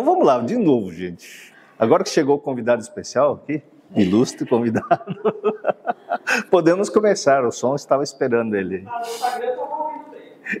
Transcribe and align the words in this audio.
Então 0.00 0.14
vamos 0.14 0.26
lá, 0.26 0.40
de 0.40 0.56
novo, 0.56 0.90
gente. 0.90 1.52
Agora 1.78 2.02
que 2.02 2.08
chegou 2.08 2.36
o 2.36 2.38
convidado 2.38 2.80
especial 2.80 3.34
aqui, 3.34 3.62
ilustre 3.94 4.48
convidado, 4.48 5.14
podemos 6.50 6.88
começar. 6.88 7.44
O 7.44 7.52
som 7.52 7.74
estava 7.74 8.02
esperando 8.02 8.56
ele. 8.56 8.86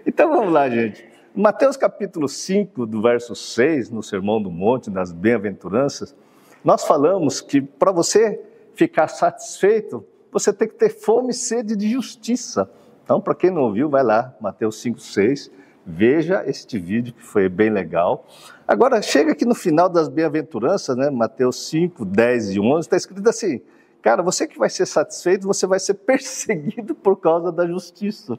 Então 0.06 0.28
vamos 0.28 0.52
lá, 0.52 0.68
gente. 0.68 1.08
Mateus 1.34 1.74
capítulo 1.78 2.28
5, 2.28 2.84
do 2.84 3.00
verso 3.00 3.34
6, 3.34 3.88
no 3.88 4.02
Sermão 4.02 4.42
do 4.42 4.50
Monte, 4.50 4.90
das 4.90 5.10
Bem-aventuranças, 5.10 6.14
nós 6.62 6.84
falamos 6.84 7.40
que 7.40 7.62
para 7.62 7.92
você 7.92 8.44
ficar 8.74 9.08
satisfeito, 9.08 10.06
você 10.30 10.52
tem 10.52 10.68
que 10.68 10.74
ter 10.74 10.90
fome 10.90 11.30
e 11.30 11.34
sede 11.34 11.74
de 11.74 11.88
justiça. 11.88 12.70
Então, 13.02 13.22
para 13.22 13.34
quem 13.34 13.50
não 13.50 13.62
ouviu, 13.62 13.88
vai 13.88 14.02
lá, 14.04 14.36
Mateus 14.38 14.82
5, 14.82 15.00
6, 15.00 15.50
veja 15.90 16.42
este 16.46 16.78
vídeo 16.78 17.12
que 17.12 17.22
foi 17.22 17.48
bem 17.48 17.70
legal. 17.70 18.26
Agora, 18.66 19.02
chega 19.02 19.32
aqui 19.32 19.44
no 19.44 19.54
final 19.54 19.88
das 19.88 20.08
bem-aventuranças, 20.08 20.96
né, 20.96 21.10
Mateus 21.10 21.68
5, 21.68 22.04
10 22.04 22.50
e 22.50 22.60
11, 22.60 22.80
está 22.80 22.96
escrito 22.96 23.28
assim, 23.28 23.60
cara, 24.00 24.22
você 24.22 24.46
que 24.46 24.58
vai 24.58 24.70
ser 24.70 24.86
satisfeito, 24.86 25.46
você 25.46 25.66
vai 25.66 25.80
ser 25.80 25.94
perseguido 26.06 26.94
por 26.94 27.16
causa 27.16 27.50
da 27.50 27.66
justiça. 27.66 28.38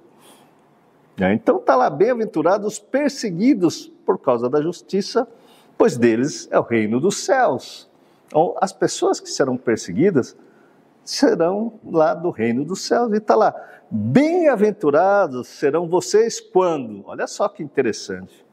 É, 1.20 1.34
então 1.34 1.58
está 1.58 1.76
lá, 1.76 1.90
bem-aventurados 1.90 2.80
perseguidos 2.80 3.92
por 4.06 4.18
causa 4.18 4.50
da 4.50 4.62
justiça, 4.62 5.28
pois 5.78 5.98
deles 5.98 6.48
é 6.50 6.58
o 6.58 6.64
reino 6.64 7.00
dos 7.00 7.18
céus. 7.26 7.90
Então, 8.28 8.56
as 8.62 8.72
pessoas 8.72 9.20
que 9.20 9.30
serão 9.30 9.58
perseguidas 9.58 10.38
serão 11.04 11.74
lá 11.84 12.14
do 12.14 12.30
reino 12.30 12.64
dos 12.64 12.82
céus. 12.82 13.12
E 13.12 13.18
está 13.18 13.36
lá, 13.36 13.54
bem-aventurados 13.92 15.50
serão 15.50 15.88
vocês 15.88 16.40
quando, 16.40 17.04
olha 17.06 17.28
só 17.28 17.50
que 17.50 17.62
interessante, 17.62 18.46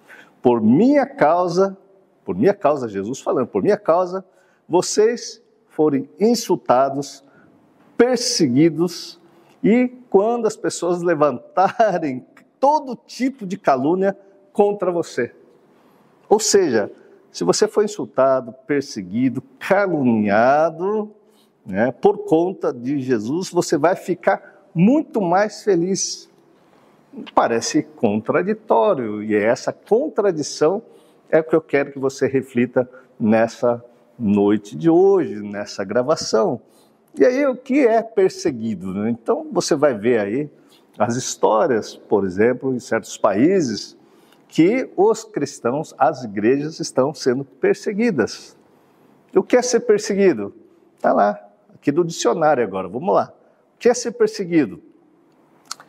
por 0.43 0.61
minha 0.61 1.07
causa, 1.07 1.79
por 2.25 2.35
minha 2.35 2.53
causa, 2.53 2.89
Jesus 2.89 3.21
falando, 3.21 3.47
por 3.47 3.63
minha 3.63 3.77
causa, 3.77 4.25
vocês 4.69 5.41
forem 5.69 6.11
insultados, 6.19 7.25
perseguidos, 7.97 9.21
e 9.63 9.89
quando 10.11 10.47
as 10.47 10.57
pessoas 10.57 11.03
levantarem 11.03 12.27
todo 12.59 12.97
tipo 13.07 13.47
de 13.47 13.57
calúnia 13.57 14.19
contra 14.53 14.91
você. 14.91 15.33
Ou 16.29 16.41
seja, 16.41 16.91
se 17.31 17.45
você 17.45 17.69
foi 17.69 17.85
insultado, 17.85 18.53
perseguido, 18.67 19.43
caluniado, 19.59 21.11
né, 21.65 21.93
por 21.93 22.19
conta 22.25 22.73
de 22.73 23.01
Jesus, 23.01 23.51
você 23.51 23.77
vai 23.77 23.95
ficar 23.95 24.58
muito 24.79 25.21
mais 25.21 25.65
feliz. 25.65 26.31
Parece 27.35 27.83
contraditório, 27.83 29.25
e 29.25 29.35
essa 29.35 29.73
contradição 29.73 30.81
é 31.29 31.41
o 31.41 31.45
que 31.45 31.57
eu 31.57 31.61
quero 31.61 31.91
que 31.91 31.99
você 31.99 32.29
reflita 32.29 32.89
nessa 33.19 33.85
noite 34.17 34.77
de 34.77 34.89
hoje, 34.89 35.43
nessa 35.43 35.83
gravação. 35.83 36.61
E 37.19 37.25
aí, 37.25 37.45
o 37.45 37.57
que 37.57 37.85
é 37.85 38.01
perseguido? 38.03 38.95
Né? 38.95 39.11
Então, 39.11 39.49
você 39.51 39.75
vai 39.75 39.95
ver 39.95 40.21
aí 40.21 40.51
as 40.97 41.17
histórias, 41.17 41.97
por 41.97 42.25
exemplo, 42.25 42.73
em 42.73 42.79
certos 42.79 43.19
países, 43.19 43.97
que 44.47 44.89
os 44.97 45.25
cristãos, 45.25 45.93
as 45.99 46.23
igrejas 46.23 46.79
estão 46.79 47.13
sendo 47.13 47.45
perseguidas. 47.45 48.57
O 49.35 49.43
que 49.43 49.57
é 49.57 49.63
ser 49.63 49.81
perseguido? 49.81 50.55
Está 50.95 51.13
lá, 51.13 51.37
aqui 51.75 51.91
do 51.91 52.05
dicionário 52.05 52.63
agora, 52.63 52.87
vamos 52.87 53.13
lá. 53.13 53.33
O 53.79 53.81
que 53.81 53.89
é 53.89 53.95
ser 53.95 54.11
perseguido? 54.11 54.83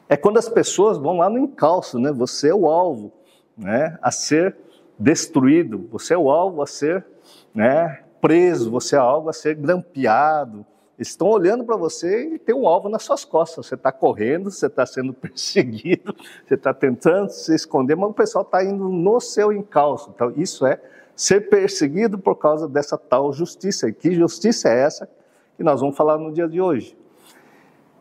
É 0.07 0.15
quando 0.15 0.37
as 0.37 0.47
pessoas 0.47 0.99
vão 0.99 1.17
lá 1.17 1.27
no 1.27 1.39
encalço, 1.39 1.97
né? 1.97 2.11
Você 2.11 2.49
é 2.49 2.53
o 2.53 2.67
alvo, 2.67 3.11
né? 3.57 3.97
A 3.99 4.11
ser 4.11 4.55
destruído, 4.99 5.87
você 5.91 6.13
é 6.13 6.17
o 6.17 6.29
alvo 6.29 6.61
a 6.61 6.67
ser, 6.67 7.03
né? 7.51 8.03
Preso, 8.21 8.69
você 8.69 8.95
é 8.95 8.99
alvo 8.99 9.27
a 9.27 9.33
ser 9.33 9.55
grampeado, 9.55 10.63
estão 10.99 11.29
olhando 11.29 11.63
para 11.63 11.75
você 11.75 12.35
e 12.35 12.37
tem 12.37 12.53
um 12.53 12.67
alvo 12.67 12.89
nas 12.89 13.01
suas 13.01 13.25
costas. 13.25 13.65
Você 13.65 13.73
está 13.73 13.91
correndo, 13.91 14.51
você 14.51 14.67
está 14.67 14.85
sendo 14.85 15.11
perseguido, 15.17 16.15
você 16.45 16.53
está 16.53 16.71
tentando 16.71 17.31
se 17.31 17.55
esconder, 17.55 17.95
mas 17.95 18.11
o 18.11 18.13
pessoal 18.13 18.43
está 18.43 18.63
indo 18.63 18.87
no 18.87 19.19
seu 19.19 19.51
encalço. 19.51 20.11
Então, 20.13 20.31
isso 20.37 20.63
é 20.63 20.79
ser 21.15 21.49
perseguido 21.49 22.19
por 22.19 22.35
causa 22.35 22.67
dessa 22.67 22.99
tal 22.99 23.33
justiça. 23.33 23.89
E 23.89 23.93
que 23.93 24.11
justiça 24.11 24.69
é 24.69 24.79
essa 24.79 25.09
que 25.57 25.63
nós 25.63 25.81
vamos 25.81 25.97
falar 25.97 26.19
no 26.19 26.31
dia 26.31 26.47
de 26.47 26.61
hoje? 26.61 26.98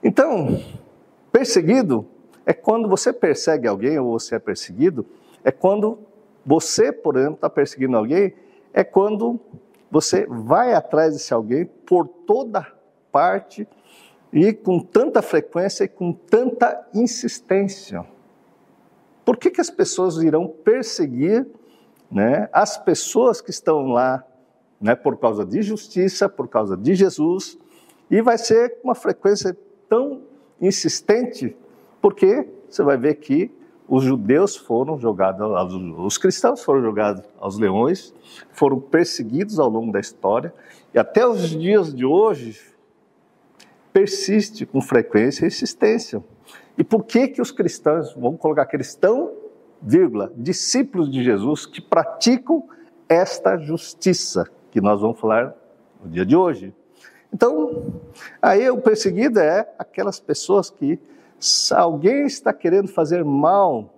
Então, 0.02 0.62
perseguido 1.32 2.06
é 2.46 2.52
quando 2.52 2.88
você 2.88 3.12
persegue 3.12 3.66
alguém 3.66 3.98
ou 3.98 4.18
você 4.18 4.36
é 4.36 4.38
perseguido, 4.38 5.04
é 5.44 5.50
quando 5.50 5.98
você, 6.44 6.92
por 6.92 7.16
exemplo, 7.16 7.34
está 7.34 7.50
perseguindo 7.50 7.96
alguém, 7.96 8.34
é 8.72 8.82
quando 8.84 9.38
você 9.90 10.26
vai 10.26 10.72
atrás 10.72 11.14
desse 11.14 11.34
alguém 11.34 11.66
por 11.66 12.06
toda 12.06 12.66
parte 13.10 13.66
e 14.32 14.52
com 14.52 14.80
tanta 14.80 15.22
frequência 15.22 15.84
e 15.84 15.88
com 15.88 16.12
tanta 16.12 16.86
insistência. 16.94 18.04
Por 19.24 19.36
que, 19.36 19.50
que 19.50 19.60
as 19.60 19.70
pessoas 19.70 20.16
irão 20.18 20.48
perseguir 20.48 21.46
né, 22.10 22.48
as 22.52 22.78
pessoas 22.78 23.40
que 23.40 23.50
estão 23.50 23.88
lá 23.88 24.24
né, 24.80 24.94
por 24.94 25.18
causa 25.18 25.44
de 25.44 25.60
justiça, 25.60 26.28
por 26.28 26.48
causa 26.48 26.76
de 26.76 26.94
Jesus, 26.94 27.58
e 28.10 28.22
vai 28.22 28.38
ser 28.38 28.78
uma 28.82 28.94
frequência 28.94 29.56
tão 29.88 30.22
insistente, 30.60 31.56
porque 32.00 32.48
você 32.68 32.82
vai 32.82 32.96
ver 32.96 33.14
que 33.16 33.50
os 33.88 34.04
judeus 34.04 34.54
foram 34.54 34.98
jogados, 34.98 35.46
os 35.98 36.18
cristãos 36.18 36.62
foram 36.62 36.82
jogados 36.82 37.22
aos 37.40 37.58
leões, 37.58 38.14
foram 38.52 38.78
perseguidos 38.78 39.58
ao 39.58 39.68
longo 39.68 39.90
da 39.90 39.98
história, 39.98 40.52
e 40.92 40.98
até 40.98 41.26
os 41.26 41.48
dias 41.50 41.94
de 41.94 42.04
hoje 42.04 42.60
persiste 43.92 44.66
com 44.66 44.80
frequência 44.80 45.44
e 45.44 45.48
insistência. 45.48 46.22
E 46.76 46.84
por 46.84 47.04
que 47.04 47.28
que 47.28 47.40
os 47.40 47.50
cristãos, 47.50 48.14
vamos 48.14 48.38
colocar 48.38 48.66
cristão, 48.66 49.32
vírgula, 49.80 50.32
discípulos 50.36 51.10
de 51.10 51.24
Jesus 51.24 51.64
que 51.64 51.80
praticam 51.80 52.68
esta 53.08 53.56
justiça 53.56 54.48
que 54.70 54.80
nós 54.80 55.00
vamos 55.00 55.18
falar 55.18 55.54
no 56.04 56.10
dia 56.10 56.26
de 56.26 56.36
hoje? 56.36 56.74
Então, 57.32 58.00
aí 58.40 58.68
o 58.70 58.80
perseguido 58.80 59.38
é 59.38 59.68
aquelas 59.78 60.18
pessoas 60.18 60.70
que 60.70 60.98
alguém 61.74 62.26
está 62.26 62.52
querendo 62.52 62.88
fazer 62.88 63.24
mal 63.24 63.94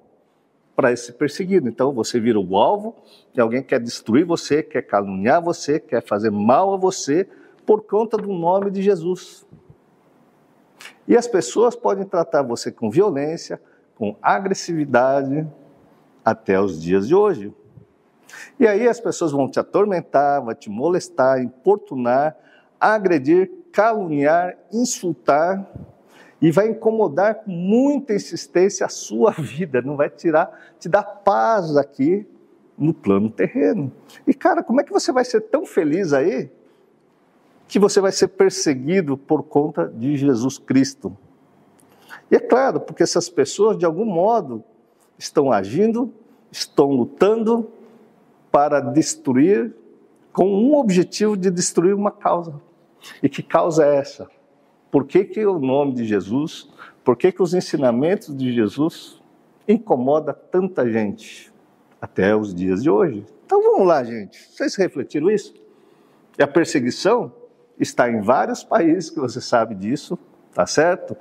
para 0.74 0.92
esse 0.92 1.12
perseguido. 1.12 1.68
Então 1.68 1.92
você 1.92 2.18
vira 2.18 2.40
o 2.40 2.56
alvo 2.56 2.96
e 3.34 3.40
alguém 3.40 3.62
quer 3.62 3.80
destruir 3.80 4.24
você, 4.24 4.62
quer 4.62 4.82
caluniar 4.82 5.42
você, 5.42 5.78
quer 5.78 6.02
fazer 6.02 6.30
mal 6.30 6.72
a 6.74 6.76
você 6.76 7.28
por 7.66 7.82
conta 7.82 8.16
do 8.16 8.32
nome 8.32 8.70
de 8.70 8.82
Jesus. 8.82 9.46
E 11.06 11.16
as 11.16 11.26
pessoas 11.26 11.76
podem 11.76 12.04
tratar 12.04 12.42
você 12.42 12.72
com 12.72 12.90
violência, 12.90 13.60
com 13.94 14.16
agressividade, 14.22 15.46
até 16.24 16.60
os 16.60 16.80
dias 16.80 17.06
de 17.06 17.14
hoje. 17.14 17.52
E 18.58 18.66
aí 18.66 18.88
as 18.88 19.00
pessoas 19.00 19.32
vão 19.32 19.50
te 19.50 19.58
atormentar, 19.58 20.42
vão 20.42 20.54
te 20.54 20.70
molestar, 20.70 21.42
importunar, 21.42 22.36
agredir, 22.80 23.50
caluniar, 23.72 24.56
insultar 24.72 25.70
e 26.40 26.50
vai 26.50 26.68
incomodar 26.68 27.36
com 27.36 27.50
muita 27.50 28.14
insistência 28.14 28.86
a 28.86 28.88
sua 28.88 29.32
vida, 29.38 29.82
não 29.82 29.96
vai 29.96 30.08
tirar, 30.08 30.74
te 30.78 30.88
dar 30.88 31.02
paz 31.02 31.76
aqui 31.76 32.26
no 32.78 32.94
plano 32.94 33.28
terreno. 33.28 33.92
E 34.26 34.32
cara, 34.32 34.62
como 34.62 34.80
é 34.80 34.84
que 34.84 34.92
você 34.92 35.12
vai 35.12 35.24
ser 35.24 35.42
tão 35.42 35.66
feliz 35.66 36.12
aí 36.12 36.50
que 37.70 37.78
você 37.78 38.00
vai 38.00 38.10
ser 38.10 38.26
perseguido 38.26 39.16
por 39.16 39.44
conta 39.44 39.86
de 39.86 40.16
Jesus 40.16 40.58
Cristo. 40.58 41.16
E 42.28 42.34
é 42.34 42.40
claro, 42.40 42.80
porque 42.80 43.04
essas 43.04 43.28
pessoas, 43.28 43.78
de 43.78 43.86
algum 43.86 44.04
modo, 44.04 44.64
estão 45.16 45.52
agindo, 45.52 46.12
estão 46.50 46.90
lutando 46.90 47.70
para 48.50 48.80
destruir, 48.80 49.72
com 50.32 50.48
um 50.48 50.74
objetivo 50.74 51.36
de 51.36 51.48
destruir 51.48 51.94
uma 51.94 52.10
causa. 52.10 52.60
E 53.22 53.28
que 53.28 53.42
causa 53.42 53.84
é 53.84 53.96
essa? 53.96 54.28
Por 54.90 55.06
que, 55.06 55.24
que 55.24 55.44
o 55.46 55.58
nome 55.58 55.94
de 55.94 56.04
Jesus, 56.04 56.68
por 57.04 57.16
que, 57.16 57.30
que 57.30 57.42
os 57.42 57.54
ensinamentos 57.54 58.36
de 58.36 58.52
Jesus 58.52 59.20
incomoda 59.66 60.32
tanta 60.32 60.90
gente 60.90 61.52
até 62.00 62.34
os 62.34 62.54
dias 62.54 62.82
de 62.82 62.90
hoje? 62.90 63.24
Então 63.46 63.62
vamos 63.62 63.86
lá, 63.86 64.02
gente. 64.02 64.38
Vocês 64.50 64.74
refletiram 64.74 65.30
isso? 65.30 65.54
E 66.38 66.42
a 66.42 66.48
perseguição 66.48 67.32
está 67.78 68.10
em 68.10 68.20
vários 68.20 68.62
países, 68.62 69.10
que 69.10 69.20
você 69.20 69.40
sabe 69.40 69.74
disso, 69.74 70.18
tá 70.52 70.66
certo? 70.66 71.16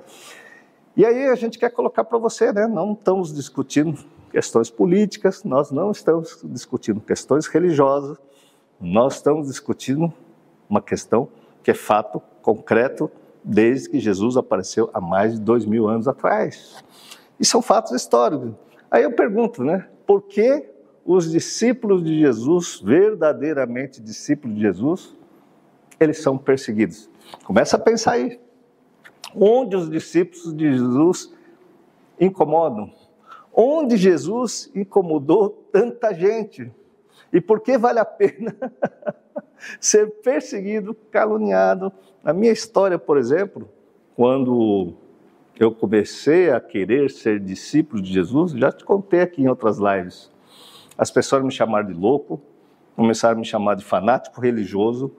E 0.96 1.04
aí 1.04 1.28
a 1.28 1.34
gente 1.34 1.58
quer 1.58 1.70
colocar 1.70 2.04
para 2.04 2.18
você, 2.18 2.52
né? 2.52 2.66
Não 2.66 2.92
estamos 2.92 3.32
discutindo 3.32 3.98
questões 4.30 4.70
políticas, 4.70 5.44
nós 5.44 5.70
não 5.70 5.90
estamos 5.90 6.40
discutindo 6.44 7.00
questões 7.00 7.46
religiosas, 7.46 8.18
nós 8.80 9.16
estamos 9.16 9.46
discutindo 9.48 10.12
uma 10.68 10.80
questão 10.80 11.28
que 11.62 11.70
é 11.70 11.74
fato 11.74 12.20
concreto 12.42 13.10
desde 13.42 13.88
que 13.88 13.98
Jesus 13.98 14.36
apareceu 14.36 14.90
há 14.92 15.00
mais 15.00 15.34
de 15.34 15.40
dois 15.40 15.64
mil 15.64 15.88
anos 15.88 16.06
atrás. 16.06 16.82
E 17.38 17.44
são 17.44 17.62
fatos 17.62 17.92
históricos. 17.92 18.52
Aí 18.90 19.02
eu 19.02 19.12
pergunto, 19.12 19.62
né? 19.64 19.88
Por 20.06 20.22
que 20.22 20.68
os 21.04 21.30
discípulos 21.30 22.04
de 22.04 22.18
Jesus, 22.18 22.80
verdadeiramente 22.80 24.00
discípulos 24.00 24.56
de 24.56 24.62
Jesus, 24.62 25.16
eles 25.98 26.22
são 26.22 26.36
perseguidos. 26.36 27.08
Começa 27.44 27.76
a 27.76 27.78
pensar 27.78 28.12
aí. 28.12 28.40
Onde 29.34 29.76
os 29.76 29.88
discípulos 29.88 30.54
de 30.54 30.72
Jesus 30.72 31.32
incomodam? 32.18 32.92
Onde 33.52 33.96
Jesus 33.96 34.70
incomodou 34.74 35.50
tanta 35.72 36.12
gente? 36.12 36.70
E 37.32 37.40
por 37.40 37.60
que 37.60 37.78
vale 37.78 37.98
a 37.98 38.04
pena 38.04 38.56
ser 39.78 40.10
perseguido, 40.22 40.94
caluniado? 41.10 41.92
Na 42.22 42.32
minha 42.32 42.52
história, 42.52 42.98
por 42.98 43.16
exemplo, 43.16 43.68
quando 44.16 44.94
eu 45.58 45.72
comecei 45.72 46.50
a 46.50 46.60
querer 46.60 47.10
ser 47.10 47.38
discípulo 47.38 48.02
de 48.02 48.12
Jesus, 48.12 48.52
já 48.52 48.72
te 48.72 48.84
contei 48.84 49.20
aqui 49.20 49.42
em 49.42 49.48
outras 49.48 49.78
lives. 49.78 50.30
As 50.96 51.10
pessoas 51.10 51.42
me 51.42 51.50
chamaram 51.50 51.86
de 51.86 51.94
louco, 51.94 52.40
começaram 52.96 53.36
a 53.36 53.38
me 53.38 53.44
chamar 53.44 53.76
de 53.76 53.84
fanático 53.84 54.40
religioso. 54.40 55.10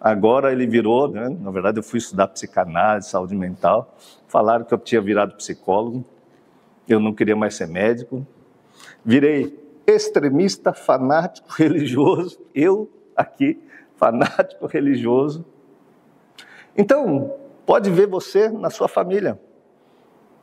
Agora 0.00 0.50
ele 0.50 0.66
virou, 0.66 1.08
né? 1.08 1.28
na 1.28 1.50
verdade 1.50 1.78
eu 1.78 1.82
fui 1.82 1.98
estudar 1.98 2.26
psicanálise, 2.28 3.08
saúde 3.08 3.36
mental. 3.36 3.96
Falaram 4.26 4.64
que 4.64 4.74
eu 4.74 4.78
tinha 4.78 5.00
virado 5.00 5.36
psicólogo, 5.36 6.04
eu 6.88 6.98
não 6.98 7.14
queria 7.14 7.36
mais 7.36 7.54
ser 7.54 7.68
médico. 7.68 8.26
Virei 9.04 9.61
extremista, 9.86 10.72
fanático 10.72 11.48
religioso, 11.56 12.40
eu 12.54 12.90
aqui, 13.16 13.60
fanático 13.96 14.66
religioso. 14.66 15.44
Então, 16.76 17.34
pode 17.66 17.90
ver 17.90 18.06
você 18.06 18.48
na 18.48 18.70
sua 18.70 18.88
família. 18.88 19.38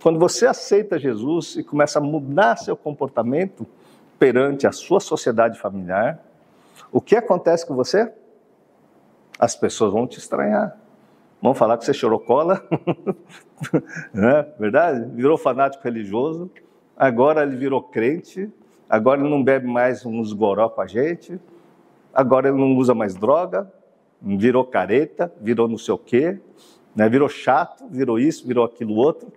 Quando 0.02 0.20
você 0.20 0.46
aceita 0.46 0.98
Jesus 0.98 1.58
e 1.58 1.64
começa 1.64 2.00
a 2.00 2.02
mudar 2.02 2.56
seu 2.58 2.78
comportamento 2.78 3.66
perante 4.18 4.66
a 4.66 4.72
sua 4.72 5.00
sociedade 5.00 5.60
familiar, 5.60 6.24
o 6.92 7.02
que 7.02 7.16
acontece 7.16 7.66
com 7.66 7.76
você? 7.76 8.12
As 9.38 9.56
pessoas 9.56 9.92
vão 9.92 10.08
te 10.08 10.18
estranhar. 10.18 10.78
Vão 11.42 11.54
falar 11.54 11.78
que 11.78 11.86
você 11.86 11.94
chorou 11.94 12.20
cola, 12.20 12.62
é 14.14 14.44
verdade? 14.60 15.06
Virou 15.16 15.38
fanático 15.38 15.82
religioso, 15.82 16.52
agora 16.98 17.44
ele 17.44 17.56
virou 17.56 17.82
crente, 17.82 18.52
agora 18.90 19.22
ele 19.22 19.30
não 19.30 19.44
bebe 19.44 19.68
mais 19.68 20.06
uns 20.06 20.34
goró 20.34 20.68
com 20.70 20.82
a 20.82 20.88
gente, 20.88 21.40
agora 22.14 22.50
ele 22.50 22.58
não 22.58 22.76
usa 22.76 22.96
mais 22.96 23.16
droga, 23.16 23.72
virou 24.22 24.66
careta, 24.66 25.32
virou 25.40 25.68
não 25.68 25.78
sei 25.78 25.94
o 25.94 25.98
quê, 25.98 26.40
né? 26.96 27.08
virou 27.08 27.30
chato, 27.30 27.86
virou 27.90 28.20
isso, 28.20 28.48
virou 28.48 28.66
aquilo 28.66 28.96
outro. 28.96 29.32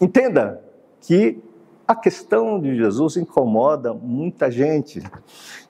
Entenda 0.00 0.62
que 1.00 1.38
a 1.86 1.94
questão 1.94 2.60
de 2.60 2.76
Jesus 2.76 3.16
incomoda 3.16 3.92
muita 3.92 4.50
gente. 4.50 5.02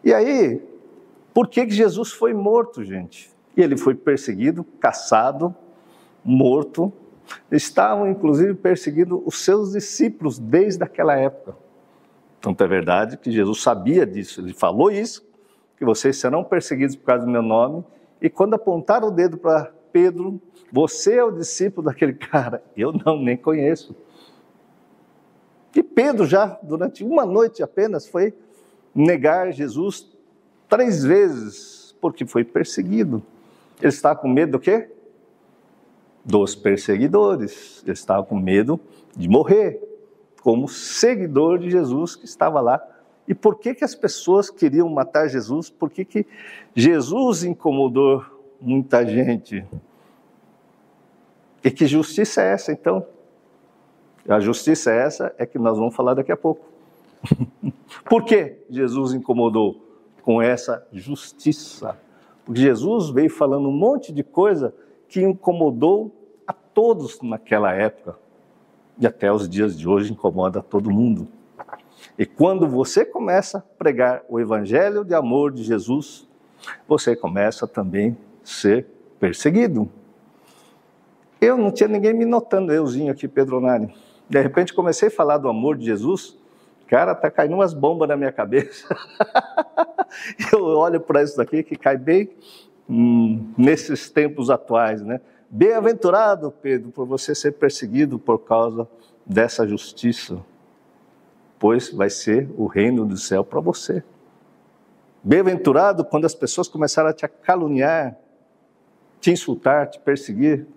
E 0.05 0.13
aí, 0.13 0.61
por 1.33 1.49
que, 1.49 1.69
Jesus 1.69 2.13
foi 2.13 2.35
morto, 2.35 2.85
gente? 2.85 3.31
E 3.57 3.63
ele 3.63 3.77
foi 3.77 3.95
perseguido, 3.95 4.63
caçado, 4.79 5.55
morto. 6.25 6.93
Estavam, 7.51 8.09
inclusive, 8.09 8.55
perseguindo 8.55 9.23
os 9.25 9.43
seus 9.45 9.73
discípulos 9.73 10.39
desde 10.39 10.85
aquela 10.85 11.17
época. 11.17 11.57
Tanto 12.41 12.65
é 12.65 12.67
verdade 12.67 13.17
que 13.17 13.31
Jesus 13.31 13.63
sabia 13.63 14.07
disso, 14.07 14.41
ele 14.41 14.55
falou 14.55 14.91
isso, 14.91 15.29
que 15.77 15.85
vocês 15.85 16.17
serão 16.17 16.43
perseguidos 16.43 16.97
por 16.97 17.05
causa 17.05 17.25
do 17.25 17.31
meu 17.31 17.43
nome. 17.43 17.85
E 18.21 18.31
quando 18.31 18.55
apontaram 18.55 19.09
o 19.09 19.11
dedo 19.11 19.37
para 19.37 19.73
Pedro, 19.93 20.41
você 20.73 21.17
é 21.17 21.25
o 21.25 21.31
discípulo 21.31 21.87
daquele 21.87 22.15
cara. 22.15 22.63
Eu 22.77 22.93
não, 22.93 23.21
nem 23.21 23.37
conheço. 23.37 23.95
E 25.75 25.83
Pedro 25.83 26.27
já, 26.27 26.59
durante 26.63 27.05
uma 27.05 27.25
noite 27.25 27.63
apenas, 27.63 28.07
foi 28.07 28.35
negar 28.95 29.53
Jesus 29.53 30.11
três 30.69 31.05
vezes, 31.05 31.95
porque 32.01 32.27
foi 32.27 32.45
perseguido. 32.45 33.23
Ele 33.81 33.89
estava 33.89 34.19
com 34.19 34.29
medo 34.29 34.53
do 34.53 34.59
quê? 34.59 34.91
Dos 36.25 36.55
perseguidores. 36.55 37.83
Ele 37.85 37.93
estava 37.93 38.25
com 38.25 38.39
medo 38.39 38.81
de 39.17 39.29
morrer, 39.29 39.81
como 40.43 40.69
seguidor 40.69 41.59
de 41.59 41.71
Jesus 41.71 42.17
que 42.17 42.25
estava 42.25 42.61
lá. 42.61 42.83
E 43.29 43.35
por 43.35 43.59
que, 43.59 43.75
que 43.75 43.85
as 43.85 43.95
pessoas 43.95 44.51
queriam 44.51 44.89
matar 44.89 45.29
Jesus? 45.29 45.71
Por 45.71 45.91
que, 45.91 46.05
que 46.05 46.27
Jesus 46.75 47.45
incomodou 47.45 48.25
muita 48.61 49.07
gente? 49.07 49.65
E 51.63 51.71
que 51.71 51.87
justiça 51.87 52.43
é 52.43 52.53
essa, 52.53 52.73
então? 52.73 53.07
A 54.29 54.41
justiça 54.41 54.91
é 54.91 54.99
essa, 54.99 55.35
é 55.39 55.47
que 55.47 55.59
nós 55.59 55.79
vamos 55.79 55.95
falar 55.95 56.15
daqui 56.15 56.33
a 56.33 56.37
pouco. 56.37 56.67
Por 58.09 58.25
que 58.25 58.59
Jesus 58.69 59.13
incomodou 59.13 59.85
com 60.23 60.41
essa 60.41 60.87
justiça? 60.93 61.99
Porque 62.45 62.61
Jesus 62.61 63.11
veio 63.11 63.31
falando 63.31 63.69
um 63.69 63.73
monte 63.73 64.13
de 64.13 64.23
coisa 64.23 64.75
que 65.09 65.23
incomodou 65.23 66.15
a 66.47 66.53
todos 66.53 67.21
naquela 67.21 67.73
época. 67.73 68.17
E 69.01 69.07
até 69.07 69.33
os 69.33 69.49
dias 69.49 69.79
de 69.79 69.89
hoje 69.89 70.13
incomoda 70.13 70.63
todo 70.63 70.91
mundo. 70.91 71.27
E 72.19 72.27
quando 72.27 72.69
você 72.69 73.05
começa 73.05 73.59
a 73.59 73.61
pregar 73.61 74.23
o 74.29 74.39
evangelho 74.39 75.05
de 75.05 75.15
amor 75.15 75.53
de 75.53 75.63
Jesus, 75.63 76.29
você 76.87 77.17
começa 77.17 77.67
também 77.67 78.17
a 78.43 78.47
ser 78.47 78.87
perseguido. 79.19 79.91
Eu 81.41 81.57
não 81.57 81.71
tinha 81.71 81.89
ninguém 81.89 82.13
me 82.13 82.27
notando, 82.27 82.73
euzinho 82.73 83.11
aqui, 83.11 83.27
Pedro 83.27 83.61
Nari. 83.61 83.95
De 84.29 84.41
repente 84.41 84.75
comecei 84.75 85.09
a 85.09 85.11
falar 85.11 85.39
do 85.39 85.49
amor 85.49 85.77
de 85.79 85.87
Jesus, 85.87 86.39
cara, 86.87 87.15
tá 87.15 87.31
caindo 87.31 87.55
umas 87.55 87.73
bombas 87.73 88.09
na 88.09 88.17
minha 88.17 88.31
cabeça. 88.31 88.87
eu 90.53 90.63
olho 90.63 91.01
para 91.01 91.23
isso 91.23 91.39
daqui 91.39 91.63
que 91.63 91.77
cai 91.77 91.97
bem 91.97 92.31
hum, 92.89 93.53
nesses 93.57 94.11
tempos 94.11 94.51
atuais, 94.51 95.03
né? 95.03 95.21
Bem-aventurado, 95.53 96.53
Pedro, 96.63 96.93
por 96.93 97.05
você 97.05 97.35
ser 97.35 97.55
perseguido 97.55 98.21
por 98.21 98.39
causa 98.39 98.89
dessa 99.27 99.67
justiça, 99.67 100.39
pois 101.59 101.91
vai 101.91 102.09
ser 102.09 102.49
o 102.57 102.67
reino 102.67 103.05
do 103.05 103.17
céu 103.17 103.45
para 103.45 103.59
você. 103.59 104.05
Bem-aventurado 105.25 106.05
quando 106.05 106.25
as 106.25 106.37
pessoas 106.37 106.69
começaram 106.69 107.11
a 107.11 107.13
te 107.13 107.27
caluniar, 107.27 108.17
te 109.21 109.33
insultar, 109.33 109.91
te 109.91 109.99
perseguir, 109.99 110.69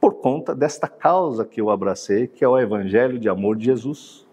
por 0.00 0.14
conta 0.14 0.56
desta 0.56 0.88
causa 0.88 1.44
que 1.44 1.60
eu 1.60 1.70
abracei, 1.70 2.26
que 2.26 2.44
é 2.44 2.48
o 2.48 2.58
Evangelho 2.58 3.16
de 3.16 3.28
amor 3.28 3.54
de 3.54 3.66
Jesus. 3.66 4.26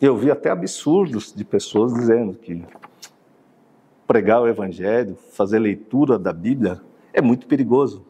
Eu 0.00 0.16
vi 0.16 0.30
até 0.30 0.50
absurdos 0.50 1.34
de 1.34 1.44
pessoas 1.44 1.92
dizendo 1.92 2.34
que 2.34 2.64
pregar 4.06 4.40
o 4.40 4.46
Evangelho, 4.46 5.16
fazer 5.32 5.58
leitura 5.58 6.16
da 6.16 6.32
Bíblia, 6.32 6.80
é 7.12 7.20
muito 7.20 7.46
perigoso. 7.46 8.04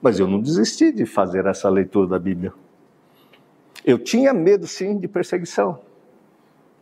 Mas 0.00 0.18
eu 0.18 0.26
não 0.26 0.40
desisti 0.40 0.92
de 0.92 1.06
fazer 1.06 1.46
essa 1.46 1.68
leitura 1.68 2.06
da 2.06 2.18
Bíblia. 2.18 2.52
Eu 3.84 3.98
tinha 3.98 4.32
medo, 4.32 4.66
sim, 4.66 4.98
de 4.98 5.08
perseguição. 5.08 5.80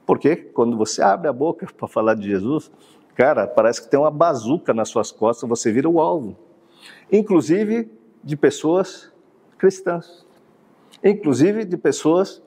Porque 0.04 0.36
quando 0.36 0.76
você 0.76 1.02
abre 1.02 1.28
a 1.28 1.32
boca 1.32 1.66
para 1.76 1.88
falar 1.88 2.14
de 2.14 2.28
Jesus, 2.28 2.70
cara, 3.14 3.46
parece 3.46 3.82
que 3.82 3.88
tem 3.88 3.98
uma 3.98 4.10
bazuca 4.10 4.74
nas 4.74 4.88
suas 4.88 5.12
costas, 5.12 5.48
você 5.48 5.70
vira 5.70 5.88
o 5.88 6.00
alvo 6.00 6.36
inclusive 7.10 7.90
de 8.22 8.36
pessoas 8.36 9.12
cristãs, 9.58 10.26
inclusive 11.02 11.64
de 11.64 11.76
pessoas 11.76 12.42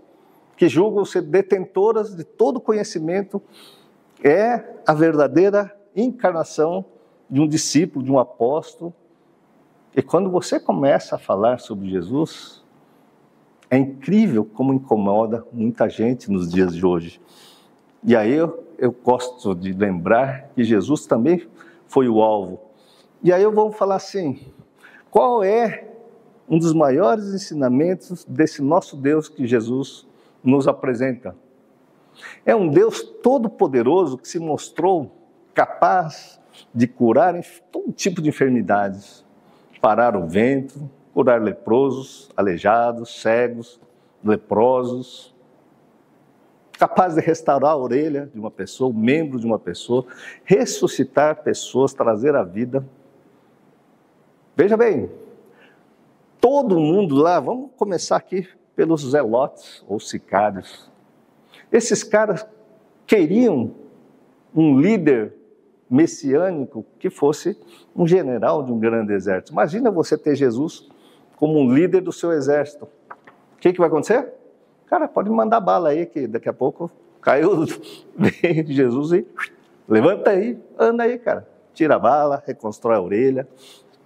que 0.57 0.67
julgam 0.67 1.03
ser 1.03 1.21
detentoras 1.21 2.15
de 2.15 2.23
todo 2.23 2.61
conhecimento, 2.61 3.41
é 4.23 4.63
a 4.87 4.93
verdadeira 4.93 5.75
encarnação 5.95 6.85
de 7.29 7.39
um 7.39 7.47
discípulo, 7.47 8.03
de 8.03 8.11
um 8.11 8.19
apóstolo. 8.19 8.93
E 9.95 10.01
quando 10.01 10.29
você 10.29 10.59
começa 10.59 11.15
a 11.15 11.19
falar 11.19 11.59
sobre 11.59 11.89
Jesus, 11.89 12.63
é 13.69 13.77
incrível 13.77 14.45
como 14.45 14.73
incomoda 14.73 15.45
muita 15.51 15.89
gente 15.89 16.31
nos 16.31 16.51
dias 16.51 16.75
de 16.75 16.85
hoje. 16.85 17.19
E 18.03 18.15
aí 18.15 18.33
eu, 18.33 18.63
eu 18.77 18.91
gosto 18.91 19.55
de 19.55 19.73
lembrar 19.73 20.49
que 20.53 20.63
Jesus 20.63 21.05
também 21.05 21.47
foi 21.87 22.07
o 22.07 22.21
alvo. 22.21 22.59
E 23.23 23.33
aí 23.33 23.41
eu 23.41 23.51
vou 23.51 23.71
falar 23.71 23.95
assim: 23.95 24.39
qual 25.09 25.43
é 25.43 25.87
um 26.47 26.59
dos 26.59 26.73
maiores 26.73 27.33
ensinamentos 27.33 28.23
desse 28.25 28.61
nosso 28.61 28.95
Deus 28.95 29.27
que 29.27 29.47
Jesus 29.47 30.07
nos 30.43 30.67
apresenta? 30.67 31.35
É 32.45 32.55
um 32.55 32.69
Deus 32.69 33.01
todo-poderoso 33.01 34.17
que 34.17 34.27
se 34.27 34.39
mostrou 34.39 35.11
capaz 35.53 36.39
de 36.73 36.87
curar 36.87 37.39
todo 37.71 37.91
tipo 37.91 38.21
de 38.21 38.29
enfermidades, 38.29 39.25
parar 39.81 40.15
o 40.15 40.27
vento, 40.27 40.89
curar 41.13 41.41
leprosos, 41.41 42.29
aleijados, 42.35 43.21
cegos, 43.21 43.79
leprosos, 44.23 45.33
capaz 46.77 47.15
de 47.15 47.21
restaurar 47.21 47.71
a 47.71 47.77
orelha 47.77 48.29
de 48.33 48.39
uma 48.39 48.51
pessoa, 48.51 48.89
o 48.89 48.93
membro 48.93 49.39
de 49.39 49.45
uma 49.45 49.59
pessoa, 49.59 50.05
ressuscitar 50.43 51.43
pessoas, 51.43 51.93
trazer 51.93 52.35
a 52.35 52.43
vida. 52.43 52.85
Veja 54.55 54.75
bem, 54.75 55.09
todo 56.39 56.79
mundo 56.79 57.15
lá, 57.15 57.39
vamos 57.39 57.71
começar 57.77 58.17
aqui 58.17 58.47
pelos 58.75 59.09
zelotes 59.09 59.83
ou 59.87 59.99
sicários. 59.99 60.91
Esses 61.71 62.03
caras 62.03 62.45
queriam 63.07 63.73
um 64.53 64.79
líder 64.79 65.33
messiânico 65.89 66.85
que 66.99 67.09
fosse 67.09 67.57
um 67.95 68.07
general 68.07 68.63
de 68.63 68.71
um 68.71 68.79
grande 68.79 69.13
exército. 69.13 69.51
Imagina 69.51 69.91
você 69.91 70.17
ter 70.17 70.35
Jesus 70.35 70.89
como 71.35 71.59
um 71.59 71.73
líder 71.73 72.01
do 72.01 72.11
seu 72.11 72.31
exército. 72.31 72.85
O 72.85 73.59
que, 73.59 73.73
que 73.73 73.79
vai 73.79 73.87
acontecer? 73.87 74.33
Cara, 74.87 75.07
pode 75.07 75.29
mandar 75.29 75.59
bala 75.59 75.89
aí, 75.89 76.05
que 76.05 76.27
daqui 76.27 76.49
a 76.49 76.53
pouco 76.53 76.91
caiu 77.21 77.65
Jesus 78.67 79.13
e 79.13 79.27
levanta 79.87 80.31
aí, 80.31 80.57
anda 80.77 81.03
aí, 81.03 81.17
cara. 81.17 81.47
Tira 81.73 81.95
a 81.95 81.99
bala, 81.99 82.41
reconstrói 82.45 82.95
a 82.95 83.01
orelha, 83.01 83.47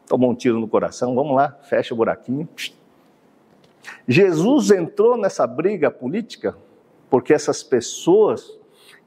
toma 0.07 0.27
um 0.27 0.33
tiro 0.33 0.59
no 0.59 0.67
coração, 0.67 1.13
vamos 1.13 1.36
lá, 1.36 1.57
fecha 1.63 1.93
o 1.93 1.98
buraquinho. 1.98 2.48
Jesus 4.07 4.71
entrou 4.71 5.17
nessa 5.17 5.45
briga 5.45 5.91
política 5.91 6.55
porque 7.09 7.33
essas 7.33 7.63
pessoas 7.63 8.57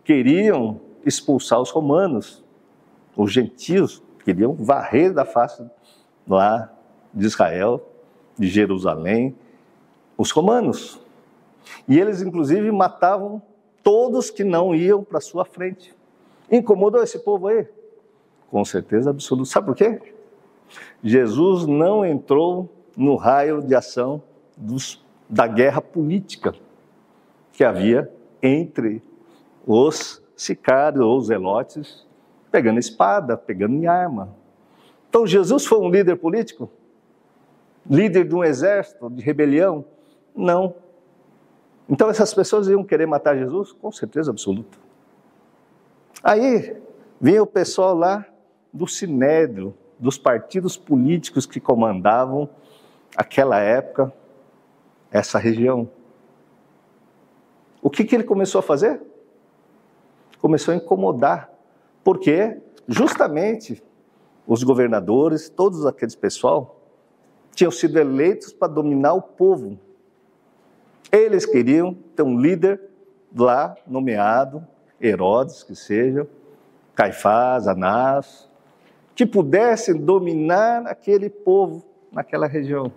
queriam 0.05 0.81
expulsar 1.05 1.61
os 1.61 1.71
romanos, 1.71 2.42
os 3.17 3.33
gentios, 3.33 4.03
queriam 4.25 4.55
varrer 4.55 5.13
da 5.13 5.25
face 5.25 5.65
lá 6.27 6.73
de 7.13 7.27
Israel, 7.27 7.85
de 8.39 8.49
Jerusalém, 8.49 9.35
os 10.17 10.31
romanos. 10.31 11.01
E 11.89 11.99
eles, 11.99 12.23
inclusive, 12.23 12.71
matavam 12.71 13.43
todos 13.83 14.31
que 14.31 14.45
não 14.45 14.75
iam 14.75 15.03
para 15.03 15.21
sua 15.21 15.45
frente. 15.45 15.95
Incomodou 16.51 17.03
esse 17.03 17.19
povo 17.19 17.49
aí? 17.49 17.67
Com 18.51 18.65
certeza 18.65 19.11
absoluta. 19.11 19.51
Sabe 19.51 19.67
por 19.67 19.77
quê? 19.77 20.01
Jesus 21.03 21.67
não 21.67 22.05
entrou 22.05 22.71
no 22.97 23.17
raio 23.17 23.61
de 23.63 23.75
ação 23.75 24.23
dos, 24.57 25.05
da 25.29 25.47
guerra 25.47 25.81
política 25.81 26.55
que 27.53 27.65
havia 27.65 28.11
entre 28.43 29.03
os 29.67 30.23
sicários 30.37 31.05
ou 31.05 31.21
zelotes, 31.21 32.07
pegando 32.53 32.79
espada, 32.79 33.37
pegando 33.37 33.75
em 33.75 33.87
arma. 33.87 34.29
Então 35.09 35.27
Jesus 35.27 35.67
foi 35.67 35.79
um 35.79 35.91
líder 35.91 36.17
político? 36.17 36.71
Líder 37.89 38.29
de 38.29 38.35
um 38.35 38.45
exército 38.45 39.11
de 39.11 39.23
rebelião? 39.23 39.85
Não. 40.37 40.75
Então 41.89 42.09
essas 42.09 42.33
pessoas 42.33 42.69
iam 42.69 42.85
querer 42.85 43.07
matar 43.07 43.37
Jesus? 43.37 43.73
Com 43.73 43.91
certeza 43.91 44.31
absoluta. 44.31 44.79
Aí 46.23 46.77
vinha 47.21 47.43
o 47.43 47.47
pessoal 47.47 47.97
lá 47.97 48.25
do 48.73 48.87
Sinédrio, 48.87 49.75
dos 49.99 50.19
partidos 50.19 50.77
políticos 50.77 51.47
que 51.47 51.59
comandavam 51.59 52.49
aquela 53.17 53.59
época 53.59 54.13
essa 55.11 55.39
região. 55.39 55.89
O 57.83 57.91
que, 57.91 58.05
que 58.05 58.15
ele 58.15 58.25
começou 58.25 58.59
a 58.61 58.63
fazer? 58.63 59.01
Começou 60.41 60.73
a 60.73 60.77
incomodar, 60.77 61.52
porque 62.05 62.61
justamente 62.89 63.83
os 64.47 64.63
governadores, 64.63 65.49
todos 65.49 65.87
aqueles 65.87 66.15
pessoal, 66.15 66.81
tinham 67.55 67.71
sido 67.71 67.99
eleitos 67.99 68.53
para 68.53 68.73
dominar 68.73 69.15
o 69.15 69.23
povo. 69.23 69.79
Eles 71.11 71.45
queriam 71.47 71.95
ter 72.17 72.23
um 72.23 72.39
líder 72.39 72.81
lá 73.37 73.77
nomeado, 73.87 74.67
Herodes, 75.01 75.63
que 75.63 75.75
seja, 75.75 76.27
Caifás, 76.95 77.67
Anás, 77.67 78.49
que 79.15 79.27
pudessem 79.27 79.95
dominar 79.95 80.87
aquele 80.87 81.29
povo 81.29 81.85
naquela 82.11 82.47
região. 82.47 82.93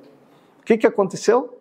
O 0.59 0.63
que, 0.63 0.77
que 0.77 0.87
aconteceu? 0.87 1.57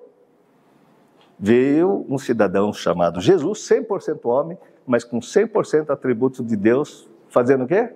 Veio 1.38 2.06
um 2.08 2.18
cidadão 2.18 2.72
chamado 2.72 3.20
Jesus, 3.20 3.58
100% 3.68 4.20
homem, 4.24 4.56
mas 4.86 5.02
com 5.02 5.18
100% 5.18 5.90
atributos 5.90 6.46
de 6.46 6.56
Deus, 6.56 7.08
fazendo 7.34 7.64
o 7.64 7.66
quê? 7.66 7.92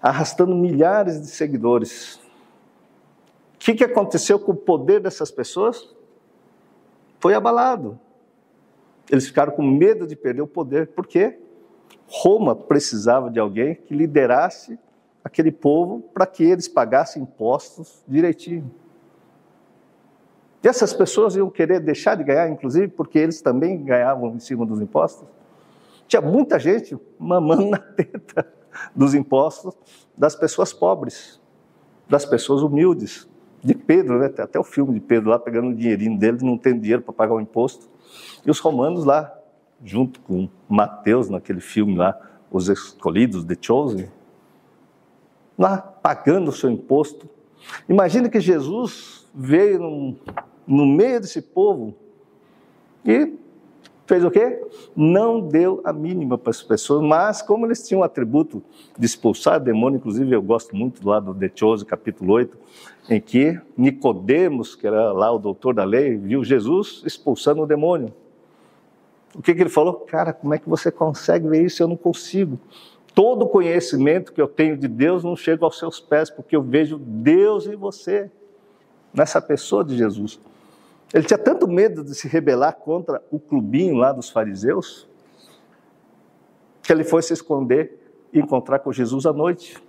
Arrastando 0.00 0.56
milhares 0.56 1.20
de 1.20 1.26
seguidores. 1.26 2.16
O 3.54 3.58
que, 3.58 3.74
que 3.74 3.84
aconteceu 3.84 4.38
com 4.38 4.52
o 4.52 4.56
poder 4.56 5.00
dessas 5.00 5.30
pessoas? 5.30 5.94
Foi 7.20 7.34
abalado. 7.34 8.00
Eles 9.10 9.26
ficaram 9.26 9.52
com 9.52 9.62
medo 9.62 10.06
de 10.06 10.16
perder 10.16 10.40
o 10.40 10.46
poder. 10.46 10.88
Por 10.88 11.06
quê? 11.06 11.38
Roma 12.08 12.56
precisava 12.56 13.30
de 13.30 13.38
alguém 13.38 13.74
que 13.74 13.94
liderasse 13.94 14.78
aquele 15.22 15.52
povo 15.52 16.00
para 16.14 16.24
que 16.24 16.42
eles 16.42 16.68
pagassem 16.68 17.22
impostos 17.22 18.02
direitinho. 18.08 18.70
E 20.64 20.68
essas 20.68 20.94
pessoas 20.94 21.36
iam 21.36 21.50
querer 21.50 21.80
deixar 21.80 22.14
de 22.14 22.24
ganhar, 22.24 22.48
inclusive, 22.48 22.88
porque 22.88 23.18
eles 23.18 23.42
também 23.42 23.84
ganhavam 23.84 24.34
em 24.34 24.38
cima 24.40 24.64
dos 24.64 24.80
impostos. 24.80 25.28
Tinha 26.06 26.22
muita 26.22 26.58
gente 26.58 26.96
mamando 27.18 27.66
na 27.70 27.78
teta 27.78 28.46
dos 28.94 29.14
impostos 29.14 29.74
das 30.16 30.34
pessoas 30.34 30.72
pobres, 30.72 31.40
das 32.08 32.24
pessoas 32.24 32.62
humildes. 32.62 33.28
De 33.62 33.74
Pedro, 33.74 34.18
né? 34.20 34.26
Até 34.38 34.60
o 34.60 34.64
filme 34.64 34.94
de 34.94 35.00
Pedro 35.00 35.30
lá 35.30 35.38
pegando 35.38 35.70
o 35.70 35.74
dinheirinho 35.74 36.16
dele, 36.16 36.38
não 36.42 36.56
tem 36.56 36.78
dinheiro 36.78 37.02
para 37.02 37.12
pagar 37.12 37.34
o 37.34 37.40
imposto. 37.40 37.88
E 38.44 38.50
os 38.50 38.60
romanos 38.60 39.04
lá, 39.04 39.36
junto 39.84 40.20
com 40.20 40.48
Mateus, 40.68 41.28
naquele 41.28 41.60
filme 41.60 41.96
lá, 41.96 42.16
Os 42.48 42.68
Escolhidos, 42.68 43.44
The 43.44 43.56
Chosen, 43.60 44.08
lá 45.58 45.78
pagando 45.78 46.50
o 46.50 46.52
seu 46.52 46.70
imposto. 46.70 47.28
Imagine 47.88 48.28
que 48.28 48.38
Jesus 48.38 49.26
veio 49.34 49.80
no, 49.80 50.16
no 50.66 50.86
meio 50.86 51.20
desse 51.20 51.42
povo 51.42 51.94
e 53.04 53.34
fez 54.06 54.24
o 54.24 54.30
quê? 54.30 54.62
Não 54.94 55.40
deu 55.40 55.80
a 55.84 55.92
mínima 55.92 56.38
para 56.38 56.50
as 56.50 56.62
pessoas, 56.62 57.02
mas 57.02 57.42
como 57.42 57.66
eles 57.66 57.86
tinham 57.86 58.00
o 58.00 58.04
atributo 58.04 58.62
de 58.98 59.04
expulsar 59.06 59.60
demônio, 59.60 59.98
inclusive 59.98 60.34
eu 60.34 60.42
gosto 60.42 60.74
muito 60.74 61.06
lá 61.06 61.20
do 61.20 61.34
De 61.34 61.50
Chose, 61.54 61.84
capítulo 61.84 62.32
8, 62.32 62.56
em 63.10 63.20
que 63.20 63.60
Nicodemos, 63.76 64.74
que 64.74 64.86
era 64.86 65.12
lá 65.12 65.30
o 65.32 65.38
doutor 65.38 65.74
da 65.74 65.84
lei, 65.84 66.16
viu 66.16 66.42
Jesus 66.42 67.02
expulsando 67.04 67.62
o 67.62 67.66
demônio. 67.66 68.12
O 69.34 69.42
que, 69.42 69.54
que 69.54 69.60
ele 69.60 69.70
falou? 69.70 69.94
Cara, 69.94 70.32
como 70.32 70.54
é 70.54 70.58
que 70.58 70.68
você 70.68 70.90
consegue 70.90 71.48
ver 71.48 71.64
isso? 71.64 71.82
Eu 71.82 71.88
não 71.88 71.96
consigo 71.96 72.58
todo 73.16 73.44
o 73.44 73.48
conhecimento 73.48 74.30
que 74.30 74.42
eu 74.42 74.46
tenho 74.46 74.76
de 74.76 74.86
Deus 74.86 75.24
não 75.24 75.34
chega 75.34 75.64
aos 75.64 75.78
seus 75.78 75.98
pés, 75.98 76.28
porque 76.28 76.54
eu 76.54 76.62
vejo 76.62 76.98
Deus 76.98 77.66
em 77.66 77.74
você, 77.74 78.30
nessa 79.12 79.40
pessoa 79.40 79.82
de 79.82 79.96
Jesus. 79.96 80.38
Ele 81.14 81.24
tinha 81.24 81.38
tanto 81.38 81.68
medo 81.68 82.02
de 82.02 82.14
se 82.14 82.26
rebelar 82.26 82.76
contra 82.76 83.22
o 83.30 83.38
clubinho 83.38 83.94
lá 83.96 84.12
dos 84.12 84.28
fariseus, 84.28 85.08
que 86.82 86.92
ele 86.92 87.04
foi 87.04 87.22
se 87.22 87.32
esconder 87.32 88.28
e 88.32 88.38
encontrar 88.38 88.80
com 88.80 88.92
Jesus 88.92 89.26
à 89.26 89.32
noite. 89.32 89.82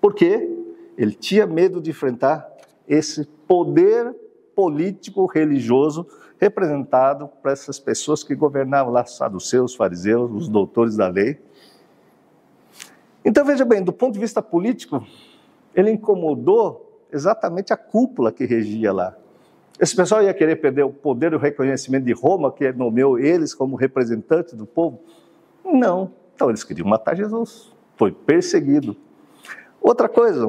Por 0.00 0.14
quê? 0.14 0.48
Ele 0.96 1.12
tinha 1.12 1.46
medo 1.46 1.80
de 1.80 1.90
enfrentar 1.90 2.46
esse 2.86 3.26
poder 3.46 4.14
político 4.54 5.26
religioso 5.26 6.06
representado 6.40 7.28
por 7.28 7.50
essas 7.50 7.78
pessoas 7.78 8.22
que 8.22 8.34
governavam 8.34 8.92
lá, 8.92 9.04
saduceus, 9.04 9.74
fariseus, 9.74 10.30
os 10.32 10.48
doutores 10.48 10.96
da 10.96 11.08
lei. 11.08 11.40
Então 13.24 13.44
veja 13.44 13.64
bem, 13.64 13.82
do 13.82 13.92
ponto 13.92 14.14
de 14.14 14.20
vista 14.20 14.40
político, 14.40 15.04
ele 15.74 15.90
incomodou 15.90 17.04
exatamente 17.12 17.72
a 17.72 17.76
cúpula 17.76 18.32
que 18.32 18.44
regia 18.44 18.92
lá. 18.92 19.16
Esse 19.80 19.94
pessoal 19.94 20.22
ia 20.22 20.34
querer 20.34 20.56
perder 20.56 20.82
o 20.82 20.90
poder 20.90 21.32
e 21.32 21.36
o 21.36 21.38
reconhecimento 21.38 22.04
de 22.04 22.12
Roma, 22.12 22.50
que 22.50 22.70
nomeou 22.72 23.18
eles 23.18 23.54
como 23.54 23.76
representantes 23.76 24.54
do 24.54 24.66
povo? 24.66 25.00
Não. 25.64 26.12
Então 26.34 26.48
eles 26.48 26.64
queriam 26.64 26.88
matar 26.88 27.16
Jesus. 27.16 27.72
Foi 27.96 28.10
perseguido. 28.10 28.96
Outra 29.80 30.08
coisa, 30.08 30.46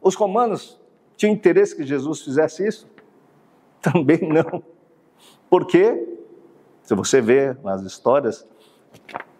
os 0.00 0.14
romanos 0.14 0.80
tinham 1.16 1.34
interesse 1.34 1.76
que 1.76 1.84
Jesus 1.84 2.22
fizesse 2.22 2.66
isso? 2.66 2.88
Também 3.82 4.20
não. 4.22 4.62
Por 5.50 5.66
quê? 5.66 6.18
Se 6.82 6.94
você 6.94 7.20
vê 7.20 7.54
nas 7.62 7.82
histórias, 7.82 8.46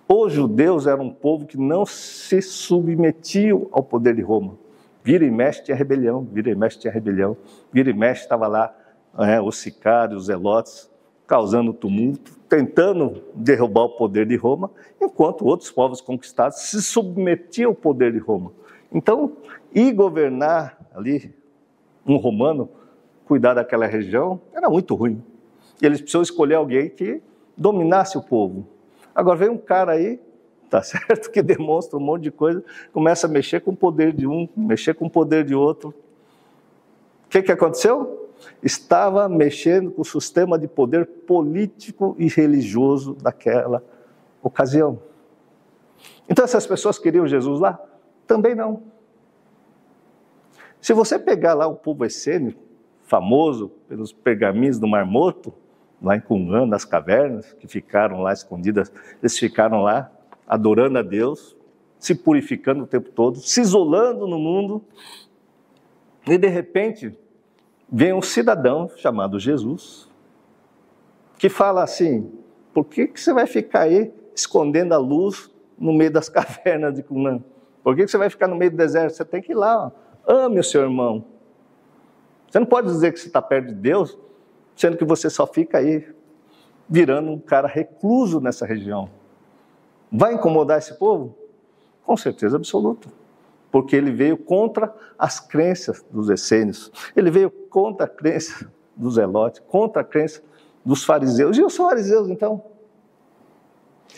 os 0.06 0.32
judeus 0.32 0.86
eram 0.86 1.04
um 1.04 1.12
povo 1.12 1.46
que 1.46 1.56
não 1.56 1.86
se 1.86 2.42
submetiam 2.42 3.68
ao 3.72 3.82
poder 3.82 4.14
de 4.14 4.22
Roma. 4.22 4.58
Vira 5.02 5.24
e 5.24 5.30
mexe 5.30 5.62
tinha 5.64 5.76
rebelião, 5.76 6.28
vira 6.30 6.50
e 6.50 6.54
mexe 6.54 6.78
tinha 6.78 6.92
rebelião, 6.92 7.36
vira 7.72 7.88
e 7.88 7.94
mexe 7.94 8.22
estava 8.22 8.46
lá 8.46 8.74
é, 9.18 9.40
os 9.40 9.58
sicários, 9.58 10.22
os 10.22 10.26
zelotes, 10.26 10.90
causando 11.26 11.72
tumulto, 11.72 12.36
tentando 12.48 13.22
derrubar 13.34 13.84
o 13.84 13.90
poder 13.90 14.26
de 14.26 14.34
Roma, 14.34 14.70
enquanto 15.00 15.46
outros 15.46 15.70
povos 15.70 16.00
conquistados 16.00 16.58
se 16.58 16.82
submetiam 16.82 17.70
ao 17.70 17.74
poder 17.74 18.12
de 18.12 18.18
Roma. 18.18 18.52
Então, 18.92 19.36
ir 19.72 19.92
governar 19.92 20.76
ali 20.92 21.32
um 22.04 22.16
romano, 22.16 22.68
cuidar 23.24 23.54
daquela 23.54 23.86
região, 23.86 24.40
era 24.52 24.68
muito 24.68 24.96
ruim. 24.96 25.22
E 25.80 25.86
eles 25.86 26.00
precisam 26.00 26.22
escolher 26.22 26.56
alguém 26.56 26.90
que 26.90 27.22
dominasse 27.56 28.18
o 28.18 28.22
povo. 28.22 28.66
Agora 29.14 29.36
vem 29.38 29.48
um 29.48 29.58
cara 29.58 29.92
aí, 29.92 30.20
tá 30.68 30.82
certo, 30.82 31.30
que 31.30 31.40
demonstra 31.40 31.96
um 31.96 32.02
monte 32.02 32.22
de 32.22 32.30
coisa, 32.32 32.64
começa 32.92 33.28
a 33.28 33.30
mexer 33.30 33.60
com 33.60 33.70
o 33.70 33.76
poder 33.76 34.12
de 34.12 34.26
um, 34.26 34.48
mexer 34.56 34.94
com 34.94 35.06
o 35.06 35.10
poder 35.10 35.44
de 35.44 35.54
outro. 35.54 35.90
O 37.26 37.28
que, 37.28 37.40
que 37.42 37.52
aconteceu? 37.52 38.19
Estava 38.62 39.28
mexendo 39.28 39.90
com 39.90 40.02
o 40.02 40.04
sistema 40.04 40.58
de 40.58 40.68
poder 40.68 41.06
político 41.06 42.14
e 42.18 42.28
religioso 42.28 43.14
daquela 43.14 43.82
ocasião. 44.42 45.00
Então 46.28 46.44
essas 46.44 46.66
pessoas 46.66 46.98
queriam 46.98 47.26
Jesus 47.26 47.60
lá? 47.60 47.78
Também 48.26 48.54
não. 48.54 48.82
Se 50.80 50.92
você 50.92 51.18
pegar 51.18 51.54
lá 51.54 51.66
o 51.66 51.74
povo 51.74 52.04
essênio, 52.04 52.54
famoso 53.02 53.70
pelos 53.88 54.12
pergaminhos 54.12 54.78
do 54.78 54.86
Mar 54.86 55.04
Morto, 55.04 55.52
lá 56.00 56.16
em 56.16 56.20
Cunã, 56.20 56.64
nas 56.64 56.84
cavernas, 56.84 57.52
que 57.54 57.66
ficaram 57.66 58.22
lá 58.22 58.32
escondidas, 58.32 58.90
eles 59.20 59.36
ficaram 59.38 59.82
lá 59.82 60.10
adorando 60.46 60.98
a 60.98 61.02
Deus, 61.02 61.56
se 61.98 62.14
purificando 62.14 62.84
o 62.84 62.86
tempo 62.86 63.10
todo, 63.10 63.38
se 63.38 63.60
isolando 63.60 64.26
no 64.26 64.38
mundo, 64.38 64.82
e 66.26 66.38
de 66.38 66.48
repente 66.48 67.14
vem 67.90 68.12
um 68.12 68.22
cidadão 68.22 68.88
chamado 68.96 69.38
Jesus, 69.38 70.08
que 71.38 71.48
fala 71.48 71.82
assim: 71.82 72.32
por 72.72 72.84
que, 72.84 73.08
que 73.08 73.20
você 73.20 73.32
vai 73.32 73.46
ficar 73.46 73.82
aí 73.82 74.12
escondendo 74.34 74.92
a 74.92 74.98
luz 74.98 75.50
no 75.78 75.92
meio 75.92 76.10
das 76.10 76.28
cavernas 76.30 76.94
de 76.94 77.02
Cunã? 77.02 77.42
Por 77.82 77.96
que, 77.96 78.04
que 78.04 78.10
você 78.10 78.18
vai 78.18 78.30
ficar 78.30 78.46
no 78.46 78.56
meio 78.56 78.70
do 78.70 78.76
deserto? 78.76 79.14
Você 79.14 79.24
tem 79.24 79.42
que 79.42 79.52
ir 79.52 79.56
lá, 79.56 79.92
ó. 80.26 80.32
ame 80.32 80.60
o 80.60 80.64
seu 80.64 80.82
irmão. 80.82 81.24
Você 82.48 82.58
não 82.58 82.66
pode 82.66 82.88
dizer 82.88 83.12
que 83.12 83.18
você 83.18 83.28
está 83.28 83.40
perto 83.40 83.68
de 83.68 83.74
Deus, 83.74 84.18
sendo 84.76 84.96
que 84.96 85.04
você 85.04 85.30
só 85.30 85.46
fica 85.46 85.78
aí 85.78 86.06
virando 86.88 87.30
um 87.30 87.38
cara 87.38 87.68
recluso 87.68 88.40
nessa 88.40 88.66
região. 88.66 89.08
Vai 90.12 90.34
incomodar 90.34 90.78
esse 90.78 90.98
povo? 90.98 91.36
Com 92.04 92.16
certeza 92.16 92.56
absoluta 92.56 93.19
porque 93.70 93.94
ele 93.94 94.10
veio 94.10 94.36
contra 94.36 94.92
as 95.18 95.38
crenças 95.38 96.04
dos 96.10 96.28
essênios, 96.28 96.90
ele 97.14 97.30
veio 97.30 97.50
contra 97.50 98.06
a 98.06 98.08
crença 98.08 98.70
dos 98.96 99.16
elotes, 99.16 99.62
contra 99.68 100.02
a 100.02 100.04
crença 100.04 100.42
dos 100.84 101.04
fariseus. 101.04 101.56
E 101.56 101.62
os 101.62 101.76
fariseus, 101.76 102.28
então? 102.28 102.62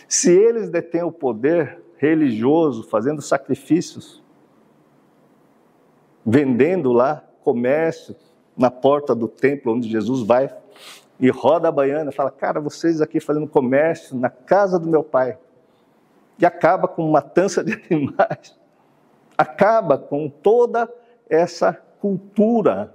Se 0.09 0.32
eles 0.32 0.71
detêm 0.71 1.02
o 1.02 1.12
poder 1.12 1.82
religioso, 1.97 2.82
fazendo 2.85 3.21
sacrifícios, 3.21 4.23
vendendo 6.25 6.92
lá 6.92 7.25
comércio 7.42 8.16
na 8.56 8.71
porta 8.71 9.14
do 9.14 9.28
templo 9.28 9.73
onde 9.73 9.88
Jesus 9.88 10.26
vai 10.26 10.54
e 11.21 11.28
roda 11.30 11.68
a 11.68 11.73
baiana, 11.73 12.11
fala: 12.11 12.30
Cara, 12.30 12.61
vocês 12.61 13.00
aqui 13.00 13.21
fazendo 13.21 13.47
comércio 13.47 14.16
na 14.16 14.30
casa 14.30 14.78
do 14.78 14.88
meu 14.88 15.04
pai, 15.04 15.38
e 16.38 16.47
acaba 16.47 16.88
com 16.88 17.09
matança 17.11 17.62
de 17.62 17.73
animais 17.90 18.62
acaba 19.43 19.99
com 19.99 20.29
toda 20.29 20.93
essa 21.29 21.73
cultura 22.01 22.95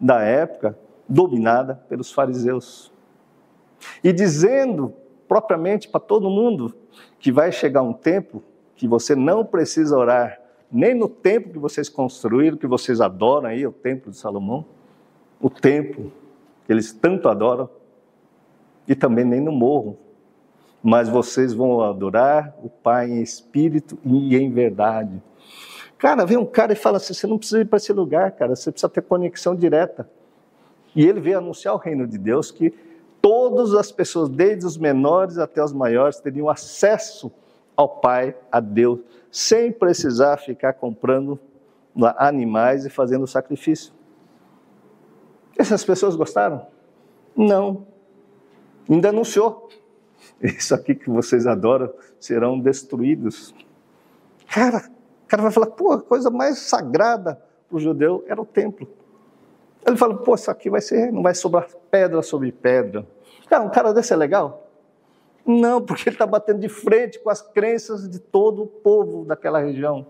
da 0.00 0.22
época 0.22 0.78
dominada 1.08 1.76
pelos 1.88 2.10
fariseus. 2.10 2.92
E 4.02 4.12
dizendo 4.12 4.94
propriamente 5.28 5.88
para 5.88 6.00
todo 6.00 6.30
mundo 6.30 6.74
que 7.18 7.30
vai 7.30 7.52
chegar 7.52 7.82
um 7.82 7.92
tempo 7.92 8.42
que 8.76 8.88
você 8.88 9.14
não 9.14 9.44
precisa 9.44 9.96
orar 9.96 10.40
nem 10.70 10.92
no 10.92 11.08
templo 11.08 11.52
que 11.52 11.58
vocês 11.58 11.88
construíram, 11.88 12.56
que 12.56 12.66
vocês 12.66 13.00
adoram 13.00 13.48
aí, 13.48 13.64
o 13.64 13.70
templo 13.70 14.10
de 14.10 14.16
Salomão, 14.16 14.64
o 15.40 15.48
templo 15.48 16.10
que 16.66 16.72
eles 16.72 16.92
tanto 16.92 17.28
adoram, 17.28 17.68
e 18.88 18.94
também 18.94 19.24
nem 19.24 19.40
no 19.40 19.52
morro, 19.52 19.96
mas 20.82 21.08
vocês 21.08 21.54
vão 21.54 21.80
adorar 21.80 22.54
o 22.62 22.68
Pai 22.68 23.08
em 23.08 23.22
espírito 23.22 23.96
e 24.04 24.36
em 24.36 24.50
verdade. 24.50 25.22
Cara, 26.04 26.26
vem 26.26 26.36
um 26.36 26.44
cara 26.44 26.74
e 26.74 26.76
fala 26.76 26.98
assim: 26.98 27.14
você 27.14 27.26
não 27.26 27.38
precisa 27.38 27.62
ir 27.62 27.64
para 27.64 27.78
esse 27.78 27.90
lugar, 27.90 28.30
cara, 28.32 28.54
você 28.54 28.70
precisa 28.70 28.90
ter 28.90 29.00
conexão 29.00 29.56
direta. 29.56 30.06
E 30.94 31.02
ele 31.02 31.18
veio 31.18 31.38
anunciar 31.38 31.72
o 31.72 31.78
reino 31.78 32.06
de 32.06 32.18
Deus 32.18 32.50
que 32.50 32.74
todas 33.22 33.72
as 33.72 33.90
pessoas, 33.90 34.28
desde 34.28 34.66
os 34.66 34.76
menores 34.76 35.38
até 35.38 35.64
os 35.64 35.72
maiores, 35.72 36.20
teriam 36.20 36.50
acesso 36.50 37.32
ao 37.74 37.88
Pai, 37.88 38.36
a 38.52 38.60
Deus, 38.60 39.00
sem 39.30 39.72
precisar 39.72 40.36
ficar 40.36 40.74
comprando 40.74 41.40
animais 42.18 42.84
e 42.84 42.90
fazendo 42.90 43.26
sacrifício. 43.26 43.90
Essas 45.56 45.82
pessoas 45.84 46.16
gostaram? 46.16 46.66
Não. 47.34 47.86
Ainda 48.90 49.08
anunciou. 49.08 49.70
Isso 50.42 50.74
aqui 50.74 50.94
que 50.94 51.08
vocês 51.08 51.46
adoram 51.46 51.90
serão 52.20 52.60
destruídos. 52.60 53.54
Cara, 54.46 54.92
o 55.24 55.26
cara 55.26 55.42
vai 55.42 55.50
falar, 55.50 55.66
pô, 55.66 55.92
a 55.92 56.00
coisa 56.00 56.30
mais 56.30 56.58
sagrada 56.58 57.40
para 57.68 57.76
o 57.76 57.80
judeu 57.80 58.24
era 58.28 58.40
o 58.40 58.44
templo. 58.44 58.88
Ele 59.86 59.96
fala, 59.96 60.16
pô, 60.16 60.34
isso 60.34 60.50
aqui 60.50 60.70
vai 60.70 60.80
ser, 60.80 61.12
não 61.12 61.22
vai 61.22 61.34
sobrar 61.34 61.66
pedra 61.90 62.22
sobre 62.22 62.52
pedra. 62.52 63.06
Cara, 63.48 63.64
um 63.64 63.70
cara 63.70 63.92
desse 63.92 64.12
é 64.12 64.16
legal? 64.16 64.68
Não, 65.46 65.80
porque 65.80 66.08
ele 66.08 66.14
está 66.14 66.26
batendo 66.26 66.60
de 66.60 66.68
frente 66.68 67.18
com 67.18 67.28
as 67.28 67.42
crenças 67.42 68.08
de 68.08 68.18
todo 68.18 68.62
o 68.62 68.66
povo 68.66 69.24
daquela 69.24 69.58
região. 69.58 70.06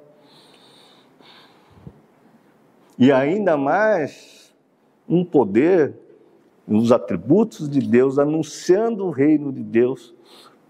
E 2.97 3.11
ainda 3.11 3.57
mais 3.57 4.55
um 5.09 5.25
poder, 5.25 5.95
os 6.67 6.93
atributos 6.93 7.69
de 7.69 7.81
Deus, 7.81 8.19
anunciando 8.19 9.05
o 9.05 9.11
reino 9.11 9.53
de 9.53 9.63
Deus 9.63 10.15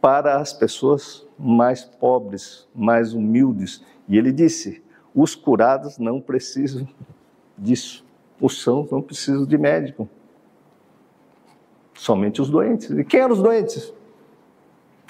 para 0.00 0.38
as 0.38 0.52
pessoas 0.52 1.26
mais 1.38 1.85
pobres, 1.85 2.66
mais 2.74 3.12
humildes 3.12 3.83
e 4.09 4.19
ele 4.19 4.33
disse: 4.33 4.83
os 5.14 5.35
curados 5.35 5.99
não 5.99 6.21
precisam 6.21 6.87
disso, 7.57 8.05
os 8.40 8.62
sãos 8.62 8.90
não 8.90 9.01
precisam 9.01 9.45
de 9.47 9.57
médico, 9.57 10.09
somente 11.95 12.43
os 12.43 12.51
doentes. 12.51 12.90
E 12.90 13.05
quem 13.05 13.21
eram 13.21 13.33
os 13.33 13.43
doentes? 13.43 13.93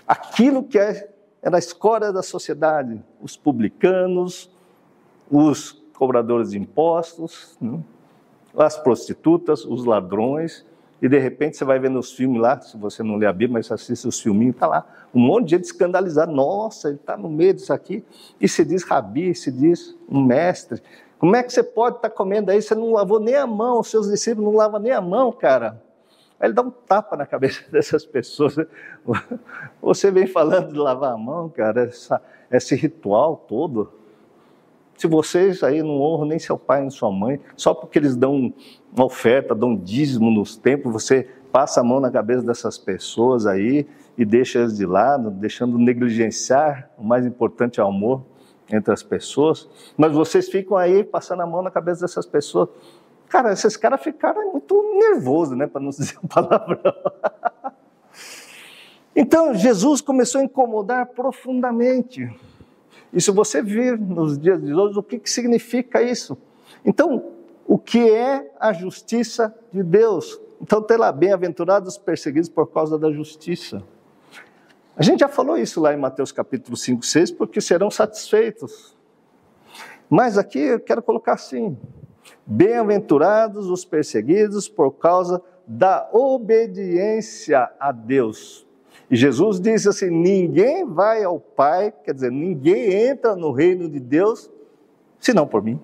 Aquilo 0.07 0.62
que 0.62 0.78
é, 0.78 1.11
era 1.42 1.57
a 1.57 1.59
escória 1.59 2.12
da 2.12 2.22
sociedade, 2.22 3.02
os 3.20 3.37
publicanos, 3.37 4.50
os 5.30 5.83
cobradores 5.94 6.50
de 6.50 6.59
impostos, 6.59 7.57
né? 7.61 7.80
as 8.57 8.76
prostitutas, 8.78 9.64
os 9.64 9.85
ladrões, 9.85 10.64
e 11.04 11.08
de 11.08 11.18
repente 11.18 11.58
você 11.58 11.66
vai 11.66 11.78
ver 11.78 11.90
nos 11.90 12.12
filmes 12.14 12.40
lá, 12.40 12.58
se 12.58 12.78
você 12.78 13.02
não 13.02 13.16
lê 13.16 13.26
a 13.26 13.32
Bíblia, 13.32 13.52
mas 13.52 13.70
assiste 13.70 14.08
os 14.08 14.18
filminhos, 14.18 14.54
está 14.54 14.66
lá, 14.66 14.86
um 15.14 15.20
monte 15.20 15.44
de 15.44 15.50
gente 15.50 15.64
escandalizada. 15.64 16.32
Nossa, 16.32 16.88
ele 16.88 16.96
está 16.96 17.14
no 17.14 17.28
meio 17.28 17.52
disso 17.52 17.74
aqui. 17.74 18.02
E 18.40 18.48
se 18.48 18.64
diz 18.64 18.84
rabi, 18.84 19.34
se 19.34 19.52
diz 19.52 19.94
um 20.08 20.24
mestre. 20.24 20.82
Como 21.18 21.36
é 21.36 21.42
que 21.42 21.52
você 21.52 21.62
pode 21.62 21.96
estar 21.96 22.08
tá 22.08 22.14
comendo 22.14 22.50
aí? 22.50 22.62
Você 22.62 22.74
não 22.74 22.90
lavou 22.90 23.20
nem 23.20 23.34
a 23.34 23.46
mão, 23.46 23.80
os 23.80 23.88
seus 23.88 24.08
discípulos 24.08 24.50
não 24.50 24.56
lavam 24.56 24.80
nem 24.80 24.92
a 24.92 25.00
mão, 25.02 25.30
cara. 25.30 25.78
Aí 26.40 26.46
ele 26.46 26.54
dá 26.54 26.62
um 26.62 26.70
tapa 26.70 27.18
na 27.18 27.26
cabeça 27.26 27.62
dessas 27.70 28.06
pessoas. 28.06 28.56
Você 29.82 30.10
vem 30.10 30.26
falando 30.26 30.72
de 30.72 30.78
lavar 30.78 31.12
a 31.12 31.18
mão, 31.18 31.50
cara, 31.50 31.82
essa, 31.82 32.18
esse 32.50 32.74
ritual 32.74 33.44
todo. 33.46 33.92
Se 34.96 35.07
vocês 35.07 35.62
aí 35.62 35.83
não 35.83 36.00
honram 36.00 36.26
nem 36.26 36.38
seu 36.38 36.59
pai 36.59 36.80
nem 36.80 36.90
sua 36.90 37.11
mãe, 37.11 37.40
só 37.57 37.74
porque 37.74 37.98
eles 37.98 38.16
dão 38.16 38.52
uma 38.94 39.07
oferta, 39.07 39.54
dão 39.54 39.76
dízimo 39.76 40.30
nos 40.30 40.57
templos, 40.57 40.92
você 40.92 41.28
passa 41.52 41.80
a 41.80 41.85
mão 41.85 42.00
na 42.00 42.11
cabeça 42.11 42.42
dessas 42.42 42.78
pessoas 42.78 43.46
aí 43.46 43.87
e 44.16 44.24
deixa 44.24 44.61
eles 44.61 44.76
de 44.76 44.87
lado, 44.87 45.30
deixando 45.30 45.78
negligenciar, 45.78 46.90
o 46.96 47.04
mais 47.04 47.26
importante 47.26 47.80
é 47.80 47.85
o 47.85 47.88
amor 47.88 48.22
entre 48.70 48.92
as 48.92 49.02
pessoas, 49.02 49.68
mas 49.96 50.12
vocês 50.12 50.48
ficam 50.48 50.76
aí 50.76 51.04
passando 51.04 51.42
a 51.42 51.46
mão 51.46 51.62
na 51.62 51.70
cabeça 51.70 52.02
dessas 52.02 52.24
pessoas. 52.24 52.68
Cara, 53.28 53.52
esses 53.52 53.76
caras 53.76 54.00
ficaram 54.02 54.52
muito 54.52 54.74
nervosos, 54.98 55.57
né, 55.57 55.66
para 55.66 55.80
não 55.80 55.90
dizer 55.94 56.16
a 56.22 56.26
palavrão. 56.26 56.94
Então, 59.14 59.54
Jesus 59.54 60.00
começou 60.00 60.40
a 60.40 60.44
incomodar 60.44 61.07
profundamente. 61.07 62.28
E 63.14 63.20
se 63.20 63.31
você 63.31 63.62
vir 63.62 63.96
nos 63.96 64.37
dias 64.37 64.61
de 64.61 64.74
hoje, 64.74 64.98
o 64.98 65.03
que, 65.03 65.20
que 65.20 65.31
significa 65.31 66.03
isso? 66.03 66.37
Então, 66.85 67.31
o 67.64 67.79
que 67.79 68.11
é 68.11 68.50
a 68.59 68.72
justiça 68.72 69.55
de 69.72 69.85
Deus? 69.85 70.40
Então, 70.61 70.83
tem 70.83 70.96
lá, 70.96 71.12
bem-aventurados 71.12 71.94
os 71.94 71.98
perseguidos 71.98 72.48
por 72.48 72.66
causa 72.66 72.98
da 72.98 73.12
justiça. 73.12 73.83
A 74.96 75.03
gente 75.03 75.20
já 75.20 75.29
falou 75.29 75.57
isso 75.57 75.81
lá 75.81 75.94
em 75.94 75.96
Mateus 75.96 76.33
capítulo 76.33 76.77
5, 76.77 77.07
6, 77.07 77.31
porque 77.31 77.61
serão 77.61 77.88
satisfeitos. 77.88 78.96
Mas 80.11 80.37
aqui 80.37 80.59
eu 80.59 80.81
quero 80.81 81.03
colocar 81.03 81.35
assim: 81.35 81.77
bem-aventurados 82.44 83.70
os 83.70 83.85
perseguidos 83.85 84.68
por 84.68 84.90
causa 84.92 85.40
da 85.66 86.09
obediência 86.12 87.70
a 87.79 87.92
Deus. 87.92 88.66
E 89.10 89.16
Jesus 89.16 89.60
disse 89.60 89.88
assim: 89.88 90.10
ninguém 90.10 90.84
vai 90.84 91.22
ao 91.24 91.38
Pai, 91.38 91.92
quer 92.04 92.14
dizer, 92.14 92.30
ninguém 92.30 92.92
entra 92.92 93.36
no 93.36 93.52
reino 93.52 93.88
de 93.88 94.00
Deus 94.00 94.50
senão 95.18 95.46
por 95.46 95.62
mim. 95.62 95.80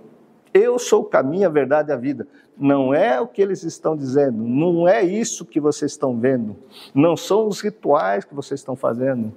Eu 0.52 0.78
sou 0.78 1.02
o 1.02 1.04
caminho, 1.04 1.46
a 1.46 1.50
verdade 1.50 1.90
e 1.90 1.92
a 1.92 1.96
vida. 1.96 2.26
Não 2.56 2.92
é 2.92 3.20
o 3.20 3.26
que 3.26 3.40
eles 3.40 3.62
estão 3.62 3.96
dizendo, 3.96 4.42
não 4.42 4.86
é 4.86 5.02
isso 5.02 5.46
que 5.46 5.58
vocês 5.58 5.92
estão 5.92 6.18
vendo, 6.18 6.56
não 6.94 7.16
são 7.16 7.46
os 7.46 7.60
rituais 7.60 8.24
que 8.24 8.34
vocês 8.34 8.60
estão 8.60 8.76
fazendo, 8.76 9.32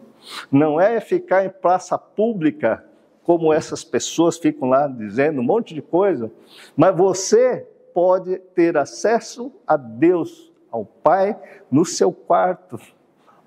não 0.52 0.80
é 0.80 1.00
ficar 1.00 1.46
em 1.46 1.50
praça 1.50 1.98
pública 1.98 2.84
como 3.24 3.54
essas 3.54 3.82
pessoas 3.82 4.38
ficam 4.38 4.68
lá 4.68 4.88
dizendo 4.88 5.40
um 5.40 5.44
monte 5.44 5.74
de 5.74 5.82
coisa, 5.82 6.30
mas 6.76 6.94
você 6.98 7.66
pode 7.94 8.38
ter 8.54 8.76
acesso 8.76 9.54
a 9.66 9.78
Deus, 9.78 10.52
ao 10.70 10.84
Pai, 10.84 11.40
no 11.72 11.86
seu 11.86 12.12
quarto. 12.12 12.78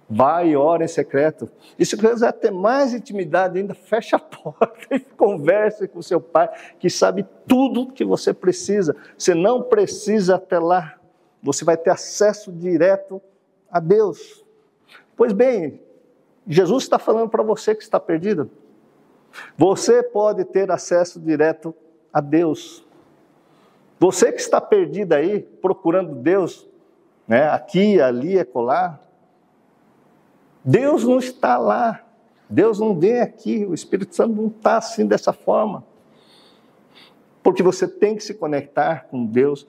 Vai 0.08 0.50
e 0.50 0.56
ora 0.56 0.84
em 0.84 0.88
secreto. 0.88 1.50
E 1.78 1.84
se 1.84 1.96
quiser 1.96 2.32
ter 2.32 2.52
mais 2.52 2.94
intimidade 2.94 3.58
ainda, 3.58 3.74
feche 3.74 4.14
a 4.14 4.18
porta 4.20 4.94
e 4.94 5.00
converse 5.00 5.88
com 5.88 6.00
seu 6.00 6.20
pai, 6.20 6.48
que 6.78 6.88
sabe 6.88 7.26
tudo 7.46 7.92
que 7.92 8.04
você 8.04 8.32
precisa. 8.32 8.94
Você 9.18 9.34
não 9.34 9.62
precisa 9.62 10.36
até 10.36 10.58
lá. 10.58 10.98
Você 11.42 11.64
vai 11.64 11.76
ter 11.76 11.90
acesso 11.90 12.52
direto 12.52 13.20
a 13.70 13.80
Deus. 13.80 14.44
Pois 15.16 15.32
bem, 15.32 15.80
Jesus 16.46 16.84
está 16.84 16.98
falando 16.98 17.28
para 17.28 17.42
você 17.42 17.74
que 17.74 17.82
está 17.82 17.98
perdido. 17.98 18.50
Você 19.56 20.02
pode 20.02 20.44
ter 20.44 20.70
acesso 20.70 21.20
direto 21.20 21.74
a 22.12 22.20
Deus. 22.20 22.84
Você 23.98 24.30
que 24.30 24.40
está 24.40 24.60
perdido 24.60 25.14
aí, 25.14 25.40
procurando 25.40 26.14
Deus, 26.14 26.68
né, 27.26 27.48
aqui, 27.48 28.00
ali, 28.00 28.38
acolá, 28.38 29.00
Deus 30.66 31.04
não 31.04 31.18
está 31.18 31.56
lá. 31.56 32.04
Deus 32.50 32.80
não 32.80 32.98
vem 32.98 33.20
aqui. 33.20 33.64
O 33.64 33.72
Espírito 33.72 34.16
Santo 34.16 34.34
não 34.34 34.48
está 34.48 34.78
assim 34.78 35.06
dessa 35.06 35.32
forma. 35.32 35.84
Porque 37.40 37.62
você 37.62 37.86
tem 37.86 38.16
que 38.16 38.24
se 38.24 38.34
conectar 38.34 39.06
com 39.08 39.24
Deus 39.24 39.64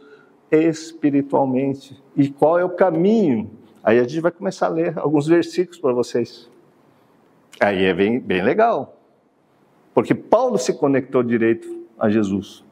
espiritualmente. 0.52 2.02
E 2.16 2.30
qual 2.30 2.58
é 2.58 2.66
o 2.66 2.72
caminho? 2.72 3.52
Aí 3.84 4.00
a 4.00 4.04
gente 4.04 4.20
vai 4.20 4.32
começar 4.32 4.66
a 4.66 4.70
ler 4.70 4.98
alguns 4.98 5.28
versículos 5.28 5.80
para 5.80 5.94
vocês. 5.94 6.50
Aí 7.60 7.86
é 7.86 7.94
bem, 7.94 8.20
bem 8.20 8.42
legal. 8.42 8.98
Porque 9.94 10.16
Paulo 10.16 10.58
se 10.58 10.74
conectou 10.74 11.22
direito 11.22 11.86
a 12.00 12.10
Jesus. 12.10 12.64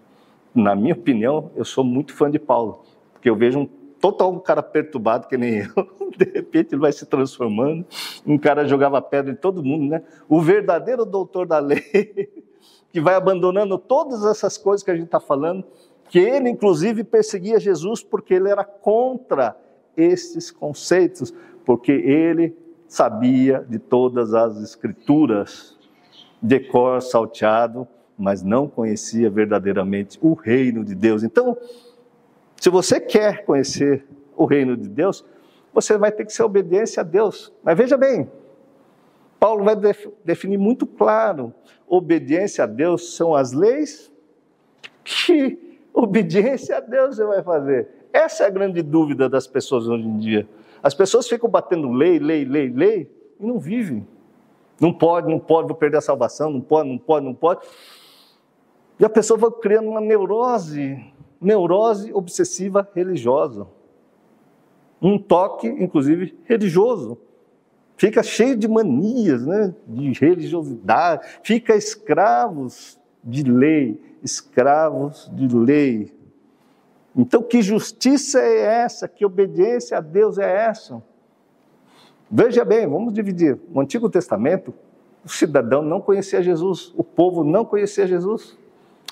Na 0.53 0.75
minha 0.75 0.95
opinião, 0.95 1.51
eu 1.55 1.63
sou 1.63 1.83
muito 1.83 2.13
fã 2.13 2.29
de 2.29 2.39
Paulo. 2.39 2.83
Porque 3.13 3.29
eu 3.29 3.35
vejo 3.35 3.59
um 3.59 3.69
total 4.05 4.31
um 4.31 4.39
cara 4.39 4.61
perturbado 4.61 5.27
que 5.27 5.35
nem 5.35 5.61
eu. 5.75 6.11
De 6.15 6.25
repente 6.25 6.73
ele 6.73 6.81
vai 6.81 6.91
se 6.91 7.05
transformando. 7.07 7.83
Um 8.25 8.37
cara 8.37 8.67
jogava 8.67 9.01
pedra 9.01 9.31
em 9.31 9.35
todo 9.35 9.63
mundo, 9.63 9.89
né? 9.89 10.03
O 10.29 10.39
verdadeiro 10.39 11.05
doutor 11.05 11.47
da 11.47 11.57
lei, 11.57 12.29
que 12.93 13.01
vai 13.01 13.15
abandonando 13.15 13.79
todas 13.79 14.23
essas 14.23 14.57
coisas 14.59 14.83
que 14.83 14.91
a 14.91 14.95
gente 14.95 15.07
está 15.07 15.19
falando, 15.19 15.63
que 16.07 16.19
ele 16.19 16.49
inclusive 16.49 17.03
perseguia 17.03 17.59
Jesus 17.59 18.03
porque 18.03 18.35
ele 18.35 18.47
era 18.47 18.63
contra 18.63 19.57
esses 19.97 20.51
conceitos, 20.51 21.33
porque 21.65 21.91
ele 21.91 22.55
sabia 22.87 23.65
de 23.67 23.79
todas 23.79 24.35
as 24.35 24.57
escrituras, 24.57 25.75
de 26.39 26.59
cor 26.59 27.01
salteado, 27.01 27.87
mas 28.15 28.43
não 28.43 28.67
conhecia 28.67 29.31
verdadeiramente 29.31 30.19
o 30.21 30.33
reino 30.33 30.85
de 30.85 30.93
Deus. 30.93 31.23
Então, 31.23 31.57
se 32.65 32.69
você 32.71 32.99
quer 32.99 33.45
conhecer 33.45 34.03
o 34.35 34.43
reino 34.43 34.75
de 34.75 34.89
Deus, 34.89 35.23
você 35.71 35.99
vai 35.99 36.11
ter 36.11 36.25
que 36.25 36.33
ser 36.33 36.41
obediência 36.41 37.01
a 37.01 37.03
Deus. 37.03 37.53
Mas 37.63 37.77
veja 37.77 37.95
bem, 37.95 38.27
Paulo 39.39 39.63
vai 39.63 39.75
definir 40.23 40.57
muito 40.57 40.87
claro: 40.87 41.53
obediência 41.87 42.63
a 42.63 42.67
Deus 42.67 43.15
são 43.15 43.35
as 43.35 43.51
leis. 43.51 44.11
Que 45.03 45.77
obediência 45.93 46.77
a 46.77 46.79
Deus 46.79 47.17
você 47.17 47.25
vai 47.25 47.43
fazer? 47.43 47.87
Essa 48.11 48.45
é 48.45 48.47
a 48.47 48.49
grande 48.49 48.81
dúvida 48.81 49.29
das 49.29 49.45
pessoas 49.45 49.87
hoje 49.87 50.07
em 50.07 50.17
dia. 50.17 50.49
As 50.81 50.95
pessoas 50.95 51.27
ficam 51.27 51.47
batendo 51.47 51.91
lei, 51.91 52.17
lei, 52.17 52.45
lei, 52.45 52.69
lei 52.69 53.11
e 53.39 53.45
não 53.45 53.59
vivem. 53.59 54.07
Não 54.81 54.91
pode, 54.91 55.29
não 55.29 55.37
pode, 55.37 55.67
vou 55.67 55.77
perder 55.77 55.97
a 55.97 56.01
salvação, 56.01 56.49
não 56.49 56.61
pode, 56.61 56.89
não 56.89 56.97
pode, 56.97 57.25
não 57.27 57.35
pode. 57.35 57.63
E 58.99 59.05
a 59.05 59.09
pessoa 59.09 59.37
vai 59.37 59.51
criando 59.51 59.87
uma 59.87 60.01
neurose 60.01 61.13
neurose 61.45 62.11
obsessiva 62.13 62.87
religiosa. 62.93 63.67
Um 65.01 65.19
toque, 65.19 65.67
inclusive, 65.67 66.35
religioso. 66.45 67.17
Fica 67.95 68.23
cheio 68.23 68.57
de 68.57 68.67
manias, 68.67 69.45
né? 69.45 69.73
de 69.87 70.11
religiosidade, 70.13 71.25
fica 71.43 71.75
escravos 71.75 72.99
de 73.23 73.43
lei, 73.43 74.01
escravos 74.21 75.31
de 75.33 75.47
lei. 75.55 76.13
Então, 77.15 77.41
que 77.41 77.61
justiça 77.61 78.41
é 78.41 78.59
essa? 78.83 79.07
Que 79.07 79.25
obediência 79.25 79.97
a 79.97 80.01
Deus 80.01 80.37
é 80.37 80.65
essa? 80.67 81.01
Veja 82.29 82.65
bem, 82.65 82.85
vamos 82.85 83.13
dividir. 83.13 83.57
No 83.69 83.79
Antigo 83.79 84.09
Testamento, 84.09 84.73
o 85.23 85.29
cidadão 85.29 85.81
não 85.81 86.01
conhecia 86.01 86.41
Jesus, 86.43 86.93
o 86.97 87.03
povo 87.03 87.43
não 87.43 87.63
conhecia 87.63 88.05
Jesus. 88.05 88.57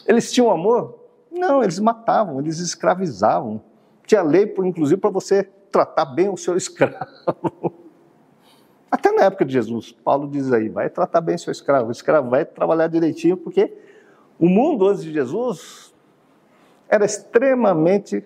Eles 0.05 0.31
tinham 0.31 0.51
amor? 0.51 1.02
Não, 1.33 1.63
eles 1.63 1.79
matavam, 1.79 2.39
eles 2.39 2.59
escravizavam. 2.59 3.59
Tinha 4.05 4.21
lei, 4.21 4.53
inclusive, 4.59 4.99
para 4.99 5.09
você 5.09 5.43
tratar 5.71 6.05
bem 6.05 6.29
o 6.29 6.37
seu 6.37 6.55
escravo. 6.57 7.73
Até 8.91 9.11
na 9.11 9.23
época 9.23 9.43
de 9.43 9.53
Jesus, 9.53 9.91
Paulo 9.91 10.29
diz 10.29 10.53
aí: 10.53 10.69
vai 10.69 10.89
tratar 10.89 11.19
bem 11.21 11.35
o 11.35 11.39
seu 11.39 11.51
escravo. 11.51 11.87
O 11.89 11.91
escravo 11.91 12.29
vai 12.29 12.45
trabalhar 12.45 12.87
direitinho, 12.87 13.35
porque 13.35 13.73
o 14.37 14.47
mundo 14.47 14.87
antes 14.87 15.03
de 15.03 15.11
Jesus 15.11 15.93
era 16.87 17.03
extremamente 17.03 18.23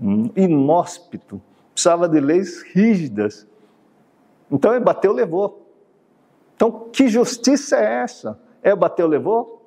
hum, 0.00 0.30
inóspito, 0.34 1.40
precisava 1.72 2.08
de 2.08 2.18
leis 2.18 2.62
rígidas. 2.62 3.46
Então 4.50 4.74
ele 4.74 4.84
bateu, 4.84 5.12
levou. 5.12 5.64
Então, 6.56 6.88
que 6.92 7.08
justiça 7.08 7.76
é 7.76 8.02
essa? 8.02 8.40
É 8.62 8.74
bateu, 8.74 9.06
levou? 9.06 9.63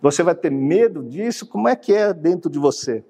Você 0.00 0.22
vai 0.22 0.34
ter 0.34 0.50
medo 0.50 1.02
disso? 1.02 1.46
Como 1.46 1.68
é 1.68 1.74
que 1.74 1.92
é 1.92 2.12
dentro 2.12 2.50
de 2.50 2.58
você? 2.58 3.04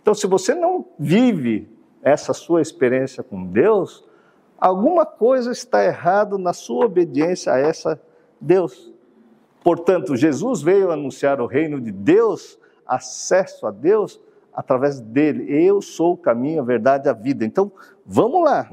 Então, 0.00 0.14
se 0.14 0.26
você 0.26 0.54
não 0.54 0.86
vive 0.98 1.68
essa 2.02 2.32
sua 2.32 2.62
experiência 2.62 3.22
com 3.22 3.44
Deus, 3.44 4.04
alguma 4.58 5.04
coisa 5.04 5.52
está 5.52 5.84
errado 5.84 6.38
na 6.38 6.52
sua 6.52 6.86
obediência 6.86 7.52
a 7.52 7.58
essa 7.58 8.00
Deus. 8.40 8.92
Portanto, 9.62 10.16
Jesus 10.16 10.62
veio 10.62 10.90
anunciar 10.90 11.40
o 11.40 11.46
reino 11.46 11.80
de 11.80 11.92
Deus, 11.92 12.58
acesso 12.86 13.66
a 13.66 13.70
Deus 13.70 14.20
através 14.54 15.00
dele. 15.00 15.44
Eu 15.48 15.82
sou 15.82 16.14
o 16.14 16.16
caminho, 16.16 16.62
a 16.62 16.64
verdade 16.64 17.08
a 17.08 17.12
vida. 17.12 17.44
Então, 17.44 17.70
vamos 18.06 18.42
lá. 18.42 18.70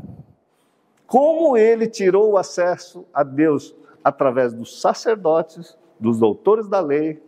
Como 1.06 1.58
ele 1.58 1.88
tirou 1.88 2.32
o 2.32 2.38
acesso 2.38 3.06
a 3.13 3.24
Deus 3.24 3.76
através 4.04 4.54
dos 4.54 4.80
sacerdotes, 4.80 5.78
dos 5.99 6.19
doutores 6.19 6.67
da 6.67 6.79
lei, 6.79 7.21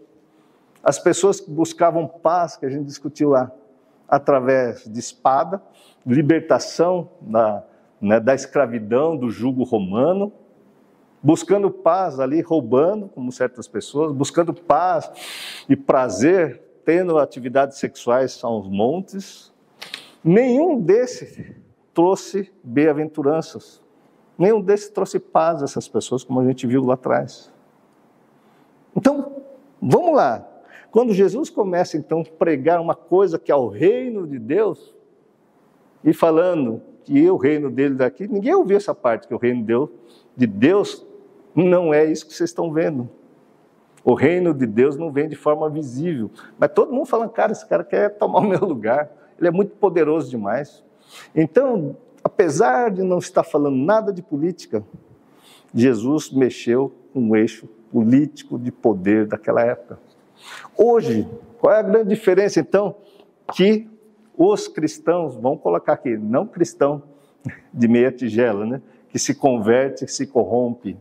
as 0.84 1.00
pessoas 1.00 1.40
que 1.40 1.52
buscavam 1.52 2.08
paz, 2.08 2.56
que 2.56 2.66
a 2.66 2.70
gente 2.70 2.86
discutiu 2.86 3.30
lá, 3.30 3.52
através 4.08 4.86
de 4.86 5.00
espada, 5.00 5.62
libertação 6.06 7.10
da, 7.20 7.64
né, 8.00 8.20
da 8.20 8.34
escravidão, 8.34 9.18
do 9.18 9.30
jugo 9.30 9.64
romano, 9.64 10.32
buscando 11.22 11.70
paz 11.70 12.20
ali, 12.20 12.42
roubando, 12.42 13.10
como 13.10 13.32
certas 13.32 13.68
pessoas, 13.68 14.14
buscando 14.14 14.54
paz 14.54 15.12
e 15.68 15.76
prazer, 15.76 16.62
tendo 16.86 17.18
atividades 17.18 17.78
sexuais 17.80 18.42
aos 18.44 18.70
montes. 18.70 19.52
Nenhum 20.24 20.80
desses 20.80 21.54
trouxe 21.94 22.52
bem-aventuranças. 22.64 23.82
Nenhum 24.38 24.62
desses 24.62 24.90
trouxe 24.90 25.20
paz 25.20 25.62
a 25.62 25.66
essas 25.66 25.88
pessoas, 25.88 26.24
como 26.24 26.40
a 26.40 26.46
gente 26.46 26.66
viu 26.66 26.86
lá 26.86 26.94
atrás. 26.94 27.52
Então, 28.98 29.44
vamos 29.80 30.16
lá. 30.16 30.46
Quando 30.90 31.14
Jesus 31.14 31.52
começa 31.52 31.96
então 31.96 32.22
a 32.22 32.24
pregar 32.24 32.82
uma 32.82 32.96
coisa 32.96 33.38
que 33.38 33.52
é 33.52 33.56
o 33.56 33.68
reino 33.68 34.26
de 34.26 34.40
Deus, 34.40 34.96
e 36.04 36.12
falando 36.14 36.82
que 37.04 37.30
o 37.30 37.38
reino 37.38 37.70
dele 37.70 37.94
daqui, 37.94 38.28
ninguém 38.28 38.56
ouviu 38.56 38.76
essa 38.76 38.96
parte, 38.96 39.28
que 39.28 39.34
o 39.36 39.38
reino 39.38 39.60
de 39.60 39.68
Deus, 39.68 39.90
de 40.36 40.48
Deus 40.48 41.06
não 41.54 41.94
é 41.94 42.06
isso 42.06 42.26
que 42.26 42.34
vocês 42.34 42.50
estão 42.50 42.74
vendo. 42.74 43.08
O 44.04 44.16
reino 44.16 44.52
de 44.54 44.66
Deus 44.66 44.98
não 44.98 45.12
vem 45.12 45.30
de 45.30 45.36
forma 45.36 45.70
visível. 45.70 46.32
Mas 46.58 46.72
todo 46.72 46.92
mundo 46.92 47.06
falando, 47.06 47.30
cara, 47.30 47.52
esse 47.52 47.68
cara 47.68 47.84
quer 47.84 48.18
tomar 48.18 48.40
o 48.42 48.48
meu 48.48 48.60
lugar. 48.62 49.12
Ele 49.38 49.48
é 49.48 49.52
muito 49.52 49.76
poderoso 49.76 50.30
demais. 50.30 50.84
Então, 51.36 51.96
apesar 52.24 52.90
de 52.90 53.04
não 53.04 53.20
estar 53.20 53.44
falando 53.44 53.76
nada 53.76 54.12
de 54.12 54.24
política, 54.24 54.84
Jesus 55.74 56.32
mexeu 56.32 56.92
com 57.14 57.30
o 57.30 57.36
eixo 57.36 57.68
político 57.92 58.58
de 58.58 58.72
poder 58.72 59.28
daquela 59.28 59.62
época. 59.62 60.00
Hoje, 60.78 61.28
qual 61.60 61.74
é 61.74 61.80
a 61.80 61.82
grande 61.82 62.10
diferença 62.10 62.60
então? 62.60 62.96
Que 63.54 63.90
os 64.38 64.68
cristãos, 64.68 65.36
vamos 65.36 65.62
colocar 65.62 65.94
aqui, 65.94 66.16
não 66.16 66.46
cristão 66.46 67.02
de 67.74 67.88
meia 67.88 68.12
tigela, 68.12 68.66
né? 68.66 68.82
que 69.10 69.18
se 69.18 69.34
converte, 69.34 70.08
se 70.08 70.28
corrompe 70.28 70.98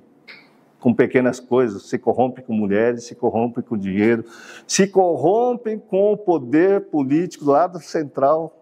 com 0.80 0.94
pequenas 0.94 1.40
coisas, 1.40 1.82
se 1.82 1.98
corrompe 1.98 2.42
com 2.42 2.52
mulheres, 2.52 3.04
se 3.04 3.14
corrompe 3.14 3.62
com 3.62 3.76
dinheiro, 3.76 4.24
se 4.66 4.86
corrompe 4.86 5.76
com 5.78 6.12
o 6.12 6.16
poder 6.16 6.82
político 6.82 7.44
do 7.44 7.50
lado 7.50 7.80
central 7.80 8.56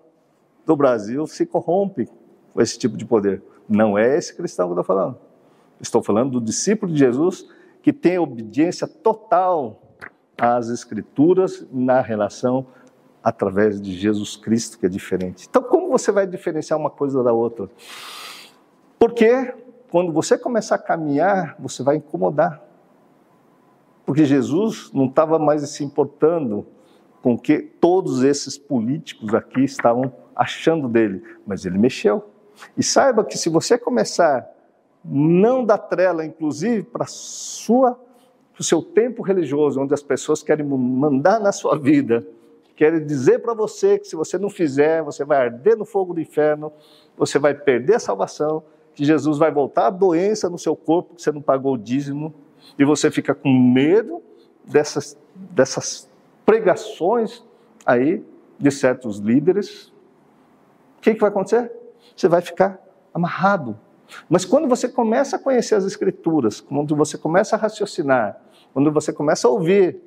do 0.65 0.75
Brasil, 0.75 1.27
se 1.27 1.45
corrompe 1.45 2.09
com 2.53 2.61
esse 2.61 2.79
tipo 2.79 2.97
de 2.97 3.05
poder. 3.05 3.43
Não 3.69 3.99
é 3.99 4.17
esse 4.17 4.35
cristão 4.35 4.67
que 4.67 4.71
eu 4.71 4.81
estou 4.81 4.85
falando. 4.85 5.19
Estou 5.81 6.03
falando 6.03 6.33
do 6.33 6.41
discípulo 6.41 6.91
de 6.91 6.99
Jesus 6.99 7.47
que 7.85 7.93
tem 7.93 8.19
obediência 8.19 8.89
total 8.89 9.79
às 10.39 10.71
Escrituras 10.71 11.67
na 11.71 12.01
relação 12.01 12.67
através 13.23 13.79
de 13.79 13.93
Jesus 13.93 14.39
Cristo, 14.39 14.79
que 14.79 14.87
é 14.87 14.89
diferente. 14.89 15.47
Então, 15.47 15.63
como 15.63 15.91
você 15.91 16.11
vai 16.11 16.27
diferenciar 16.27 16.81
uma 16.81 16.89
coisa 16.89 17.23
da 17.23 17.31
outra? 17.31 17.69
Porque 18.99 19.55
quando 19.91 20.15
você 20.15 20.39
começar 20.39 20.77
a 20.77 20.79
caminhar, 20.79 21.57
você 21.59 21.83
vai 21.83 21.97
incomodar. 21.97 22.65
Porque 24.07 24.25
Jesus 24.25 24.91
não 24.95 25.05
estava 25.05 25.39
mais 25.39 25.61
se 25.69 25.85
importando 25.85 26.67
com 27.21 27.35
o 27.35 27.39
que 27.39 27.61
todos 27.61 28.23
esses 28.23 28.57
políticos 28.57 29.35
aqui 29.35 29.63
estavam 29.63 30.11
achando 30.35 30.89
dele, 30.89 31.23
mas 31.47 31.67
ele 31.67 31.77
mexeu. 31.77 32.31
E 32.79 32.83
saiba 32.83 33.23
que 33.23 33.37
se 33.37 33.51
você 33.51 33.77
começar 33.77 34.54
não 35.05 35.65
dar 35.65 35.79
trela, 35.79 36.25
inclusive, 36.25 36.83
para 36.83 37.07
sua 37.07 37.99
o 38.59 38.63
seu 38.63 38.81
tempo 38.81 39.23
religioso, 39.23 39.81
onde 39.81 39.93
as 39.93 40.03
pessoas 40.03 40.43
querem 40.43 40.65
mandar 40.65 41.41
na 41.41 41.51
sua 41.51 41.77
vida, 41.77 42.25
querem 42.77 43.05
dizer 43.05 43.41
para 43.41 43.53
você 43.53 43.99
que 43.99 44.07
se 44.07 44.17
você 44.17 44.39
não 44.39 44.49
fizer, 44.49 45.03
você 45.03 45.25
vai 45.25 45.39
arder 45.39 45.77
no 45.77 45.85
fogo 45.85 46.15
do 46.15 46.21
inferno, 46.21 46.73
você 47.17 47.39
vai 47.39 47.55
perder 47.55 47.97
a 47.97 47.99
salvação, 47.99 48.63
que 48.95 49.05
Jesus 49.05 49.39
vai 49.39 49.51
voltar 49.51 49.89
a 49.89 49.91
doença 49.91 50.49
no 50.49 50.59
seu 50.59 50.77
corpo, 50.77 51.15
que 51.15 51.23
você 51.23 51.33
não 51.33 51.43
pagou 51.43 51.75
o 51.75 51.79
dízimo, 51.79 52.33
e 52.79 52.85
você 52.85 53.11
fica 53.11 53.35
com 53.35 53.51
medo 53.51 54.23
dessas, 54.65 55.19
dessas 55.35 56.09
pregações 56.47 57.45
aí 57.85 58.25
de 58.59 58.71
certos 58.71 59.19
líderes. 59.19 59.93
O 60.99 61.01
que, 61.03 61.15
que 61.15 61.21
vai 61.21 61.29
acontecer? 61.29 61.71
Você 62.17 62.29
vai 62.29 62.41
ficar 62.41 62.81
amarrado. 63.13 63.79
Mas 64.29 64.45
quando 64.45 64.69
você 64.69 64.89
começa 64.89 65.37
a 65.37 65.39
conhecer 65.39 65.75
as 65.75 65.85
Escrituras, 65.85 66.61
quando 66.61 66.95
você 66.95 67.17
começa 67.19 67.57
a 67.57 67.59
raciocinar, 67.59 68.41
quando 68.73 68.91
você 68.93 69.13
começa 69.13 69.49
a 69.49 69.51
ouvir 69.51 70.01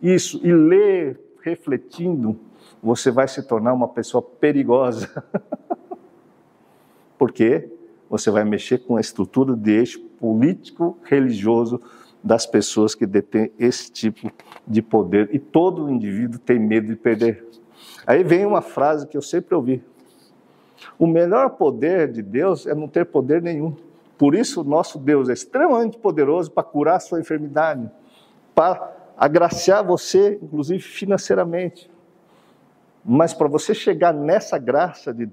isso 0.00 0.40
e 0.42 0.52
ler 0.52 1.20
refletindo, 1.42 2.38
você 2.82 3.10
vai 3.10 3.28
se 3.28 3.42
tornar 3.42 3.72
uma 3.72 3.88
pessoa 3.88 4.22
perigosa. 4.22 5.08
Porque 7.18 7.68
você 8.10 8.30
vai 8.30 8.44
mexer 8.44 8.78
com 8.78 8.96
a 8.96 9.00
estrutura 9.00 9.56
de 9.56 9.70
eixo 9.70 10.00
político, 10.20 10.98
religioso 11.04 11.80
das 12.22 12.46
pessoas 12.46 12.94
que 12.94 13.06
detêm 13.06 13.50
esse 13.58 13.90
tipo 13.90 14.30
de 14.66 14.82
poder. 14.82 15.30
E 15.32 15.38
todo 15.38 15.90
indivíduo 15.90 16.38
tem 16.38 16.58
medo 16.58 16.88
de 16.88 16.96
perder. 16.96 17.44
Aí 18.06 18.22
vem 18.22 18.44
uma 18.44 18.60
frase 18.60 19.06
que 19.06 19.16
eu 19.16 19.22
sempre 19.22 19.54
ouvi: 19.54 19.82
o 20.98 21.06
melhor 21.06 21.50
poder 21.50 22.10
de 22.10 22.22
Deus 22.22 22.66
é 22.66 22.74
não 22.74 22.88
ter 22.88 23.06
poder 23.06 23.42
nenhum. 23.42 23.74
Por 24.16 24.34
isso, 24.34 24.60
o 24.60 24.64
nosso 24.64 24.98
Deus 24.98 25.28
é 25.28 25.32
extremamente 25.32 25.98
poderoso 25.98 26.50
para 26.50 26.62
curar 26.62 26.96
a 26.96 27.00
sua 27.00 27.20
enfermidade, 27.20 27.90
para 28.54 28.92
agraciar 29.16 29.84
você, 29.84 30.38
inclusive 30.42 30.80
financeiramente. 30.80 31.90
Mas 33.04 33.34
para 33.34 33.48
você 33.48 33.74
chegar 33.74 34.12
nessa 34.12 34.58
graça 34.58 35.12
de, 35.12 35.28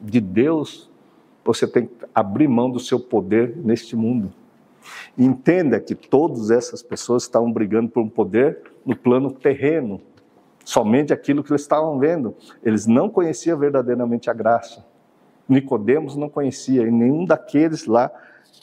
de 0.00 0.20
Deus, 0.20 0.90
você 1.44 1.66
tem 1.66 1.86
que 1.86 1.92
abrir 2.14 2.48
mão 2.48 2.70
do 2.70 2.80
seu 2.80 3.00
poder 3.00 3.56
neste 3.56 3.96
mundo. 3.96 4.32
Entenda 5.16 5.80
que 5.80 5.94
todas 5.94 6.50
essas 6.50 6.82
pessoas 6.82 7.22
estavam 7.22 7.50
brigando 7.50 7.88
por 7.88 8.02
um 8.02 8.08
poder 8.08 8.58
no 8.84 8.94
plano 8.94 9.30
terreno, 9.32 10.00
somente 10.66 11.12
aquilo 11.12 11.44
que 11.44 11.52
eles 11.52 11.62
estavam 11.62 11.96
vendo. 11.96 12.34
Eles 12.60 12.86
não 12.86 13.08
conheciam 13.08 13.56
verdadeiramente 13.56 14.28
a 14.28 14.32
graça. 14.34 14.84
Nicodemos 15.48 16.16
não 16.16 16.28
conhecia, 16.28 16.82
e 16.82 16.90
nenhum 16.90 17.24
daqueles 17.24 17.86
lá. 17.86 18.10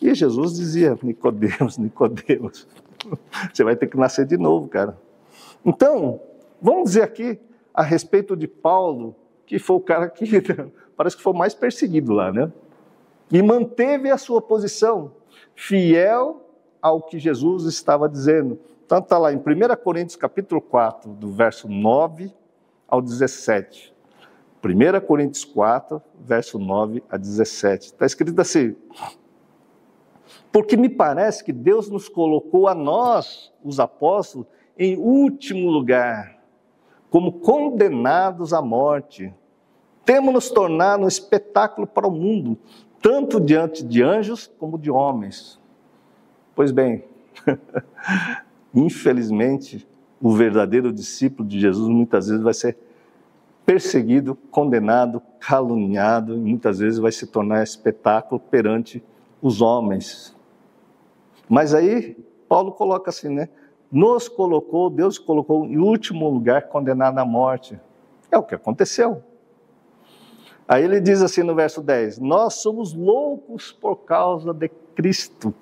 E 0.01 0.13
Jesus 0.13 0.55
dizia: 0.55 0.99
Nicodemos, 1.01 1.77
Nicodemos, 1.77 2.67
você 3.51 3.63
vai 3.63 3.77
ter 3.77 3.87
que 3.87 3.97
nascer 3.97 4.25
de 4.25 4.37
novo, 4.37 4.67
cara. 4.67 4.97
Então, 5.65 6.19
vamos 6.61 6.89
dizer 6.89 7.03
aqui 7.03 7.39
a 7.73 7.81
respeito 7.81 8.35
de 8.35 8.49
Paulo, 8.49 9.15
que 9.45 9.57
foi 9.57 9.77
o 9.77 9.79
cara 9.79 10.09
que 10.09 10.25
parece 10.97 11.15
que 11.15 11.23
foi 11.23 11.33
mais 11.33 11.55
perseguido 11.55 12.11
lá, 12.11 12.33
né? 12.33 12.51
E 13.31 13.41
manteve 13.41 14.11
a 14.11 14.17
sua 14.17 14.41
posição, 14.41 15.13
fiel 15.55 16.41
ao 16.81 17.01
que 17.01 17.17
Jesus 17.17 17.63
estava 17.63 18.09
dizendo. 18.09 18.59
Então 18.85 18.99
está 18.99 19.17
lá 19.17 19.31
em 19.31 19.37
1 19.37 19.41
Coríntios 19.83 20.15
capítulo 20.15 20.61
4, 20.61 21.11
do 21.13 21.31
verso 21.31 21.67
9 21.69 22.33
ao 22.87 23.01
17. 23.01 23.93
1 24.63 25.05
Coríntios 25.05 25.45
4, 25.45 26.01
verso 26.19 26.59
9 26.59 27.03
a 27.09 27.17
17. 27.17 27.87
Está 27.87 28.05
escrito 28.05 28.39
assim: 28.39 28.75
Porque 30.51 30.77
me 30.77 30.89
parece 30.89 31.43
que 31.43 31.53
Deus 31.53 31.89
nos 31.89 32.07
colocou 32.09 32.67
a 32.67 32.75
nós, 32.75 33.53
os 33.63 33.79
apóstolos, 33.79 34.47
em 34.77 34.97
último 34.97 35.69
lugar, 35.69 36.39
como 37.09 37.39
condenados 37.39 38.53
à 38.53 38.61
morte. 38.61 39.33
Temos 40.05 40.33
nos 40.33 40.49
tornado 40.49 41.05
um 41.05 41.07
espetáculo 41.07 41.87
para 41.87 42.07
o 42.07 42.11
mundo, 42.11 42.57
tanto 43.01 43.39
diante 43.39 43.83
de 43.83 44.03
anjos 44.03 44.51
como 44.59 44.77
de 44.77 44.91
homens. 44.91 45.59
Pois 46.53 46.71
bem, 46.71 47.05
Infelizmente, 48.73 49.87
o 50.21 50.33
verdadeiro 50.33 50.91
discípulo 50.91 51.47
de 51.47 51.59
Jesus 51.59 51.87
muitas 51.87 52.27
vezes 52.27 52.43
vai 52.43 52.53
ser 52.53 52.77
perseguido, 53.65 54.35
condenado, 54.49 55.21
caluniado, 55.39 56.35
e 56.35 56.39
muitas 56.39 56.79
vezes 56.79 56.99
vai 56.99 57.11
se 57.11 57.27
tornar 57.27 57.63
espetáculo 57.63 58.39
perante 58.39 59.03
os 59.41 59.61
homens. 59.61 60.35
Mas 61.47 61.73
aí, 61.73 62.17
Paulo 62.47 62.71
coloca 62.71 63.09
assim, 63.09 63.29
né? 63.29 63.49
Nos 63.91 64.27
colocou, 64.27 64.89
Deus 64.89 65.19
colocou 65.19 65.65
em 65.65 65.77
último 65.77 66.29
lugar 66.29 66.63
condenado 66.63 67.19
à 67.19 67.25
morte. 67.25 67.79
É 68.31 68.37
o 68.37 68.43
que 68.43 68.55
aconteceu. 68.55 69.21
Aí 70.67 70.83
ele 70.83 70.99
diz 70.99 71.21
assim 71.21 71.43
no 71.43 71.53
verso 71.53 71.81
10: 71.81 72.19
Nós 72.19 72.55
somos 72.55 72.93
loucos 72.93 73.71
por 73.71 73.97
causa 73.97 74.53
de 74.53 74.69
Cristo 74.95 75.53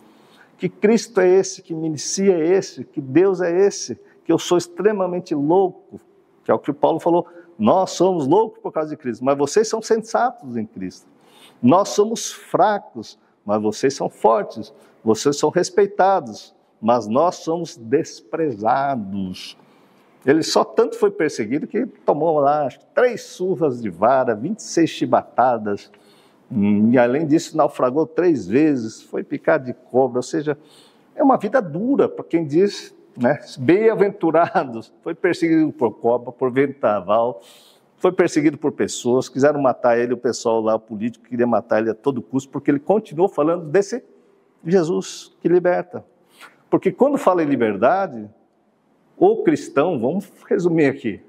que 0.62 0.69
Cristo 0.69 1.19
é 1.19 1.28
esse, 1.28 1.63
que 1.63 1.74
me 1.74 1.88
inicia 1.88 2.38
é 2.38 2.47
esse, 2.50 2.84
que 2.84 3.02
Deus 3.02 3.41
é 3.41 3.52
esse, 3.65 4.00
que 4.24 4.32
eu 4.32 4.38
sou 4.38 4.60
extremamente 4.60 5.34
louco, 5.34 6.00
que 6.43 6.52
é 6.52 6.54
o 6.54 6.60
que 6.60 6.71
Paulo 6.71 7.00
falou, 7.00 7.26
nós 7.58 7.89
somos 7.89 8.28
loucos 8.28 8.60
por 8.60 8.71
causa 8.71 8.91
de 8.91 8.95
Cristo, 8.95 9.26
mas 9.26 9.36
vocês 9.36 9.67
são 9.67 9.82
sensatos 9.82 10.56
em 10.56 10.63
Cristo. 10.67 11.08
Nós 11.63 11.89
somos 11.89 12.32
fracos, 12.32 13.17
mas 13.43 13.60
vocês 13.60 13.95
são 13.95 14.08
fortes. 14.08 14.71
Vocês 15.04 15.36
são 15.36 15.50
respeitados, 15.50 16.54
mas 16.80 17.08
nós 17.08 17.38
somos 17.38 17.76
desprezados. 17.76 19.58
Ele 20.24 20.43
só 20.43 20.63
tanto 20.63 20.95
foi 20.95 21.10
perseguido 21.10 21.65
que 21.65 21.88
tomou 21.88 22.39
lá 22.39 22.69
três 22.93 23.24
surras 23.24 23.82
de 23.82 23.89
vara, 23.89 24.36
26 24.36 24.88
chibatadas, 24.88 25.91
e 26.51 26.97
além 26.97 27.25
disso, 27.25 27.55
naufragou 27.55 28.05
três 28.05 28.45
vezes, 28.47 29.01
foi 29.01 29.23
picado 29.23 29.65
de 29.65 29.73
cobra, 29.73 30.19
ou 30.19 30.23
seja, 30.23 30.57
é 31.15 31.23
uma 31.23 31.37
vida 31.37 31.61
dura 31.61 32.09
para 32.09 32.25
quem 32.25 32.45
diz, 32.45 32.93
né? 33.17 33.39
Bem-aventurados, 33.57 34.93
foi 35.01 35.15
perseguido 35.15 35.71
por 35.71 35.91
cobra, 35.93 36.31
por 36.31 36.51
ventaval, 36.51 37.41
foi 37.97 38.11
perseguido 38.11 38.57
por 38.57 38.71
pessoas, 38.71 39.29
quiseram 39.29 39.61
matar 39.61 39.97
ele, 39.97 40.13
o 40.13 40.17
pessoal 40.17 40.59
lá, 40.59 40.75
o 40.75 40.79
político, 40.79 41.25
queria 41.25 41.47
matar 41.47 41.79
ele 41.79 41.91
a 41.91 41.93
todo 41.93 42.21
custo, 42.21 42.49
porque 42.49 42.71
ele 42.71 42.79
continuou 42.79 43.29
falando 43.29 43.65
desse 43.65 44.03
Jesus 44.65 45.33
que 45.41 45.47
liberta. 45.47 46.03
Porque 46.69 46.91
quando 46.91 47.17
fala 47.17 47.43
em 47.43 47.45
liberdade, 47.45 48.29
o 49.15 49.43
cristão, 49.43 49.99
vamos 49.99 50.31
resumir 50.49 50.87
aqui, 50.87 51.21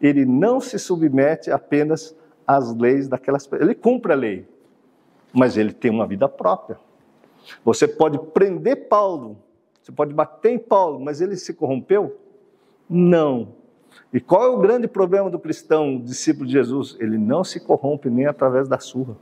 ele 0.00 0.24
não 0.24 0.60
se 0.60 0.78
submete 0.78 1.50
apenas 1.50 2.16
às 2.46 2.74
leis 2.74 3.08
daquelas 3.08 3.46
pessoas, 3.46 3.68
ele 3.68 3.74
cumpre 3.74 4.12
a 4.12 4.16
lei, 4.16 4.46
mas 5.32 5.56
ele 5.56 5.72
tem 5.72 5.90
uma 5.90 6.06
vida 6.06 6.28
própria. 6.28 6.78
Você 7.64 7.88
pode 7.88 8.18
prender 8.18 8.88
Paulo, 8.88 9.36
você 9.82 9.90
pode 9.90 10.14
bater 10.14 10.52
em 10.52 10.58
Paulo, 10.58 11.00
mas 11.00 11.20
ele 11.20 11.36
se 11.36 11.54
corrompeu? 11.54 12.16
Não. 12.88 13.48
E 14.12 14.20
qual 14.20 14.44
é 14.44 14.48
o 14.48 14.58
grande 14.58 14.86
problema 14.86 15.28
do 15.28 15.38
cristão, 15.38 15.98
discípulo 15.98 16.46
de 16.46 16.52
Jesus? 16.52 16.96
Ele 17.00 17.18
não 17.18 17.42
se 17.42 17.58
corrompe 17.58 18.08
nem 18.08 18.26
através 18.26 18.68
da 18.68 18.78
surra. 18.78 19.16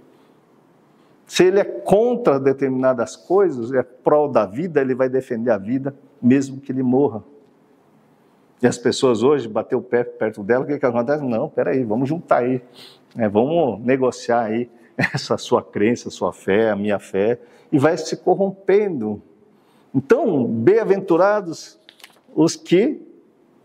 Se 1.26 1.44
ele 1.44 1.60
é 1.60 1.64
contra 1.64 2.40
determinadas 2.40 3.14
coisas, 3.14 3.72
é 3.72 3.82
prol 3.82 4.28
da 4.28 4.44
vida, 4.44 4.80
ele 4.80 4.94
vai 4.94 5.08
defender 5.08 5.50
a 5.50 5.58
vida, 5.58 5.94
mesmo 6.20 6.60
que 6.60 6.72
ele 6.72 6.82
morra. 6.82 7.22
E 8.60 8.66
as 8.66 8.76
pessoas 8.76 9.22
hoje, 9.22 9.48
bater 9.48 9.76
o 9.76 9.80
pé 9.80 10.02
perto 10.04 10.42
dela, 10.42 10.64
o 10.64 10.66
que, 10.66 10.78
que 10.78 10.84
acontece? 10.84 11.24
Não, 11.24 11.48
peraí, 11.48 11.84
vamos 11.84 12.08
juntar 12.08 12.38
aí, 12.38 12.60
é, 13.16 13.28
vamos 13.28 13.80
negociar 13.80 14.42
aí 14.42 14.68
essa 15.14 15.38
sua 15.38 15.62
crença, 15.62 16.10
sua 16.10 16.32
fé, 16.32 16.70
a 16.70 16.76
minha 16.76 16.98
fé, 16.98 17.40
e 17.72 17.78
vai 17.78 17.96
se 17.96 18.16
corrompendo. 18.16 19.22
Então, 19.94 20.44
bem-aventurados 20.44 21.78
os 22.34 22.54
que 22.54 23.00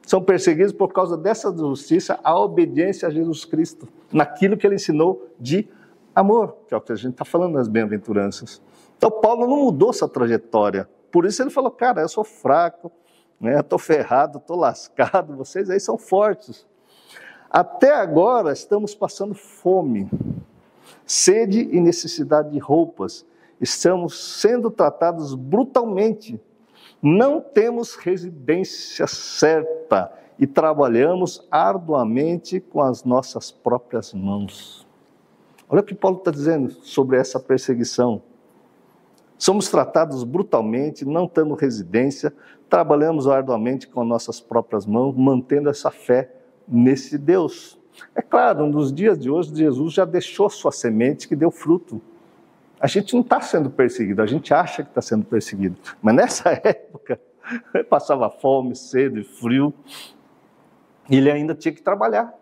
são 0.06 0.24
perseguidos 0.24 0.72
por 0.72 0.94
causa 0.94 1.18
dessa 1.18 1.56
justiça, 1.56 2.20
a 2.24 2.40
obediência 2.40 3.08
a 3.08 3.12
Jesus 3.12 3.44
Cristo, 3.44 3.88
naquilo 4.12 4.56
que 4.56 4.66
ele 4.66 4.76
ensinou 4.76 5.30
de 5.40 5.68
amor, 6.16 6.56
que 6.68 6.74
é 6.74 6.78
o 6.78 6.82
que 6.82 6.92
a 6.92 6.96
gente 6.96 7.12
está 7.12 7.26
falando 7.26 7.54
nas 7.54 7.68
bem-aventuranças. 7.68 8.62
Então, 8.98 9.12
Paulo 9.12 9.48
não 9.48 9.58
mudou 9.58 9.92
sua 9.92 10.08
trajetória, 10.08 10.88
por 11.12 11.26
isso 11.26 11.42
ele 11.42 11.50
falou: 11.50 11.72
Cara, 11.72 12.02
eu 12.02 12.10
sou 12.10 12.24
fraco, 12.24 12.92
né, 13.40 13.60
estou 13.60 13.78
ferrado, 13.78 14.38
estou 14.38 14.58
lascado, 14.58 15.36
vocês 15.36 15.70
aí 15.70 15.80
são 15.80 15.98
fortes. 15.98 16.66
Até 17.50 17.94
agora 17.94 18.52
estamos 18.52 18.96
passando 18.96 19.34
fome, 19.34 20.10
sede 21.06 21.70
e 21.72 21.80
necessidade 21.80 22.52
de 22.52 22.60
roupas. 22.60 23.26
Estamos 23.60 24.40
sendo 24.40 24.70
tratados 24.70 25.34
brutalmente. 25.34 26.40
Não 27.02 27.40
temos 27.40 27.96
residência 27.96 29.08
certa 29.08 30.12
e 30.38 30.46
trabalhamos 30.46 31.46
arduamente 31.50 32.60
com 32.60 32.82
as 32.82 33.04
nossas 33.04 33.52
próprias 33.52 34.14
mãos. 34.14 34.86
Olha 35.70 35.82
o 35.82 35.84
que 35.84 35.96
Paulo 35.96 36.18
está 36.18 36.32
dizendo 36.32 36.72
sobre 36.72 37.18
essa 37.18 37.40
perseguição. 37.40 38.22
Somos 39.38 39.70
tratados 39.70 40.24
brutalmente, 40.24 41.06
não 41.06 41.28
temos 41.28 41.60
residência, 41.60 42.34
trabalhamos 42.70 43.28
arduamente 43.28 43.88
com 43.88 44.04
nossas 44.04 44.40
próprias 44.40 44.86
mãos, 44.86 45.16
mantendo 45.16 45.70
essa 45.70 45.92
fé 45.92 46.32
nesse 46.68 47.18
Deus. 47.18 47.80
É 48.14 48.22
claro, 48.22 48.68
nos 48.68 48.94
dias 48.94 49.18
de 49.18 49.30
hoje, 49.30 49.56
Jesus 49.56 49.94
já 49.94 50.06
deixou 50.06 50.50
sua 50.50 50.72
semente 50.72 51.28
que 51.28 51.36
deu 51.36 51.52
fruto. 51.52 52.02
A 52.80 52.88
gente 52.88 53.14
não 53.14 53.22
está 53.22 53.42
sendo 53.42 53.70
perseguido, 53.70 54.22
a 54.22 54.26
gente 54.26 54.54
acha 54.54 54.84
que 54.84 54.90
está 54.90 55.02
sendo 55.02 55.26
perseguido. 55.26 55.78
Mas 56.02 56.16
nessa 56.16 56.50
época, 56.64 57.20
passava 57.90 58.30
fome, 58.30 58.76
sede, 58.76 59.24
frio, 59.24 59.74
e 61.10 61.18
ele 61.18 61.32
ainda 61.32 61.54
tinha 61.54 61.74
que 61.74 61.82
trabalhar. 61.82 62.34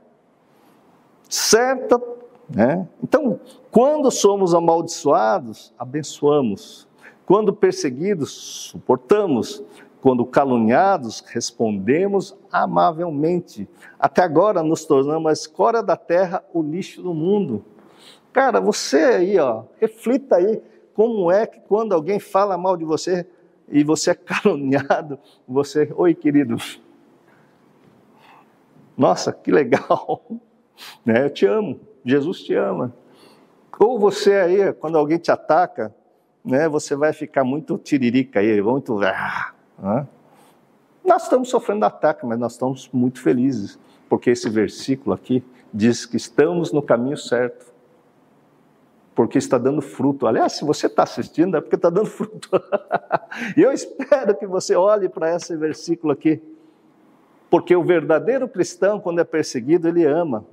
Certa, 1.29 2.01
né? 2.49 2.87
Então, 3.01 3.39
quando 3.71 4.09
somos 4.11 4.53
amaldiçoados, 4.53 5.73
abençoamos. 5.77 6.87
Quando 7.25 7.53
perseguidos, 7.53 8.31
suportamos. 8.31 9.63
Quando 10.03 10.25
caluniados, 10.25 11.23
respondemos 11.27 12.37
amavelmente. 12.51 13.69
Até 13.97 14.21
agora 14.21 14.61
nos 14.61 14.83
tornamos 14.83 15.29
a 15.29 15.31
escória 15.31 15.81
da 15.81 15.95
terra, 15.95 16.43
o 16.53 16.61
lixo 16.61 17.01
do 17.01 17.13
mundo. 17.13 17.63
Cara, 18.33 18.59
você 18.59 18.97
aí, 18.97 19.39
ó, 19.39 19.63
reflita 19.79 20.35
aí 20.35 20.61
como 20.93 21.31
é 21.31 21.47
que 21.47 21.61
quando 21.61 21.93
alguém 21.93 22.19
fala 22.19 22.57
mal 22.57 22.75
de 22.75 22.83
você 22.83 23.25
e 23.69 23.81
você 23.81 24.11
é 24.11 24.13
caluniado, 24.43 25.17
você, 25.47 25.89
oi 25.95 26.13
querido, 26.13 26.57
nossa, 28.97 29.31
que 29.31 29.53
legal, 29.53 30.21
né? 31.05 31.27
Eu 31.27 31.29
te 31.29 31.45
amo, 31.45 31.79
Jesus 32.03 32.43
te 32.43 32.53
ama. 32.53 32.93
Ou 33.79 33.97
você 33.97 34.33
aí, 34.33 34.73
quando 34.73 34.97
alguém 34.97 35.17
te 35.17 35.31
ataca, 35.31 35.95
né, 36.43 36.67
você 36.67 36.93
vai 36.93 37.13
ficar 37.13 37.45
muito 37.45 37.77
tiririca 37.77 38.41
aí, 38.41 38.61
muito. 38.61 39.01
Ah, 39.01 39.52
né? 39.77 40.07
Nós 41.03 41.23
estamos 41.23 41.49
sofrendo 41.49 41.85
ataque, 41.85 42.25
mas 42.25 42.39
nós 42.39 42.53
estamos 42.53 42.89
muito 42.93 43.21
felizes, 43.21 43.77
porque 44.07 44.29
esse 44.29 44.49
versículo 44.49 45.13
aqui 45.13 45.43
diz 45.73 46.05
que 46.05 46.15
estamos 46.15 46.71
no 46.71 46.81
caminho 46.81 47.17
certo, 47.17 47.73
porque 49.13 49.37
está 49.37 49.57
dando 49.57 49.81
fruto. 49.81 50.25
Aliás, 50.25 50.53
se 50.53 50.63
você 50.63 50.87
está 50.87 51.03
assistindo, 51.03 51.57
é 51.57 51.61
porque 51.61 51.75
está 51.75 51.89
dando 51.89 52.07
fruto. 52.09 52.49
e 53.57 53.61
eu 53.61 53.71
espero 53.71 54.35
que 54.35 54.47
você 54.47 54.75
olhe 54.75 55.09
para 55.09 55.35
esse 55.35 55.55
versículo 55.57 56.13
aqui, 56.13 56.41
porque 57.49 57.75
o 57.75 57.83
verdadeiro 57.83 58.47
cristão, 58.47 58.99
quando 58.99 59.19
é 59.19 59.23
perseguido, 59.23 59.87
ele 59.87 60.05
ama. 60.05 60.45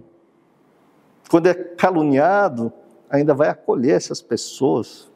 Quando 1.31 1.47
é 1.47 1.55
caluniado, 1.55 2.73
ainda 3.09 3.33
vai 3.33 3.49
acolher 3.49 3.93
essas 3.93 4.21
pessoas. 4.21 5.10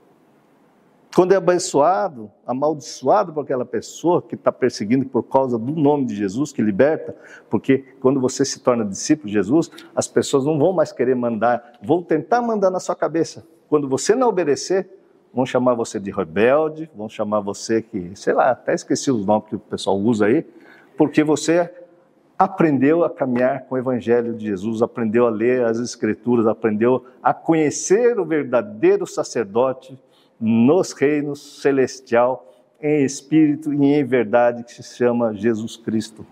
Quando 1.14 1.30
é 1.30 1.36
abençoado, 1.36 2.28
amaldiçoado 2.44 3.32
por 3.32 3.42
aquela 3.42 3.64
pessoa 3.64 4.20
que 4.20 4.34
está 4.34 4.50
perseguindo 4.50 5.06
por 5.06 5.22
causa 5.22 5.56
do 5.56 5.72
nome 5.72 6.06
de 6.06 6.16
Jesus, 6.16 6.50
que 6.50 6.60
liberta, 6.60 7.14
porque 7.48 7.84
quando 8.00 8.20
você 8.20 8.44
se 8.44 8.58
torna 8.58 8.84
discípulo 8.84 9.28
de 9.28 9.34
Jesus, 9.34 9.70
as 9.94 10.08
pessoas 10.08 10.44
não 10.44 10.58
vão 10.58 10.72
mais 10.72 10.90
querer 10.90 11.14
mandar, 11.14 11.74
vão 11.80 12.02
tentar 12.02 12.42
mandar 12.42 12.68
na 12.68 12.80
sua 12.80 12.96
cabeça. 12.96 13.46
Quando 13.68 13.88
você 13.88 14.12
não 14.16 14.28
obedecer, 14.28 14.90
vão 15.32 15.46
chamar 15.46 15.74
você 15.74 16.00
de 16.00 16.10
rebelde, 16.10 16.90
vão 16.96 17.08
chamar 17.08 17.38
você 17.38 17.80
que, 17.80 18.10
sei 18.16 18.32
lá, 18.32 18.50
até 18.50 18.74
esqueci 18.74 19.08
os 19.12 19.24
nomes 19.24 19.48
que 19.48 19.54
o 19.54 19.60
pessoal 19.60 19.96
usa 19.96 20.26
aí, 20.26 20.44
porque 20.96 21.22
você 21.22 21.72
aprendeu 22.36 23.04
a 23.04 23.10
caminhar 23.10 23.66
com 23.66 23.76
o 23.76 23.78
Evangelho 23.78 24.34
de 24.34 24.46
Jesus, 24.46 24.82
aprendeu 24.82 25.28
a 25.28 25.30
ler 25.30 25.64
as 25.64 25.78
Escrituras, 25.78 26.48
aprendeu 26.48 27.04
a 27.22 27.32
conhecer 27.32 28.18
o 28.18 28.24
verdadeiro 28.24 29.06
sacerdote 29.06 29.96
nos 30.44 30.92
reinos 30.92 31.62
celestial, 31.62 32.52
em 32.78 33.02
espírito 33.02 33.72
e 33.72 33.94
em 33.94 34.04
verdade, 34.04 34.62
que 34.62 34.72
se 34.74 34.82
chama 34.82 35.32
Jesus 35.32 35.74
Cristo. 35.74 36.26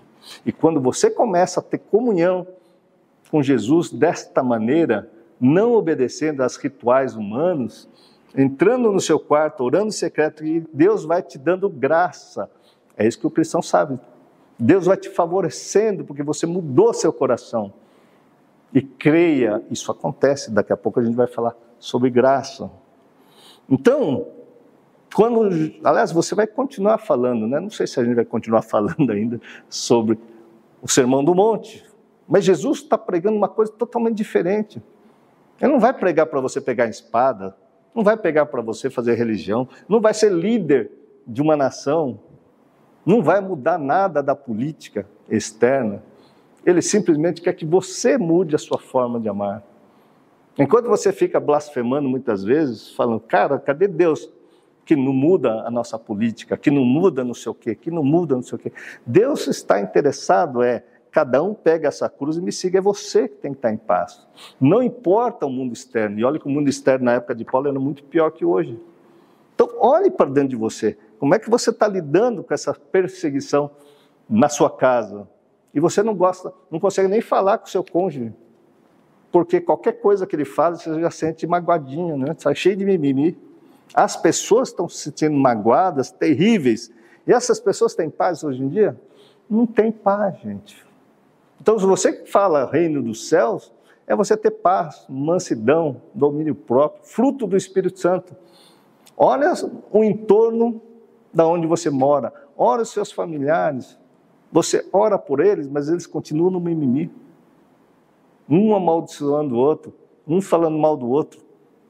E 0.45 0.53
quando 0.53 0.81
você 0.81 1.11
começa 1.11 1.61
a 1.61 1.63
ter 1.63 1.79
comunhão 1.79 2.47
com 3.31 3.43
Jesus 3.43 3.91
desta 3.91 4.43
maneira, 4.43 5.11
não 5.41 5.73
obedecendo 5.73 6.43
às 6.43 6.57
rituais 6.57 7.17
humanos, 7.17 7.89
entrando 8.37 8.93
no 8.93 9.01
seu 9.01 9.19
quarto, 9.19 9.65
orando 9.65 9.91
secreto, 9.91 10.45
e 10.45 10.61
Deus 10.73 11.05
vai 11.07 11.23
te 11.23 11.39
dando 11.39 11.69
graça. 11.71 12.51
É 12.97 13.07
isso 13.07 13.19
que 13.19 13.27
o 13.27 13.31
cristão 13.31 13.63
sabe. 13.63 13.99
Deus 14.59 14.85
vai 14.85 14.99
te 14.99 15.09
favorecendo 15.09 16.05
porque 16.05 16.23
você 16.23 16.45
mudou 16.45 16.93
seu 16.93 17.13
coração. 17.15 17.73
E 18.75 18.83
creia, 18.83 19.63
isso 19.71 19.91
acontece, 19.91 20.51
daqui 20.51 20.73
a 20.73 20.77
pouco 20.77 21.01
a 21.01 21.03
gente 21.03 21.17
vai 21.17 21.27
falar 21.27 21.57
sobre 21.79 22.11
graça. 22.11 22.71
Então, 23.73 24.27
quando, 25.15 25.49
aliás, 25.83 26.13
você 26.13 26.35
vai 26.35 26.47
continuar 26.47 26.99
falando, 26.99 27.47
né? 27.47 27.59
Não 27.59 27.71
sei 27.71 27.87
se 27.87 27.99
a 27.99 28.05
gente 28.05 28.15
vai 28.15 28.25
continuar 28.25 28.61
falando 28.69 29.11
ainda 29.11 29.41
sobre 29.67 30.19
o 30.83 30.87
Sermão 30.87 31.25
do 31.25 31.35
Monte, 31.35 31.83
mas 32.29 32.45
Jesus 32.45 32.81
está 32.81 32.99
pregando 32.99 33.39
uma 33.39 33.49
coisa 33.49 33.73
totalmente 33.73 34.15
diferente. 34.15 34.83
Ele 35.59 35.73
não 35.73 35.81
vai 35.81 35.95
pregar 35.95 36.27
para 36.27 36.39
você 36.39 36.61
pegar 36.61 36.87
espada, 36.87 37.57
não 37.95 38.05
vai 38.05 38.15
pegar 38.15 38.45
para 38.45 38.61
você 38.61 38.91
fazer 38.91 39.15
religião, 39.15 39.67
não 39.89 40.03
vai 40.03 40.13
ser 40.13 40.31
líder 40.31 40.91
de 41.27 41.41
uma 41.41 41.57
nação, 41.57 42.21
não 43.07 43.23
vai 43.23 43.41
mudar 43.41 43.79
nada 43.79 44.23
da 44.23 44.35
política 44.35 45.07
externa. 45.31 46.03
Ele 46.67 46.83
simplesmente 46.83 47.41
quer 47.41 47.55
que 47.55 47.65
você 47.65 48.19
mude 48.19 48.55
a 48.55 48.59
sua 48.59 48.79
forma 48.79 49.19
de 49.19 49.31
amar. 49.31 49.63
Enquanto 50.59 50.87
você 50.87 51.13
fica 51.13 51.41
blasfemando 51.41 52.09
muitas 52.09 52.45
vezes, 52.45 52.91
falando, 52.95 53.21
cara, 53.21 53.59
cadê 53.59 53.89
Deus? 53.89 54.31
Que 54.85 54.95
não 54.95 55.13
muda 55.13 55.63
a 55.67 55.71
nossa 55.71 55.99
política, 55.99 56.57
que 56.57 56.71
não 56.71 56.85
muda 56.85 57.25
não 57.25 57.35
sei 57.35 57.51
o 57.51 57.55
quê, 57.55 57.75
que 57.75 57.91
não 57.91 58.05
muda 58.05 58.35
não 58.35 58.43
sei 58.43 58.57
o 58.57 58.59
quê. 58.59 58.73
Deus 59.07 59.47
está 59.47 59.81
interessado, 59.81 60.63
é, 60.63 60.85
cada 61.11 61.43
um 61.43 61.55
pega 61.55 61.89
essa 61.89 62.09
cruz 62.09 62.37
e 62.37 62.43
me 62.43 62.53
siga, 62.53 62.79
é 62.79 62.83
você 62.83 63.29
que 63.29 63.37
tem 63.37 63.53
que 63.53 63.59
estar 63.59 63.73
em 63.73 63.77
paz. 63.77 64.27
Não 64.61 64.83
importa 64.83 65.47
o 65.47 65.51
mundo 65.51 65.73
externo, 65.73 66.19
e 66.19 66.25
olha 66.25 66.39
que 66.39 66.47
o 66.47 66.51
mundo 66.51 66.69
externo 66.69 67.07
na 67.07 67.15
época 67.15 67.35
de 67.35 67.45
Paulo 67.45 67.69
era 67.69 67.79
muito 67.79 68.05
pior 68.05 68.31
que 68.31 68.45
hoje. 68.45 68.79
Então, 69.55 69.71
olhe 69.79 70.11
para 70.11 70.29
dentro 70.29 70.51
de 70.51 70.57
você. 70.57 70.99
Como 71.19 71.35
é 71.35 71.39
que 71.39 71.49
você 71.49 71.71
está 71.71 71.87
lidando 71.87 72.43
com 72.43 72.53
essa 72.53 72.75
perseguição 72.75 73.71
na 74.29 74.49
sua 74.49 74.69
casa? 74.69 75.29
E 75.73 75.81
você 75.81 76.03
não 76.03 76.15
gosta, 76.15 76.53
não 76.71 76.81
consegue 76.81 77.09
nem 77.09 77.21
falar 77.21 77.59
com 77.59 77.67
o 77.67 77.71
seu 77.71 77.85
cônjuge 77.85 78.35
porque 79.33 79.63
qualquer 79.63 79.93
coisa 79.93 80.27
que 80.27 80.37
ele 80.37 80.45
faz, 80.45 80.83
você 80.83 81.01
já 81.01 81.11
sente 81.11 81.47
magoadinho, 81.47 82.19
né? 82.19 82.33
Está 82.33 82.55
cheio 82.55 82.77
de 82.77 82.85
mimimi. 82.85 83.37
As 83.95 84.15
pessoas 84.15 84.69
estão 84.69 84.87
se 84.87 84.99
sentindo 84.99 85.35
magoadas, 85.35 86.11
terríveis. 86.11 86.93
E 87.27 87.33
essas 87.33 87.59
pessoas 87.59 87.95
têm 87.95 88.11
paz 88.11 88.45
hoje 88.45 88.63
em 88.63 88.69
dia? 88.69 89.01
Não 89.49 89.67
tem 89.67 89.91
paz, 89.91 90.39
gente. 90.41 90.85
Então, 91.59 91.79
se 91.79 91.87
você 91.87 92.25
fala 92.27 92.71
reino 92.71 93.03
dos 93.03 93.29
céus, 93.29 93.73
é 94.07 94.15
você 94.15 94.37
ter 94.37 94.51
paz, 94.51 95.07
mansidão, 95.09 96.03
domínio 96.13 96.55
próprio, 96.55 97.03
fruto 97.03 97.47
do 97.47 97.57
Espírito 97.57 97.99
Santo. 97.99 98.37
Olha 99.17 99.55
o 99.91 100.05
entorno 100.05 100.83
da 101.33 101.47
onde 101.47 101.67
você 101.67 101.89
mora, 101.89 102.33
ora 102.57 102.83
os 102.83 102.91
seus 102.91 103.11
familiares. 103.11 103.99
Você 104.51 104.87
ora 104.93 105.19
por 105.19 105.41
eles, 105.41 105.69
mas 105.69 105.89
eles 105.89 106.07
continuam 106.07 106.51
no 106.51 106.61
mimimi 106.61 107.11
um 108.55 108.75
amaldiçoando 108.75 109.55
o 109.55 109.59
outro, 109.59 109.95
um 110.29 110.43
falando 110.43 110.77
mal 110.77 110.95
do 110.95 111.09
outro, 111.09 111.41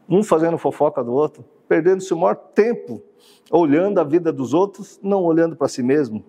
um 0.08 0.22
fazendo 0.22 0.56
fofoca 0.56 1.02
do 1.02 1.12
outro, 1.12 1.44
perdendo 1.68 2.00
seu 2.00 2.16
maior 2.16 2.36
tempo 2.36 3.02
olhando 3.50 3.98
a 3.98 4.04
vida 4.04 4.32
dos 4.32 4.54
outros, 4.54 5.00
não 5.02 5.24
olhando 5.24 5.56
para 5.56 5.66
si 5.66 5.82
mesmo. 5.82 6.24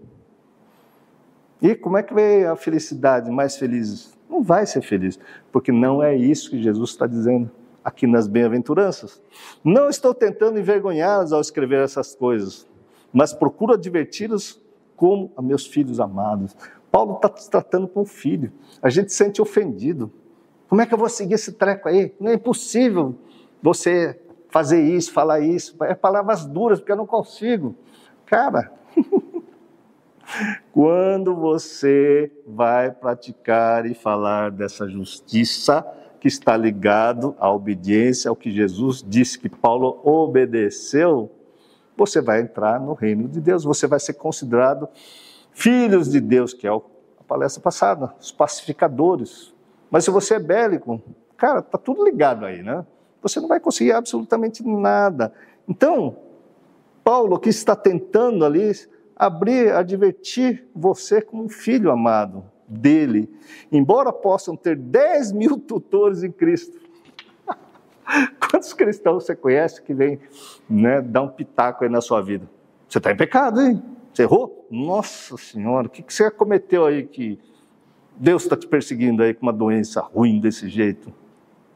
E 1.61 1.75
como 1.75 1.97
é 1.97 2.03
que 2.03 2.13
vai 2.13 2.45
a 2.45 2.55
felicidade 2.55 3.29
mais 3.29 3.57
feliz? 3.57 4.17
Não 4.27 4.41
vai 4.41 4.65
ser 4.65 4.81
feliz, 4.81 5.19
porque 5.51 5.71
não 5.71 6.01
é 6.01 6.15
isso 6.15 6.49
que 6.49 6.61
Jesus 6.61 6.89
está 6.89 7.05
dizendo 7.05 7.51
aqui 7.83 8.07
nas 8.07 8.27
bem-aventuranças. 8.27 9.21
Não 9.63 9.87
estou 9.87 10.15
tentando 10.15 10.57
envergonhá-los 10.57 11.31
ao 11.31 11.41
escrever 11.41 11.83
essas 11.83 12.15
coisas, 12.15 12.67
mas 13.13 13.33
procuro 13.33 13.73
adverti-los 13.73 14.59
como 14.95 15.31
a 15.37 15.43
meus 15.43 15.67
filhos 15.67 15.99
amados. 15.99 16.55
Paulo 16.91 17.15
está 17.15 17.31
se 17.37 17.49
tratando 17.49 17.87
com 17.87 18.01
o 18.01 18.05
filho. 18.05 18.51
A 18.81 18.89
gente 18.89 19.11
se 19.11 19.17
sente 19.17 19.41
ofendido. 19.41 20.11
Como 20.73 20.81
é 20.81 20.87
que 20.87 20.93
eu 20.95 20.97
vou 20.97 21.07
seguir 21.07 21.35
esse 21.35 21.51
treco 21.51 21.87
aí? 21.87 22.15
Não 22.19 22.31
é 22.31 22.33
impossível 22.33 23.13
você 23.61 24.19
fazer 24.49 24.81
isso, 24.81 25.13
falar 25.13 25.39
isso. 25.39 25.75
É 25.83 25.93
palavras 25.93 26.47
duras, 26.47 26.79
porque 26.79 26.91
eu 26.91 26.95
não 26.95 27.05
consigo. 27.05 27.75
Cara, 28.25 28.73
quando 30.73 31.35
você 31.35 32.31
vai 32.47 32.89
praticar 32.89 33.85
e 33.85 33.93
falar 33.93 34.49
dessa 34.49 34.89
justiça 34.89 35.85
que 36.19 36.27
está 36.27 36.57
ligado 36.57 37.35
à 37.37 37.53
obediência 37.53 38.29
ao 38.29 38.35
que 38.35 38.49
Jesus 38.49 39.05
disse 39.07 39.37
que 39.37 39.49
Paulo 39.49 40.01
obedeceu, 40.03 41.29
você 41.95 42.19
vai 42.19 42.41
entrar 42.41 42.79
no 42.79 42.93
reino 42.93 43.27
de 43.27 43.39
Deus, 43.39 43.63
você 43.63 43.85
vai 43.85 43.99
ser 43.99 44.13
considerado 44.13 44.89
filhos 45.51 46.09
de 46.09 46.19
Deus, 46.19 46.51
que 46.51 46.65
é 46.65 46.71
a 46.71 46.81
palestra 47.27 47.61
passada, 47.61 48.11
os 48.19 48.31
pacificadores. 48.31 49.52
Mas 49.93 50.05
se 50.05 50.09
você 50.09 50.33
é 50.33 50.39
bélico, 50.39 50.99
cara, 51.37 51.61
tá 51.61 51.77
tudo 51.77 52.03
ligado 52.03 52.47
aí, 52.47 52.63
né? 52.63 52.83
Você 53.21 53.39
não 53.39 53.47
vai 53.47 53.59
conseguir 53.59 53.91
absolutamente 53.91 54.65
nada. 54.65 55.31
Então, 55.69 56.17
Paulo 57.03 57.37
que 57.37 57.49
está 57.49 57.75
tentando 57.75 58.43
ali 58.43 58.71
abrir, 59.15 59.71
advertir 59.71 60.67
você 60.73 61.21
como 61.21 61.43
um 61.43 61.47
filho 61.47 61.91
amado 61.91 62.43
dele, 62.67 63.31
embora 63.71 64.11
possam 64.11 64.55
ter 64.55 64.75
10 64.75 65.31
mil 65.31 65.59
tutores 65.59 66.23
em 66.23 66.31
Cristo. 66.31 66.75
Quantos 68.49 68.73
cristãos 68.73 69.25
você 69.25 69.35
conhece 69.35 69.79
que 69.79 69.93
vem 69.93 70.19
né, 70.67 71.03
dar 71.03 71.21
um 71.21 71.29
pitaco 71.29 71.83
aí 71.83 71.89
na 71.91 72.01
sua 72.01 72.19
vida? 72.19 72.49
Você 72.89 72.97
está 72.97 73.11
em 73.11 73.15
pecado, 73.15 73.61
hein? 73.61 73.79
Você 74.11 74.23
errou? 74.23 74.65
Nossa 74.71 75.37
Senhora, 75.37 75.85
o 75.85 75.89
que, 75.91 76.01
que 76.01 76.11
você 76.11 76.31
cometeu 76.31 76.83
aí 76.83 77.03
que 77.03 77.39
Deus 78.15 78.43
está 78.43 78.55
te 78.55 78.67
perseguindo 78.67 79.23
aí 79.23 79.33
com 79.33 79.45
uma 79.45 79.53
doença 79.53 80.01
ruim 80.01 80.39
desse 80.39 80.69
jeito? 80.69 81.13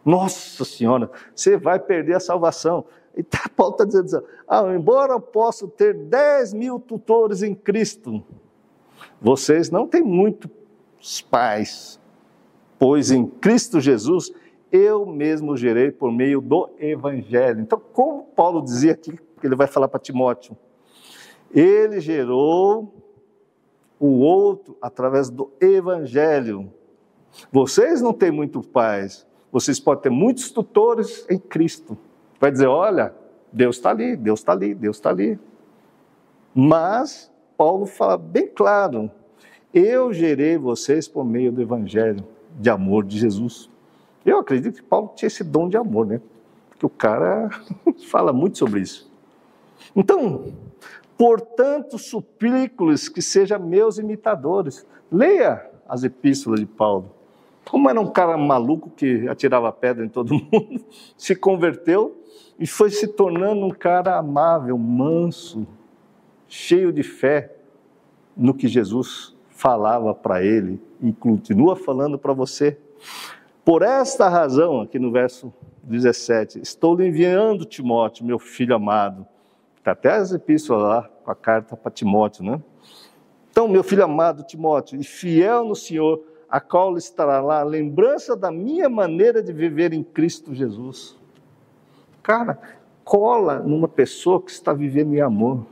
Nossa 0.05 0.63
Senhora, 0.63 1.11
você 1.35 1.57
vai 1.57 1.79
perder 1.79 2.15
a 2.15 2.19
salvação. 2.19 2.85
E 3.15 3.23
tá, 3.23 3.49
Paulo 3.55 3.73
está 3.73 3.83
dizendo 3.83 4.05
assim, 4.05 4.25
ah, 4.47 4.73
embora 4.73 5.13
eu 5.13 5.19
possa 5.19 5.67
ter 5.67 5.93
10 5.93 6.53
mil 6.53 6.79
tutores 6.79 7.43
em 7.43 7.53
Cristo, 7.53 8.23
vocês 9.19 9.69
não 9.69 9.87
têm 9.87 10.01
muitos 10.01 11.21
pais, 11.29 11.99
pois 12.79 13.11
em 13.11 13.25
Cristo 13.25 13.81
Jesus 13.81 14.31
eu 14.71 15.05
mesmo 15.05 15.57
gerei 15.57 15.91
por 15.91 16.11
meio 16.11 16.41
do 16.41 16.69
Evangelho. 16.77 17.61
Então, 17.61 17.81
como 17.93 18.23
Paulo 18.23 18.61
dizia 18.61 18.91
aqui, 18.91 19.17
que 19.39 19.47
ele 19.47 19.55
vai 19.55 19.67
falar 19.67 19.87
para 19.87 19.99
Timóteo, 19.99 20.57
ele 21.51 21.99
gerou 21.99 22.93
o 23.99 24.19
outro 24.19 24.77
através 24.81 25.29
do 25.29 25.51
Evangelho. 25.59 26.71
Vocês 27.51 28.01
não 28.01 28.13
têm 28.13 28.31
muitos 28.31 28.65
pais, 28.65 29.25
vocês 29.51 29.79
podem 29.79 30.03
ter 30.03 30.09
muitos 30.09 30.51
tutores 30.51 31.25
em 31.29 31.37
Cristo. 31.37 31.97
Vai 32.39 32.51
dizer: 32.51 32.67
olha, 32.67 33.13
Deus 33.51 33.77
está 33.77 33.91
ali, 33.91 34.15
Deus 34.15 34.39
está 34.39 34.51
ali, 34.51 34.73
Deus 34.73 34.97
está 34.97 35.09
ali. 35.09 35.39
Mas 36.53 37.31
Paulo 37.57 37.85
fala 37.85 38.17
bem 38.17 38.47
claro: 38.47 39.11
eu 39.73 40.13
gerei 40.13 40.57
vocês 40.57 41.07
por 41.07 41.25
meio 41.25 41.51
do 41.51 41.61
Evangelho 41.61 42.23
de 42.59 42.69
amor 42.69 43.03
de 43.03 43.17
Jesus. 43.17 43.69
Eu 44.25 44.39
acredito 44.39 44.75
que 44.75 44.83
Paulo 44.83 45.11
tinha 45.15 45.27
esse 45.27 45.43
dom 45.43 45.69
de 45.69 45.77
amor, 45.77 46.05
né? 46.05 46.21
Porque 46.69 46.85
o 46.85 46.89
cara 46.89 47.49
fala 48.09 48.33
muito 48.33 48.57
sobre 48.57 48.81
isso. 48.81 49.09
Então, 49.95 50.53
portanto, 51.17 51.97
suplico-lhes 51.97 53.09
que 53.09 53.21
sejam 53.21 53.59
meus 53.59 53.97
imitadores. 53.97 54.85
Leia 55.11 55.69
as 55.87 56.03
epístolas 56.03 56.59
de 56.59 56.65
Paulo. 56.65 57.11
Como 57.69 57.89
era 57.89 57.99
um 57.99 58.09
cara 58.09 58.37
maluco 58.37 58.89
que 58.89 59.27
atirava 59.27 59.71
pedra 59.71 60.05
em 60.05 60.09
todo 60.09 60.33
mundo, 60.51 60.85
se 61.17 61.35
converteu 61.35 62.21
e 62.59 62.65
foi 62.65 62.89
se 62.89 63.07
tornando 63.07 63.65
um 63.65 63.71
cara 63.71 64.17
amável, 64.17 64.77
manso, 64.77 65.67
cheio 66.47 66.93
de 66.93 67.03
fé 67.03 67.55
no 68.35 68.53
que 68.53 68.67
Jesus 68.67 69.35
falava 69.49 70.13
para 70.13 70.43
ele 70.43 70.79
e 71.01 71.11
continua 71.11 71.75
falando 71.75 72.17
para 72.17 72.33
você. 72.33 72.77
Por 73.65 73.81
esta 73.81 74.29
razão, 74.29 74.81
aqui 74.81 74.97
no 74.97 75.11
verso 75.11 75.53
17, 75.83 76.61
estou 76.61 76.95
lhe 76.95 77.07
enviando 77.07 77.65
Timóteo, 77.65 78.25
meu 78.25 78.39
filho 78.39 78.75
amado. 78.75 79.27
Está 79.77 79.91
até 79.91 80.11
as 80.11 80.31
epístolas 80.31 80.83
lá, 80.83 81.09
com 81.23 81.31
a 81.31 81.35
carta 81.35 81.75
para 81.75 81.91
Timóteo, 81.91 82.43
né? 82.43 82.61
Então, 83.49 83.67
meu 83.67 83.83
filho 83.83 84.03
amado 84.03 84.43
Timóteo, 84.43 84.99
e 84.99 85.03
fiel 85.03 85.63
no 85.65 85.75
Senhor, 85.75 86.21
a 86.49 86.59
qual 86.59 86.97
estará 86.97 87.41
lá 87.41 87.61
a 87.61 87.63
lembrança 87.63 88.35
da 88.35 88.51
minha 88.51 88.87
maneira 88.87 89.41
de 89.41 89.51
viver 89.51 89.93
em 89.93 90.03
Cristo 90.03 90.53
Jesus. 90.53 91.17
Cara, 92.21 92.59
cola 93.03 93.59
numa 93.59 93.87
pessoa 93.87 94.41
que 94.41 94.51
está 94.51 94.73
vivendo 94.73 95.13
em 95.13 95.21
amor. 95.21 95.65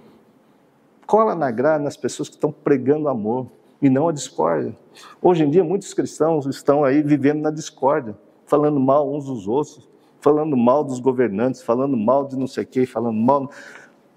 Cola 1.05 1.35
na 1.35 1.51
graça 1.51 1.83
nas 1.83 1.97
pessoas 1.97 2.29
que 2.29 2.35
estão 2.35 2.51
pregando 2.51 3.07
amor 3.07 3.47
e 3.81 3.89
não 3.89 4.07
a 4.07 4.11
discórdia. 4.11 4.75
Hoje 5.21 5.43
em 5.43 5.49
dia, 5.49 5.63
muitos 5.63 5.93
cristãos 5.93 6.45
estão 6.45 6.83
aí 6.83 7.03
vivendo 7.03 7.41
na 7.41 7.51
discórdia, 7.51 8.17
falando 8.45 8.79
mal 8.79 9.13
uns 9.13 9.25
dos 9.25 9.47
outros, 9.47 9.87
falando 10.19 10.57
mal 10.57 10.83
dos 10.83 10.99
governantes, 10.99 11.61
falando 11.61 11.95
mal 11.95 12.25
de 12.25 12.37
não 12.37 12.47
sei 12.47 12.65
quem, 12.65 12.85
falando 12.85 13.17
mal. 13.17 13.51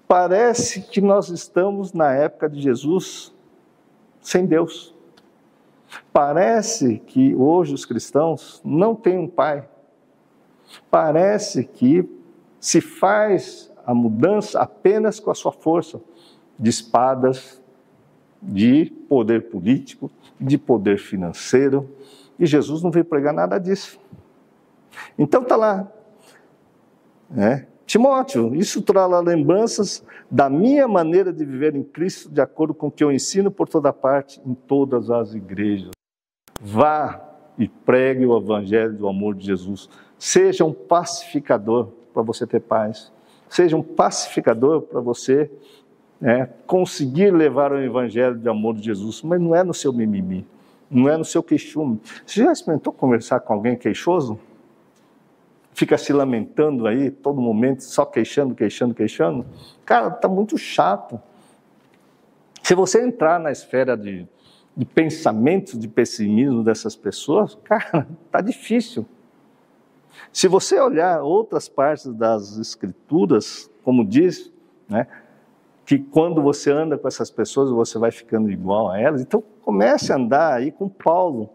Parece 0.09 0.81
que 0.81 1.01
nós 1.01 1.29
estamos 1.29 1.93
na 1.93 2.11
época 2.11 2.49
de 2.49 2.59
Jesus 2.59 3.31
sem 4.19 4.43
Deus. 4.43 4.91
Parece 6.11 6.97
que 6.97 7.35
hoje 7.35 7.75
os 7.75 7.85
cristãos 7.85 8.59
não 8.65 8.95
têm 8.95 9.19
um 9.19 9.27
pai. 9.27 9.69
Parece 10.89 11.63
que 11.63 12.09
se 12.59 12.81
faz 12.81 13.71
a 13.85 13.93
mudança 13.93 14.59
apenas 14.59 15.19
com 15.19 15.29
a 15.29 15.35
sua 15.35 15.51
força 15.51 16.01
de 16.57 16.71
espadas, 16.71 17.61
de 18.41 18.91
poder 19.07 19.51
político, 19.51 20.09
de 20.41 20.57
poder 20.57 20.97
financeiro. 20.97 21.87
E 22.39 22.47
Jesus 22.47 22.81
não 22.81 22.89
veio 22.89 23.05
pregar 23.05 23.31
nada 23.31 23.59
disso. 23.59 23.99
Então 25.19 25.43
está 25.43 25.55
lá. 25.55 25.87
Né? 27.29 27.67
Timóteo, 27.89 28.53
isso 28.53 28.83
trará 28.83 29.19
lembranças 29.19 30.05
da 30.29 30.47
minha 30.47 30.87
maneira 30.87 31.33
de 31.33 31.43
viver 31.43 31.75
em 31.75 31.83
Cristo, 31.83 32.29
de 32.29 32.39
acordo 32.39 32.71
com 32.71 32.85
o 32.85 32.91
que 32.91 33.03
eu 33.03 33.11
ensino 33.11 33.49
por 33.49 33.67
toda 33.67 33.91
parte, 33.91 34.39
em 34.45 34.53
todas 34.53 35.09
as 35.09 35.33
igrejas. 35.33 35.89
Vá 36.61 37.19
e 37.57 37.67
pregue 37.67 38.27
o 38.27 38.37
evangelho 38.37 38.93
do 38.93 39.07
amor 39.07 39.33
de 39.33 39.47
Jesus. 39.47 39.89
Seja 40.19 40.63
um 40.63 40.71
pacificador 40.71 41.87
para 42.13 42.21
você 42.21 42.45
ter 42.45 42.59
paz. 42.59 43.11
Seja 43.49 43.75
um 43.75 43.81
pacificador 43.81 44.83
para 44.83 45.01
você 45.01 45.49
né, 46.21 46.47
conseguir 46.67 47.33
levar 47.33 47.71
o 47.71 47.81
evangelho 47.81 48.37
de 48.37 48.47
amor 48.47 48.75
de 48.75 48.83
Jesus, 48.83 49.23
mas 49.23 49.41
não 49.41 49.55
é 49.55 49.63
no 49.63 49.73
seu 49.73 49.91
mimimi, 49.91 50.45
não 50.91 51.09
é 51.09 51.17
no 51.17 51.25
seu 51.25 51.41
queixume. 51.41 51.99
Você 52.23 52.43
já 52.43 52.51
experimentou 52.51 52.93
conversar 52.93 53.39
com 53.39 53.51
alguém 53.51 53.75
queixoso? 53.75 54.37
Fica 55.73 55.97
se 55.97 56.11
lamentando 56.11 56.87
aí, 56.87 57.09
todo 57.09 57.39
momento, 57.39 57.83
só 57.83 58.05
queixando, 58.05 58.53
queixando, 58.53 58.93
queixando? 58.93 59.45
Cara, 59.85 60.09
está 60.09 60.27
muito 60.27 60.57
chato. 60.57 61.21
Se 62.63 62.75
você 62.75 63.01
entrar 63.01 63.39
na 63.39 63.51
esfera 63.51 63.95
de, 63.95 64.27
de 64.75 64.85
pensamentos 64.85 65.79
de 65.79 65.87
pessimismo 65.87 66.63
dessas 66.63 66.95
pessoas, 66.95 67.55
cara, 67.63 68.07
está 68.25 68.41
difícil. 68.41 69.05
Se 70.31 70.47
você 70.47 70.79
olhar 70.79 71.21
outras 71.21 71.69
partes 71.69 72.13
das 72.13 72.57
Escrituras, 72.57 73.71
como 73.83 74.05
diz, 74.05 74.51
né, 74.87 75.07
que 75.85 75.97
quando 75.97 76.41
você 76.41 76.71
anda 76.71 76.97
com 76.97 77.07
essas 77.07 77.31
pessoas 77.31 77.71
você 77.71 77.97
vai 77.97 78.11
ficando 78.11 78.51
igual 78.51 78.91
a 78.91 78.99
elas, 78.99 79.21
então 79.21 79.43
comece 79.63 80.13
a 80.13 80.17
andar 80.17 80.53
aí 80.53 80.71
com 80.71 80.87
Paulo, 80.87 81.49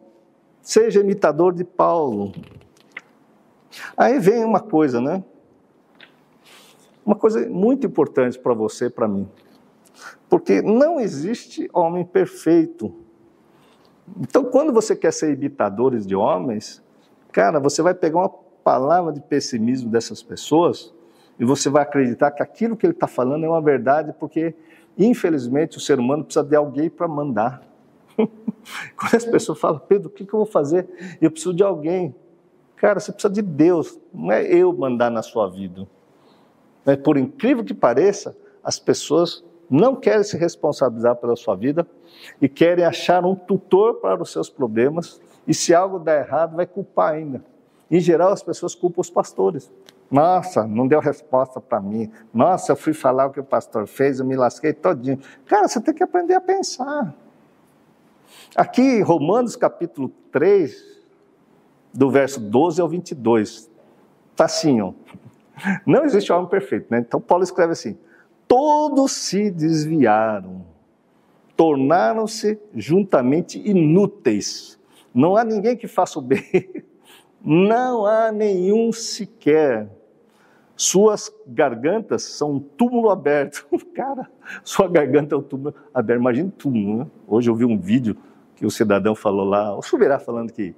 seja 0.60 1.00
imitador 1.00 1.54
de 1.54 1.62
Paulo. 1.62 2.32
Aí 3.96 4.18
vem 4.18 4.44
uma 4.44 4.60
coisa, 4.60 5.00
né? 5.00 5.22
Uma 7.04 7.14
coisa 7.14 7.48
muito 7.48 7.86
importante 7.86 8.38
para 8.38 8.54
você 8.54 8.86
e 8.86 8.90
para 8.90 9.06
mim, 9.06 9.28
porque 10.28 10.62
não 10.62 10.98
existe 10.98 11.68
homem 11.72 12.04
perfeito. 12.04 12.94
Então, 14.20 14.44
quando 14.44 14.72
você 14.72 14.96
quer 14.96 15.12
ser 15.12 15.32
imitadores 15.32 16.06
de 16.06 16.14
homens, 16.16 16.82
cara, 17.30 17.60
você 17.60 17.82
vai 17.82 17.94
pegar 17.94 18.18
uma 18.20 18.28
palavra 18.28 19.12
de 19.12 19.20
pessimismo 19.20 19.90
dessas 19.90 20.22
pessoas 20.22 20.94
e 21.38 21.44
você 21.44 21.68
vai 21.68 21.82
acreditar 21.82 22.30
que 22.30 22.42
aquilo 22.42 22.76
que 22.76 22.86
ele 22.86 22.92
está 22.92 23.06
falando 23.06 23.44
é 23.44 23.48
uma 23.48 23.60
verdade, 23.60 24.14
porque, 24.18 24.54
infelizmente, 24.96 25.76
o 25.76 25.80
ser 25.80 25.98
humano 25.98 26.24
precisa 26.24 26.44
de 26.44 26.56
alguém 26.56 26.88
para 26.88 27.06
mandar. 27.06 27.62
Quando 28.16 29.14
as 29.14 29.24
pessoas 29.24 29.58
falam, 29.58 29.80
Pedro, 29.80 30.08
o 30.08 30.10
que, 30.10 30.24
que 30.24 30.32
eu 30.32 30.38
vou 30.38 30.46
fazer? 30.46 30.88
Eu 31.20 31.30
preciso 31.30 31.52
de 31.52 31.62
alguém. 31.62 32.14
Cara, 32.84 33.00
você 33.00 33.12
precisa 33.12 33.32
de 33.32 33.40
Deus, 33.40 33.98
não 34.12 34.30
é 34.30 34.44
eu 34.44 34.70
mandar 34.70 35.10
na 35.10 35.22
sua 35.22 35.48
vida. 35.48 35.88
Por 37.02 37.16
incrível 37.16 37.64
que 37.64 37.72
pareça, 37.72 38.36
as 38.62 38.78
pessoas 38.78 39.42
não 39.70 39.96
querem 39.96 40.22
se 40.22 40.36
responsabilizar 40.36 41.16
pela 41.16 41.34
sua 41.34 41.56
vida 41.56 41.86
e 42.42 42.46
querem 42.46 42.84
achar 42.84 43.24
um 43.24 43.34
tutor 43.34 44.02
para 44.02 44.22
os 44.22 44.30
seus 44.30 44.50
problemas, 44.50 45.18
e 45.48 45.54
se 45.54 45.74
algo 45.74 45.98
der 45.98 46.26
errado, 46.26 46.56
vai 46.56 46.66
culpar 46.66 47.14
ainda. 47.14 47.42
Em 47.90 48.00
geral, 48.00 48.30
as 48.32 48.42
pessoas 48.42 48.74
culpam 48.74 49.00
os 49.00 49.08
pastores. 49.08 49.72
Nossa, 50.10 50.66
não 50.66 50.86
deu 50.86 51.00
resposta 51.00 51.62
para 51.62 51.80
mim. 51.80 52.12
Nossa, 52.34 52.72
eu 52.72 52.76
fui 52.76 52.92
falar 52.92 53.24
o 53.24 53.30
que 53.30 53.40
o 53.40 53.44
pastor 53.44 53.86
fez, 53.86 54.20
eu 54.20 54.26
me 54.26 54.36
lasquei 54.36 54.74
todinho. 54.74 55.18
Cara, 55.46 55.66
você 55.66 55.80
tem 55.80 55.94
que 55.94 56.02
aprender 56.02 56.34
a 56.34 56.40
pensar. 56.40 57.14
Aqui, 58.54 59.00
Romanos 59.00 59.56
capítulo 59.56 60.12
3, 60.30 60.93
do 61.94 62.10
verso 62.10 62.40
12 62.40 62.80
ao 62.80 62.88
22, 62.88 63.70
está 64.32 64.44
assim, 64.46 64.80
ó. 64.80 64.92
Não 65.86 66.04
existe 66.04 66.32
homem 66.32 66.48
perfeito, 66.48 66.88
né? 66.90 66.98
Então 66.98 67.20
Paulo 67.20 67.44
escreve 67.44 67.72
assim: 67.72 67.96
todos 68.48 69.12
se 69.12 69.50
desviaram, 69.50 70.64
tornaram-se 71.56 72.58
juntamente 72.74 73.58
inúteis. 73.64 74.78
Não 75.14 75.36
há 75.36 75.44
ninguém 75.44 75.76
que 75.76 75.86
faça 75.86 76.18
o 76.18 76.22
bem, 76.22 76.42
não 77.40 78.04
há 78.04 78.32
nenhum 78.32 78.92
sequer. 78.92 79.88
Suas 80.76 81.32
gargantas 81.46 82.24
são 82.24 82.54
um 82.54 82.58
túmulo 82.58 83.08
aberto. 83.10 83.64
Cara, 83.94 84.28
sua 84.64 84.88
garganta 84.88 85.36
é 85.36 85.38
um 85.38 85.42
túmulo 85.42 85.72
aberto. 85.94 86.18
Imagina 86.18 86.52
túmulo, 86.58 86.98
né? 86.98 87.06
Hoje 87.28 87.48
eu 87.48 87.54
vi 87.54 87.64
um 87.64 87.78
vídeo 87.78 88.16
que 88.56 88.66
o 88.66 88.70
cidadão 88.70 89.14
falou 89.14 89.44
lá, 89.44 89.76
o 89.76 89.82
Subirá 89.82 90.18
falando 90.18 90.52
que 90.52 90.74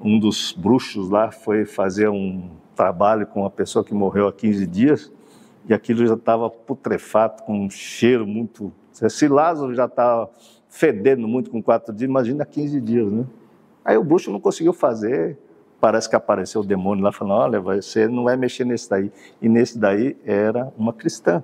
um 0.00 0.18
dos 0.18 0.52
bruxos 0.52 1.10
lá 1.10 1.30
foi 1.30 1.64
fazer 1.64 2.08
um 2.08 2.50
trabalho 2.74 3.26
com 3.26 3.40
uma 3.40 3.50
pessoa 3.50 3.84
que 3.84 3.94
morreu 3.94 4.26
há 4.26 4.32
15 4.32 4.66
dias 4.66 5.12
e 5.66 5.72
aquilo 5.72 6.06
já 6.06 6.14
estava 6.14 6.50
putrefato, 6.50 7.42
com 7.44 7.64
um 7.64 7.70
cheiro 7.70 8.26
muito. 8.26 8.72
Se 8.92 9.28
Lázaro 9.28 9.74
já 9.74 9.86
estava 9.86 10.30
fedendo 10.68 11.26
muito 11.26 11.50
com 11.50 11.62
quatro 11.62 11.94
dias, 11.94 12.08
imagina 12.08 12.44
15 12.44 12.80
dias, 12.80 13.10
né? 13.12 13.24
Aí 13.84 13.96
o 13.96 14.04
bruxo 14.04 14.30
não 14.30 14.40
conseguiu 14.40 14.72
fazer, 14.72 15.38
parece 15.80 16.08
que 16.08 16.16
apareceu 16.16 16.62
o 16.62 16.64
demônio 16.64 17.04
lá 17.04 17.12
falando: 17.12 17.38
olha, 17.38 17.60
você 17.60 18.08
não 18.08 18.24
vai 18.24 18.36
mexer 18.36 18.64
nesse 18.64 18.88
daí. 18.88 19.12
E 19.40 19.48
nesse 19.48 19.78
daí 19.78 20.16
era 20.24 20.72
uma 20.76 20.92
cristã. 20.92 21.42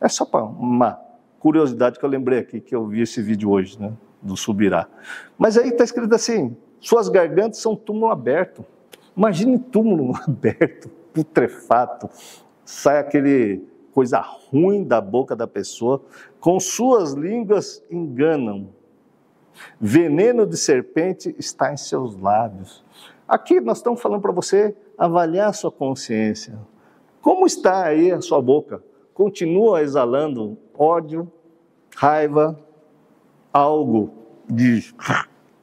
É 0.00 0.08
só 0.08 0.24
para 0.24 0.44
uma 0.44 0.98
curiosidade 1.38 1.98
que 1.98 2.04
eu 2.04 2.08
lembrei 2.08 2.38
aqui, 2.38 2.60
que 2.60 2.74
eu 2.74 2.86
vi 2.86 3.02
esse 3.02 3.20
vídeo 3.20 3.50
hoje, 3.50 3.80
né? 3.80 3.92
Do 4.22 4.36
Subirá. 4.36 4.86
Mas 5.36 5.58
aí 5.58 5.68
está 5.68 5.84
escrito 5.84 6.14
assim: 6.14 6.56
suas 6.84 7.08
gargantas 7.08 7.58
são 7.58 7.74
túmulo 7.74 8.12
aberto. 8.12 8.62
Imagine 9.16 9.58
túmulo 9.58 10.12
aberto, 10.28 10.90
putrefato, 11.14 12.10
sai 12.62 12.98
aquele 12.98 13.62
coisa 13.90 14.20
ruim 14.20 14.84
da 14.84 15.00
boca 15.00 15.34
da 15.34 15.46
pessoa, 15.46 16.02
com 16.38 16.60
suas 16.60 17.12
línguas 17.12 17.82
enganam. 17.90 18.68
Veneno 19.80 20.46
de 20.46 20.58
serpente 20.58 21.34
está 21.38 21.72
em 21.72 21.76
seus 21.76 22.16
lábios. 22.16 22.84
Aqui 23.26 23.60
nós 23.60 23.78
estamos 23.78 24.02
falando 24.02 24.20
para 24.20 24.32
você 24.32 24.76
avaliar 24.98 25.48
a 25.48 25.52
sua 25.54 25.70
consciência. 25.72 26.58
Como 27.22 27.46
está 27.46 27.84
aí 27.86 28.12
a 28.12 28.20
sua 28.20 28.42
boca? 28.42 28.82
Continua 29.14 29.80
exalando 29.80 30.58
ódio, 30.76 31.32
raiva, 31.96 32.58
algo 33.52 34.12
de, 34.46 34.92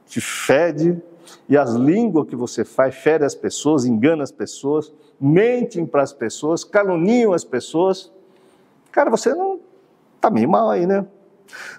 de 0.06 0.20
fede, 0.20 1.00
e 1.48 1.56
as 1.56 1.74
línguas 1.74 2.28
que 2.28 2.36
você 2.36 2.64
faz 2.64 2.94
fere 2.94 3.24
as 3.24 3.34
pessoas, 3.34 3.84
engana 3.84 4.22
as 4.22 4.32
pessoas, 4.32 4.92
mentem 5.20 5.86
para 5.86 6.02
as 6.02 6.12
pessoas, 6.12 6.64
caluniam 6.64 7.32
as 7.32 7.44
pessoas. 7.44 8.12
Cara, 8.90 9.10
você 9.10 9.34
não 9.34 9.60
está 10.16 10.30
meio 10.30 10.48
mal 10.48 10.70
aí, 10.70 10.86
né? 10.86 11.06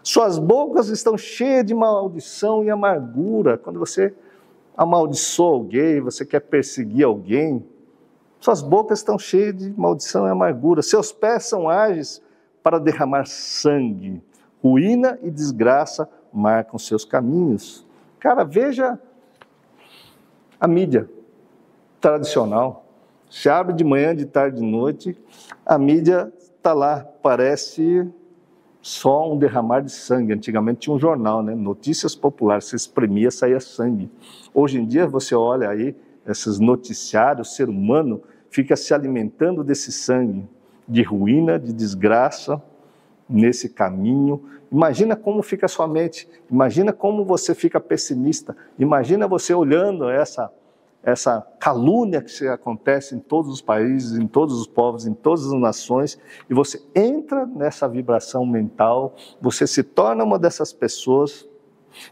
Suas 0.01 0.37
bocas 0.37 0.89
estão 0.89 1.17
cheias 1.17 1.65
de 1.65 1.73
maldição 1.73 2.63
e 2.63 2.69
amargura. 2.69 3.57
Quando 3.57 3.79
você 3.79 4.13
amaldiçoa 4.75 5.53
alguém, 5.53 6.01
você 6.01 6.25
quer 6.25 6.41
perseguir 6.41 7.05
alguém, 7.05 7.65
suas 8.43 8.61
bocas 8.61 8.99
estão 8.99 9.17
cheias 9.17 9.55
de 9.55 9.73
maldição 9.77 10.27
e 10.27 10.29
amargura. 10.29 10.81
Seus 10.81 11.13
pés 11.13 11.45
são 11.45 11.69
ágeis 11.69 12.21
para 12.61 12.77
derramar 12.77 13.25
sangue. 13.25 14.21
Ruína 14.61 15.17
e 15.21 15.31
desgraça 15.31 16.09
marcam 16.33 16.77
seus 16.77 17.05
caminhos. 17.05 17.87
Cara, 18.19 18.43
veja 18.43 18.99
a 20.63 20.67
mídia 20.67 21.09
tradicional. 21.99 22.85
Se 23.29 23.49
abre 23.49 23.73
de 23.73 23.83
manhã, 23.83 24.15
de 24.15 24.25
tarde, 24.25 24.61
de 24.61 24.63
noite, 24.65 25.17
a 25.65 25.77
mídia 25.77 26.31
está 26.55 26.71
lá, 26.71 27.05
parece 27.21 28.07
só 28.81 29.29
um 29.29 29.37
derramar 29.37 29.81
de 29.81 29.91
sangue. 29.91 30.31
Antigamente 30.31 30.79
tinha 30.79 30.95
um 30.95 30.99
jornal, 30.99 31.43
né? 31.43 31.53
Notícias 31.53 32.15
populares, 32.15 32.63
se 32.63 32.77
exprimia, 32.77 33.29
saía 33.29 33.59
sangue. 33.59 34.09
Hoje 34.53 34.79
em 34.79 34.85
dia 34.85 35.05
você 35.05 35.35
olha 35.35 35.67
aí 35.67 35.93
esses 36.25 36.59
noticiários, 36.59 37.49
o 37.49 37.51
ser 37.53 37.67
humano 37.67 38.23
fica 38.49 38.77
se 38.77 38.93
alimentando 38.93 39.65
desse 39.65 39.91
sangue, 39.91 40.47
de 40.87 41.03
ruína, 41.03 41.59
de 41.59 41.73
desgraça, 41.73 42.61
nesse 43.33 43.67
caminho. 43.67 44.43
Imagina 44.71 45.15
como 45.15 45.41
fica 45.41 45.65
a 45.65 45.69
sua 45.69 45.87
mente, 45.87 46.29
imagina 46.49 46.93
como 46.93 47.25
você 47.25 47.55
fica 47.55 47.79
pessimista, 47.79 48.55
imagina 48.77 49.27
você 49.27 49.53
olhando 49.53 50.07
essa 50.07 50.51
essa 51.05 51.45
calúnia 51.59 52.21
que 52.21 52.47
acontece 52.47 53.13
em 53.13 53.19
todos 53.19 53.51
os 53.51 53.61
países, 53.61 54.17
em 54.17 54.25
todos 54.25 54.57
os 54.57 54.65
povos, 54.65 55.05
em 55.05 55.13
todas 55.13 55.45
as 55.47 55.59
nações, 55.59 56.17
e 56.49 56.53
você 56.53 56.81
entra 56.95 57.45
nessa 57.45 57.89
vibração 57.89 58.45
mental, 58.45 59.13
você 59.41 59.67
se 59.67 59.83
torna 59.83 60.23
uma 60.23 60.39
dessas 60.39 60.71
pessoas 60.71 61.45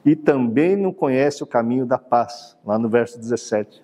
e 0.04 0.14
também 0.14 0.76
não 0.76 0.92
conhece 0.92 1.42
o 1.42 1.48
caminho 1.48 1.86
da 1.86 1.98
paz, 1.98 2.58
lá 2.66 2.78
no 2.78 2.90
verso 2.90 3.18
17. 3.18 3.82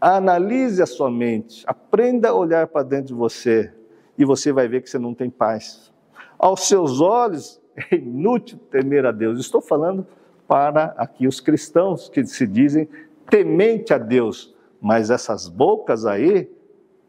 Analise 0.00 0.82
a 0.82 0.86
sua 0.86 1.08
mente, 1.08 1.62
aprenda 1.64 2.30
a 2.30 2.34
olhar 2.34 2.66
para 2.66 2.82
dentro 2.82 3.06
de 3.06 3.14
você 3.14 3.72
e 4.18 4.24
você 4.24 4.52
vai 4.52 4.66
ver 4.66 4.82
que 4.82 4.90
você 4.90 4.98
não 4.98 5.14
tem 5.14 5.30
paz. 5.30 5.92
Aos 6.38 6.68
seus 6.68 7.00
olhos 7.00 7.60
é 7.90 7.96
inútil 7.96 8.58
temer 8.70 9.06
a 9.06 9.12
Deus. 9.12 9.38
Estou 9.38 9.60
falando 9.60 10.06
para 10.46 10.94
aqui 10.96 11.26
os 11.26 11.40
cristãos 11.40 12.08
que 12.08 12.24
se 12.24 12.46
dizem 12.46 12.88
temente 13.28 13.92
a 13.92 13.98
Deus, 13.98 14.54
mas 14.80 15.10
essas 15.10 15.48
bocas 15.48 16.06
aí 16.06 16.50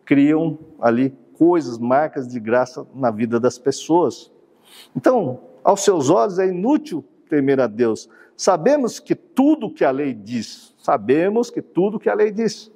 criam 0.05 0.57
ali 0.81 1.15
coisas, 1.37 1.77
marcas 1.77 2.27
de 2.27 2.39
graça 2.39 2.87
na 2.95 3.11
vida 3.11 3.39
das 3.39 3.59
pessoas. 3.59 4.31
Então, 4.95 5.39
aos 5.63 5.81
seus 5.81 6.09
olhos 6.09 6.39
é 6.39 6.47
inútil 6.47 7.03
temer 7.29 7.59
a 7.59 7.67
Deus. 7.67 8.09
Sabemos 8.35 8.99
que 8.99 9.13
tudo 9.15 9.71
que 9.71 9.83
a 9.83 9.91
lei 9.91 10.13
diz, 10.13 10.73
sabemos 10.77 11.49
que 11.49 11.61
tudo 11.61 11.99
que 11.99 12.09
a 12.09 12.13
lei 12.13 12.31
diz. 12.31 12.71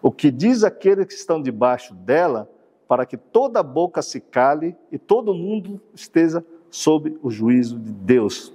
O 0.00 0.12
que 0.12 0.30
diz 0.30 0.62
aqueles 0.62 1.06
que 1.06 1.14
estão 1.14 1.42
debaixo 1.42 1.94
dela, 1.94 2.48
para 2.86 3.06
que 3.06 3.16
toda 3.16 3.62
boca 3.62 4.02
se 4.02 4.20
cale 4.20 4.76
e 4.92 4.98
todo 4.98 5.34
mundo 5.34 5.80
esteja 5.94 6.44
sob 6.70 7.18
o 7.22 7.30
juízo 7.30 7.78
de 7.78 7.92
Deus. 7.92 8.52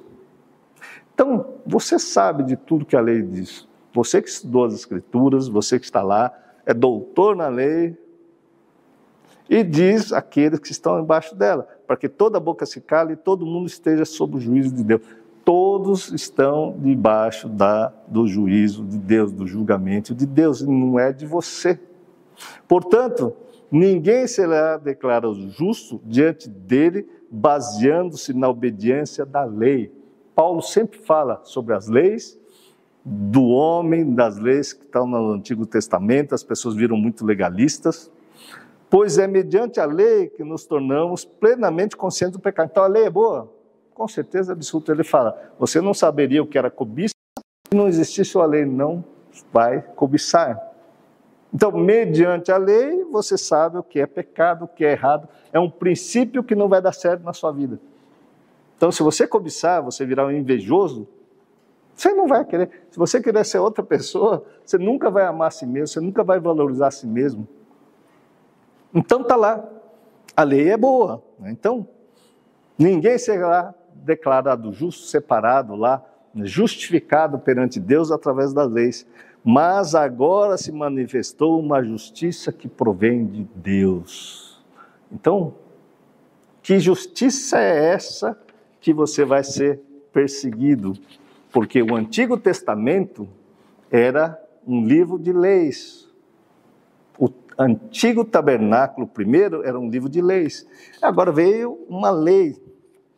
Então, 1.14 1.56
você 1.66 1.98
sabe 2.00 2.44
de 2.44 2.56
tudo 2.56 2.86
que 2.86 2.96
a 2.96 3.02
lei 3.02 3.22
diz. 3.22 3.68
Você 3.94 4.22
que 4.22 4.30
estudou 4.30 4.66
as 4.66 4.74
Escrituras, 4.74 5.48
você 5.48 5.80
que 5.80 5.86
está 5.86 6.02
lá, 6.02 6.32
é 6.66 6.74
doutor 6.74 7.36
na 7.36 7.48
lei, 7.48 7.98
e 9.50 9.64
diz 9.64 10.14
aqueles 10.14 10.60
que 10.60 10.72
estão 10.72 11.00
embaixo 11.00 11.36
dela, 11.36 11.68
para 11.88 11.98
que 11.98 12.08
toda 12.08 12.40
boca 12.40 12.66
se 12.66 12.80
cale 12.80 13.14
e 13.14 13.16
todo 13.16 13.46
mundo 13.46 13.68
esteja 13.68 14.06
sob 14.06 14.38
o 14.38 14.40
juízo 14.40 14.72
de 14.72 14.84
Deus. 14.84 15.02
Todos 15.44 16.12
estão 16.14 16.76
debaixo 16.78 17.50
da, 17.50 17.92
do 18.08 18.28
juízo 18.28 18.86
de 18.86 19.00
Deus, 19.00 19.32
do 19.32 19.48
julgamento 19.48 20.14
de 20.14 20.28
Deus, 20.28 20.62
e 20.62 20.68
não 20.68 21.00
é 21.00 21.12
de 21.12 21.26
você. 21.26 21.80
Portanto, 22.68 23.34
ninguém 23.72 24.28
será 24.28 24.78
declarado 24.78 25.34
justo 25.50 26.02
diante 26.06 26.50
dele, 26.50 27.08
baseando-se 27.30 28.34
na 28.34 28.50
obediência 28.50 29.26
da 29.26 29.44
lei. 29.44 29.92
Paulo 30.36 30.62
sempre 30.62 31.00
fala 31.00 31.42
sobre 31.44 31.74
as 31.76 31.88
leis 31.88 32.40
do 33.04 33.46
homem, 33.46 34.14
das 34.14 34.38
leis 34.38 34.74
que 34.74 34.84
estão 34.84 35.08
no 35.08 35.34
Antigo 35.34 35.66
Testamento, 35.66 36.36
as 36.36 36.44
pessoas 36.44 36.76
viram 36.76 36.98
muito 36.98 37.26
legalistas, 37.26 38.12
pois 38.90 39.18
é 39.18 39.28
mediante 39.28 39.80
a 39.80 39.86
lei 39.86 40.28
que 40.28 40.44
nos 40.44 40.66
tornamos 40.66 41.26
plenamente 41.26 41.96
conscientes 41.96 42.38
do 42.38 42.42
pecado. 42.42 42.70
Então 42.72 42.84
a 42.84 42.88
lei 42.88 43.06
é 43.06 43.10
boa? 43.10 43.52
Com 43.94 44.08
certeza 44.08 44.54
absoluta. 44.54 44.92
Ele 44.92 45.04
fala: 45.04 45.54
você 45.58 45.82
não 45.82 45.94
saberia 45.94 46.44
o 46.44 46.48
que 46.48 46.58
era 46.58 46.70
cobiça 46.70 47.14
se 47.70 47.76
não 47.78 47.88
existisse 47.88 48.36
a 48.38 48.46
lei, 48.46 48.66
não 48.66 49.06
vai 49.54 49.82
cobiçar. 49.96 50.60
Então, 51.54 51.72
mediante 51.72 52.52
a 52.52 52.58
lei, 52.58 53.04
você 53.06 53.38
sabe 53.38 53.78
o 53.78 53.84
que 53.84 54.00
é 54.00 54.06
pecado, 54.06 54.66
o 54.66 54.68
que 54.68 54.86
é 54.86 54.92
errado. 54.92 55.28
É 55.52 55.60
um 55.60 55.70
princípio 55.70 56.44
que 56.44 56.54
não 56.56 56.70
vai 56.70 56.82
dar 56.82 56.94
certo 56.94 57.24
na 57.24 57.34
sua 57.34 57.52
vida. 57.52 57.80
Então, 58.78 58.92
se 58.92 59.02
você 59.02 59.28
cobiçar, 59.28 59.84
você 59.84 60.06
virar 60.06 60.26
um 60.26 60.32
invejoso, 60.32 61.08
você 62.00 62.14
não 62.14 62.28
vai 62.28 62.46
querer. 62.46 62.70
Se 62.90 62.98
você 62.98 63.22
querer 63.22 63.44
ser 63.44 63.60
outra 63.60 63.84
pessoa, 63.84 64.46
você 64.66 64.78
nunca 64.78 65.10
vai 65.10 65.26
amar 65.26 65.50
a 65.50 65.52
si 65.52 65.66
mesmo, 65.66 65.88
você 65.88 66.00
nunca 66.00 66.24
vai 66.24 66.40
valorizar 66.40 66.88
a 66.88 66.92
si 66.92 67.06
mesmo. 67.06 67.46
Então 68.94 69.24
tá 69.24 69.36
lá. 69.36 69.68
A 70.38 70.44
lei 70.44 70.70
é 70.70 70.78
boa. 70.78 71.22
Né? 71.38 71.52
Então, 71.52 71.86
ninguém 72.78 73.18
será 73.18 73.74
declarado 73.94 74.72
justo, 74.72 75.08
separado 75.08 75.76
lá, 75.76 76.02
justificado 76.36 77.38
perante 77.38 77.80
Deus 77.82 78.12
através 78.12 78.54
das 78.54 78.72
leis. 78.72 79.06
Mas 79.44 79.96
agora 79.96 80.58
se 80.58 80.72
manifestou 80.72 81.60
uma 81.60 81.84
justiça 81.84 82.52
que 82.52 82.68
provém 82.68 83.26
de 83.26 83.48
Deus. 83.56 84.62
Então, 85.12 85.54
que 86.62 86.80
justiça 86.80 87.60
é 87.60 87.94
essa 87.94 88.38
que 88.82 88.94
você 88.94 89.26
vai 89.26 89.44
ser 89.44 89.80
perseguido? 90.12 90.94
Porque 91.52 91.82
o 91.82 91.96
Antigo 91.96 92.38
Testamento 92.38 93.28
era 93.90 94.40
um 94.68 94.86
livro 94.86 95.18
de 95.18 95.34
leis. 95.34 96.08
O 97.18 97.30
antigo 97.58 98.24
tabernáculo, 98.24 99.08
primeiro, 99.08 99.64
era 99.64 99.80
um 99.80 99.90
livro 99.90 100.10
de 100.10 100.22
leis. 100.22 100.68
Agora 101.02 101.32
veio 101.32 101.80
uma 101.90 102.12
lei 102.12 102.56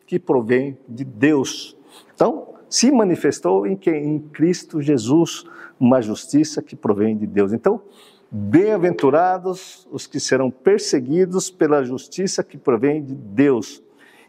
que 0.06 0.18
provém 0.18 0.78
de 0.88 1.04
Deus. 1.04 1.76
Então, 2.14 2.54
se 2.68 2.90
manifestou 2.90 3.66
em 3.66 3.76
quem? 3.76 4.14
Em 4.14 4.18
Cristo 4.18 4.80
Jesus, 4.80 5.44
uma 5.82 6.00
justiça 6.00 6.62
que 6.62 6.76
provém 6.76 7.16
de 7.16 7.26
Deus. 7.26 7.52
Então, 7.52 7.82
bem-aventurados 8.30 9.88
os 9.90 10.06
que 10.06 10.20
serão 10.20 10.48
perseguidos 10.48 11.50
pela 11.50 11.82
justiça 11.82 12.44
que 12.44 12.56
provém 12.56 13.02
de 13.02 13.16
Deus, 13.16 13.82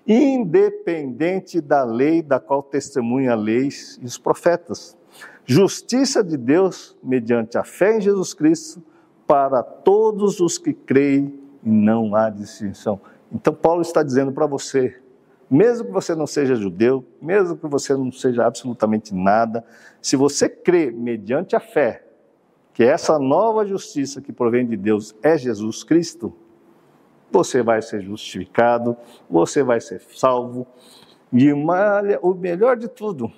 independente 0.08 1.62
da 1.62 1.84
lei 1.84 2.24
da 2.24 2.40
qual 2.40 2.64
testemunha 2.64 3.34
a 3.34 3.36
lei 3.36 3.70
e 4.02 4.06
os 4.06 4.18
profetas. 4.18 4.98
Justiça 5.46 6.24
de 6.24 6.38
Deus 6.38 6.98
mediante 7.04 7.56
a 7.56 7.64
fé 7.64 7.98
em 7.98 8.02
Jesus 8.02 8.34
Cristo 8.34 8.82
para 9.28 9.62
todos 9.62 10.40
os 10.40 10.58
que 10.58 10.74
creem 10.74 11.40
e 11.64 11.70
não 11.70 12.16
há 12.16 12.32
distinção. 12.32 13.00
Então, 13.32 13.54
Paulo 13.54 13.84
está 13.84 14.02
dizendo 14.02 14.32
para 14.32 14.48
você, 14.48 15.00
mesmo 15.50 15.86
que 15.86 15.92
você 15.92 16.16
não 16.16 16.26
seja 16.26 16.56
judeu, 16.56 17.06
mesmo 17.22 17.58
que 17.58 17.68
você 17.68 17.94
não 17.94 18.12
seja 18.12 18.46
absolutamente 18.46 19.14
nada, 19.14 19.64
se 20.02 20.16
você 20.16 20.50
crê 20.50 20.92
mediante 20.92 21.56
a 21.56 21.60
fé 21.60 22.06
que 22.74 22.84
essa 22.84 23.20
nova 23.20 23.66
justiça 23.66 24.20
que 24.20 24.34
provém 24.34 24.66
de 24.66 24.76
Deus 24.76 25.16
é 25.22 25.38
Jesus 25.38 25.84
Cristo, 25.84 26.34
você 27.32 27.62
vai 27.62 27.82
ser 27.82 28.02
justificado, 28.02 28.98
você 29.30 29.64
vai 29.64 29.80
ser 29.80 30.02
salvo, 30.02 30.66
e 31.32 31.52
o 31.52 32.34
melhor 32.34 32.78
de 32.78 32.88
tudo, 32.88 33.32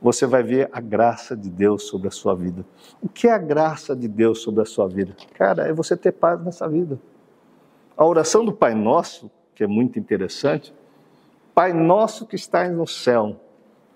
você 0.00 0.26
vai 0.26 0.44
ver 0.44 0.68
a 0.72 0.80
graça 0.80 1.36
de 1.36 1.50
Deus 1.50 1.84
sobre 1.84 2.06
a 2.06 2.10
sua 2.10 2.34
vida. 2.34 2.64
O 3.02 3.08
que 3.08 3.26
é 3.26 3.32
a 3.32 3.38
graça 3.38 3.96
de 3.96 4.06
Deus 4.06 4.42
sobre 4.42 4.62
a 4.62 4.64
sua 4.64 4.88
vida? 4.88 5.16
Cara, 5.34 5.66
é 5.66 5.72
você 5.72 5.96
ter 5.96 6.12
paz 6.12 6.40
nessa 6.40 6.68
vida. 6.68 7.00
A 7.96 8.04
oração 8.04 8.44
do 8.44 8.52
Pai 8.52 8.74
Nosso, 8.74 9.28
que 9.56 9.64
é 9.64 9.66
muito 9.66 9.98
interessante, 9.98 10.72
Pai 11.58 11.72
Nosso 11.72 12.24
que 12.24 12.36
está 12.36 12.68
no 12.68 12.86
céu. 12.86 13.34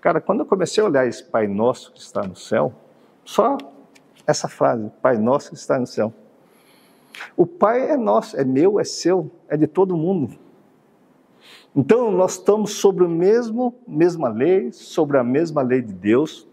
Cara, 0.01 0.19
quando 0.19 0.41
eu 0.41 0.45
comecei 0.45 0.83
a 0.83 0.85
olhar 0.85 1.07
esse 1.07 1.23
Pai 1.23 1.47
Nosso 1.47 1.93
que 1.93 1.99
está 2.01 2.21
no 2.21 2.35
céu, 2.35 2.73
só 3.23 3.57
essa 4.27 4.49
frase, 4.49 4.91
Pai 5.01 5.17
Nosso 5.17 5.51
que 5.51 5.55
está 5.55 5.79
no 5.79 5.87
céu. 5.87 6.13
O 7.37 7.47
Pai 7.47 7.89
é 7.89 7.95
nosso, 7.95 8.35
é 8.35 8.43
meu, 8.43 8.81
é 8.81 8.83
seu, 8.83 9.31
é 9.47 9.55
de 9.55 9.65
todo 9.65 9.95
mundo. 9.95 10.37
Então 11.73 12.11
nós 12.11 12.33
estamos 12.33 12.73
sobre 12.73 13.05
a 13.05 13.07
mesmo, 13.07 13.73
mesma 13.87 14.27
lei, 14.27 14.73
sobre 14.73 15.17
a 15.17 15.23
mesma 15.23 15.61
lei 15.61 15.81
de 15.81 15.93
Deus. 15.93 16.45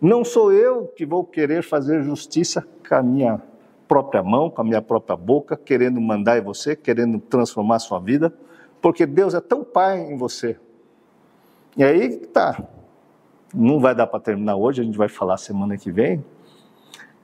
Não 0.00 0.24
sou 0.24 0.50
eu 0.50 0.86
que 0.86 1.04
vou 1.04 1.24
querer 1.24 1.62
fazer 1.62 2.02
justiça 2.02 2.66
com 2.88 2.94
a 2.94 3.02
minha 3.02 3.42
própria 3.86 4.22
mão, 4.22 4.48
com 4.48 4.62
a 4.62 4.64
minha 4.64 4.80
própria 4.80 5.14
boca, 5.14 5.58
querendo 5.58 6.00
mandar 6.00 6.38
em 6.38 6.42
você, 6.42 6.74
querendo 6.74 7.20
transformar 7.20 7.76
a 7.76 7.80
sua 7.80 8.00
vida, 8.00 8.32
porque 8.80 9.06
Deus 9.06 9.34
é 9.34 9.40
tão 9.40 9.62
pai 9.62 10.00
em 10.00 10.16
você. 10.16 10.56
E 11.76 11.84
aí 11.84 12.16
tá. 12.26 12.62
Não 13.54 13.80
vai 13.80 13.94
dar 13.94 14.06
para 14.06 14.20
terminar 14.20 14.56
hoje, 14.56 14.80
a 14.80 14.84
gente 14.84 14.98
vai 14.98 15.08
falar 15.08 15.36
semana 15.36 15.76
que 15.76 15.90
vem, 15.90 16.24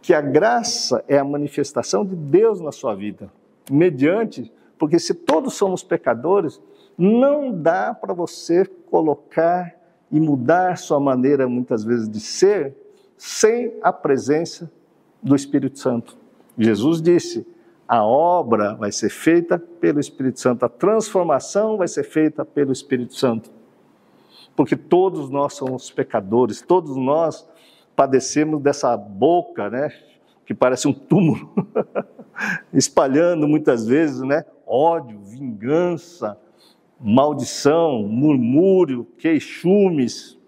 que 0.03 0.13
a 0.13 0.21
graça 0.21 1.05
é 1.07 1.19
a 1.19 1.25
manifestação 1.25 2.05
de 2.05 2.17
Deus 2.17 2.61
na 2.61 2.73
sua 2.73 2.95
vida, 2.95 3.31
mediante, 3.71 4.53
porque 4.77 4.99
se 4.99 5.15
todos 5.15 5.55
somos 5.55 5.85
pecadores, 5.85 6.61
não 6.99 7.53
dá 7.53 7.95
para 7.95 8.13
você 8.13 8.65
colocar 8.91 9.75
e 10.11 10.21
mudar 10.21 10.79
sua 10.79 10.99
maneira 10.99 11.49
muitas 11.49 11.85
vezes 11.85 12.09
de 12.09 12.21
ser 12.21 12.75
sem 13.17 13.75
a 13.83 13.93
presença 13.93 14.71
do 15.23 15.35
Espírito 15.35 15.79
Santo. 15.79 16.17
Jesus 16.59 17.03
disse: 17.03 17.47
a 17.89 18.05
obra 18.05 18.75
vai 18.75 18.91
ser 18.91 19.11
feita 19.11 19.59
pelo 19.59 20.01
Espírito 20.01 20.41
Santo, 20.41 20.65
a 20.65 20.69
transformação 20.69 21.77
vai 21.77 21.87
ser 21.87 22.05
feita 22.05 22.45
pelo 22.45 22.73
Espírito 22.73 23.15
Santo. 23.15 23.51
Porque 24.57 24.77
todos 24.77 25.31
nós 25.31 25.55
somos 25.55 25.91
pecadores, 25.91 26.63
todos 26.63 26.97
nós 26.97 27.47
padecemos 27.95 28.61
dessa 28.61 28.97
boca, 28.97 29.71
né, 29.71 29.93
que 30.45 30.55
parece 30.55 30.89
um 30.89 30.93
túmulo, 30.93 31.53
espalhando 32.73 33.47
muitas 33.47 33.87
vezes, 33.87 34.21
né, 34.21 34.45
ódio, 34.67 35.21
vingança, 35.21 36.39
maldição, 37.01 38.03
murmúrio, 38.03 39.07
queixumes. 39.19 40.39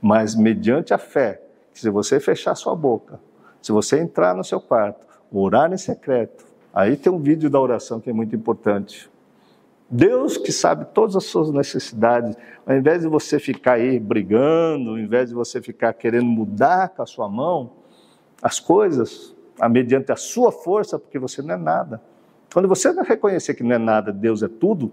Mas 0.00 0.34
mediante 0.34 0.92
a 0.92 0.98
fé, 0.98 1.42
se 1.72 1.88
você 1.88 2.18
fechar 2.18 2.54
sua 2.54 2.74
boca, 2.74 3.20
se 3.62 3.72
você 3.72 4.00
entrar 4.00 4.34
no 4.34 4.44
seu 4.44 4.60
quarto, 4.60 5.06
orar 5.32 5.72
em 5.72 5.76
secreto, 5.76 6.44
aí 6.72 6.96
tem 6.96 7.12
um 7.12 7.18
vídeo 7.18 7.48
da 7.48 7.60
oração 7.60 8.00
que 8.00 8.10
é 8.10 8.12
muito 8.12 8.34
importante. 8.34 9.10
Deus 9.88 10.36
que 10.36 10.52
sabe 10.52 10.86
todas 10.94 11.16
as 11.16 11.24
suas 11.24 11.50
necessidades, 11.50 12.36
ao 12.64 12.76
invés 12.76 13.02
de 13.02 13.08
você 13.08 13.40
ficar 13.40 13.72
aí 13.72 13.98
brigando, 13.98 14.90
ao 14.90 14.98
invés 14.98 15.30
de 15.30 15.34
você 15.34 15.60
ficar 15.60 15.92
querendo 15.92 16.26
mudar 16.26 16.90
com 16.90 17.02
a 17.02 17.06
sua 17.06 17.28
mão 17.28 17.72
as 18.42 18.58
coisas, 18.58 19.34
a 19.58 19.68
mediante 19.68 20.12
a 20.12 20.16
sua 20.16 20.50
força, 20.50 20.98
porque 20.98 21.18
você 21.18 21.42
não 21.42 21.54
é 21.54 21.56
nada. 21.56 22.00
Quando 22.52 22.68
você 22.68 22.90
reconhecer 23.02 23.54
que 23.54 23.62
não 23.62 23.74
é 23.74 23.78
nada, 23.78 24.12
Deus 24.12 24.42
é 24.42 24.48
tudo, 24.48 24.90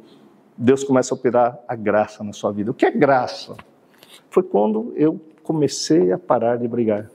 Deus 0.57 0.83
começa 0.83 1.13
a 1.13 1.15
operar 1.15 1.57
a 1.67 1.75
graça 1.75 2.23
na 2.23 2.33
sua 2.33 2.51
vida. 2.51 2.71
O 2.71 2.73
que 2.73 2.85
é 2.85 2.91
graça? 2.91 3.55
Foi 4.29 4.43
quando 4.43 4.91
eu 4.95 5.19
comecei 5.43 6.11
a 6.11 6.17
parar 6.17 6.57
de 6.57 6.67
brigar. 6.67 7.09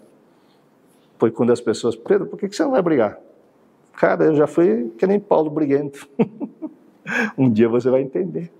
Foi 1.22 1.30
quando 1.30 1.52
as 1.52 1.60
pessoas, 1.60 1.94
Pedro, 1.94 2.26
por 2.26 2.36
que 2.36 2.48
você 2.48 2.64
não 2.64 2.72
vai 2.72 2.82
brigar? 2.82 3.16
Cara, 3.92 4.24
eu 4.24 4.34
já 4.34 4.48
fui 4.48 4.92
que 4.98 5.06
nem 5.06 5.20
Paulo 5.20 5.48
briguento. 5.48 6.08
Um 7.38 7.48
dia 7.48 7.68
você 7.68 7.88
vai 7.88 8.02
entender. 8.02 8.52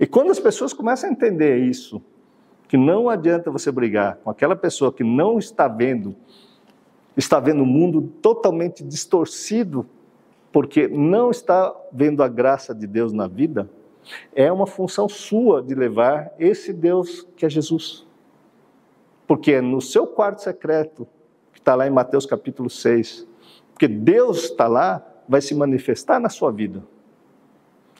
E 0.00 0.06
quando 0.06 0.30
as 0.30 0.40
pessoas 0.40 0.72
começam 0.72 1.10
a 1.10 1.12
entender 1.12 1.58
isso, 1.58 2.00
que 2.66 2.78
não 2.78 3.10
adianta 3.10 3.50
você 3.50 3.70
brigar 3.70 4.16
com 4.24 4.30
aquela 4.30 4.56
pessoa 4.56 4.90
que 4.90 5.04
não 5.04 5.38
está 5.38 5.68
vendo, 5.68 6.16
está 7.14 7.38
vendo 7.38 7.62
o 7.62 7.66
mundo 7.66 8.10
totalmente 8.22 8.82
distorcido, 8.82 9.86
porque 10.50 10.88
não 10.88 11.30
está 11.30 11.76
vendo 11.92 12.22
a 12.22 12.28
graça 12.28 12.74
de 12.74 12.86
Deus 12.86 13.12
na 13.12 13.26
vida, 13.26 13.68
é 14.34 14.50
uma 14.50 14.66
função 14.66 15.10
sua 15.10 15.62
de 15.62 15.74
levar 15.74 16.32
esse 16.38 16.72
Deus 16.72 17.28
que 17.36 17.44
é 17.44 17.50
Jesus. 17.50 18.06
Porque 19.26 19.52
é 19.52 19.60
no 19.60 19.82
seu 19.82 20.06
quarto 20.06 20.40
secreto, 20.40 21.06
está 21.64 21.74
lá 21.74 21.86
em 21.86 21.90
Mateus 21.90 22.26
capítulo 22.26 22.68
6, 22.68 23.26
porque 23.72 23.88
Deus 23.88 24.44
está 24.44 24.68
lá, 24.68 25.02
vai 25.26 25.40
se 25.40 25.54
manifestar 25.54 26.20
na 26.20 26.28
sua 26.28 26.52
vida. 26.52 26.82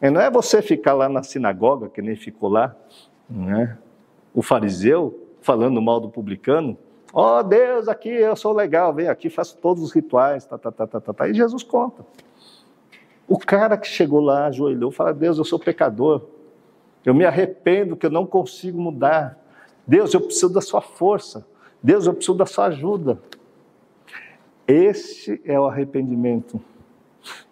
E 0.02 0.10
não 0.10 0.20
é 0.20 0.30
você 0.30 0.60
ficar 0.60 0.92
lá 0.92 1.08
na 1.08 1.22
sinagoga, 1.22 1.88
que 1.88 2.02
nem 2.02 2.14
ficou 2.14 2.50
lá, 2.50 2.76
né? 3.28 3.78
o 4.34 4.42
fariseu 4.42 5.18
falando 5.40 5.80
mal 5.80 5.98
do 5.98 6.10
publicano. 6.10 6.76
Ó 7.10 7.38
oh, 7.38 7.42
Deus, 7.42 7.88
aqui 7.88 8.10
eu 8.10 8.36
sou 8.36 8.52
legal, 8.52 8.92
vem 8.92 9.08
aqui, 9.08 9.30
faço 9.30 9.56
todos 9.56 9.82
os 9.82 9.92
rituais, 9.92 10.44
tá, 10.44 10.58
tá, 10.58 10.70
tá, 10.70 10.86
tá, 10.86 11.00
tá, 11.00 11.12
tá. 11.14 11.28
E 11.28 11.32
Jesus 11.32 11.62
conta. 11.62 12.04
O 13.26 13.38
cara 13.38 13.78
que 13.78 13.88
chegou 13.88 14.20
lá, 14.20 14.46
ajoelhou, 14.46 14.90
fala: 14.90 15.14
Deus, 15.14 15.38
eu 15.38 15.44
sou 15.44 15.58
pecador, 15.58 16.26
eu 17.02 17.14
me 17.14 17.24
arrependo 17.24 17.96
que 17.96 18.04
eu 18.04 18.10
não 18.10 18.26
consigo 18.26 18.78
mudar. 18.78 19.38
Deus, 19.86 20.12
eu 20.12 20.20
preciso 20.20 20.52
da 20.52 20.60
sua 20.60 20.82
força. 20.82 21.46
Deus, 21.82 22.06
eu 22.06 22.12
preciso 22.12 22.36
da 22.36 22.44
sua 22.44 22.66
ajuda. 22.66 23.18
Este 24.66 25.40
é 25.44 25.58
o 25.58 25.66
arrependimento. 25.66 26.60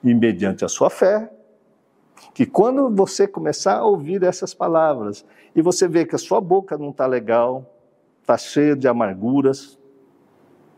E 0.03 0.15
mediante 0.15 0.65
a 0.65 0.69
sua 0.69 0.91
fé, 0.91 1.31
que 2.35 2.47
quando 2.47 2.91
você 2.91 3.27
começar 3.27 3.79
a 3.79 3.85
ouvir 3.85 4.23
essas 4.23 4.55
palavras 4.55 5.25
e 5.55 5.63
você 5.63 5.87
vê 5.89 6.05
que 6.05 6.15
a 6.15 6.19
sua 6.19 6.41
boca 6.41 6.79
não 6.79 6.91
está 6.91 7.07
legal, 7.07 7.67
está 8.21 8.37
cheia 8.39 8.77
de 8.77 8.87
amarguras, 8.89 9.79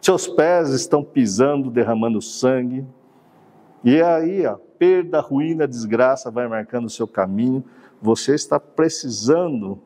seus 0.01 0.27
pés 0.27 0.71
estão 0.71 1.03
pisando, 1.03 1.71
derramando 1.71 2.21
sangue, 2.21 2.87
e 3.83 4.03
aí, 4.03 4.47
ó, 4.47 4.57
perda, 4.79 5.21
ruína, 5.21 5.69
desgraça 5.69 6.31
vai 6.31 6.49
marcando 6.49 6.87
o 6.87 6.91
seu 6.91 7.07
caminho, 7.07 7.65
você 8.01 8.35
está 8.35 8.59
precisando 8.59 9.79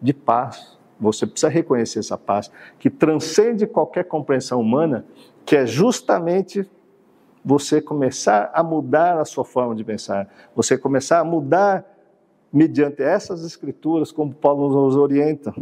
de 0.00 0.12
paz. 0.12 0.78
Você 0.98 1.26
precisa 1.26 1.48
reconhecer 1.48 1.98
essa 1.98 2.16
paz 2.16 2.50
que 2.78 2.88
transcende 2.88 3.66
qualquer 3.66 4.04
compreensão 4.04 4.60
humana, 4.60 5.04
que 5.44 5.56
é 5.56 5.66
justamente 5.66 6.68
você 7.44 7.80
começar 7.80 8.50
a 8.54 8.62
mudar 8.62 9.20
a 9.20 9.24
sua 9.24 9.44
forma 9.44 9.74
de 9.74 9.84
pensar, 9.84 10.28
você 10.54 10.78
começar 10.78 11.18
a 11.18 11.24
mudar 11.24 11.84
mediante 12.52 13.02
essas 13.02 13.44
escrituras, 13.44 14.12
como 14.12 14.34
Paulo 14.34 14.68
nos 14.68 14.96
orienta. 14.96 15.52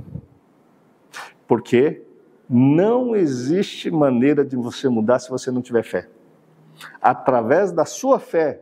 Porque 1.47 2.03
não 2.49 3.15
existe 3.15 3.91
maneira 3.91 4.45
de 4.45 4.57
você 4.57 4.89
mudar 4.89 5.21
se 5.21 5.31
você 5.31 5.51
não 5.51 5.63
tiver 5.63 5.85
fé. 5.85 6.09
Através 7.01 7.73
da 7.73 7.85
sua 7.85 8.19
fé, 8.19 8.61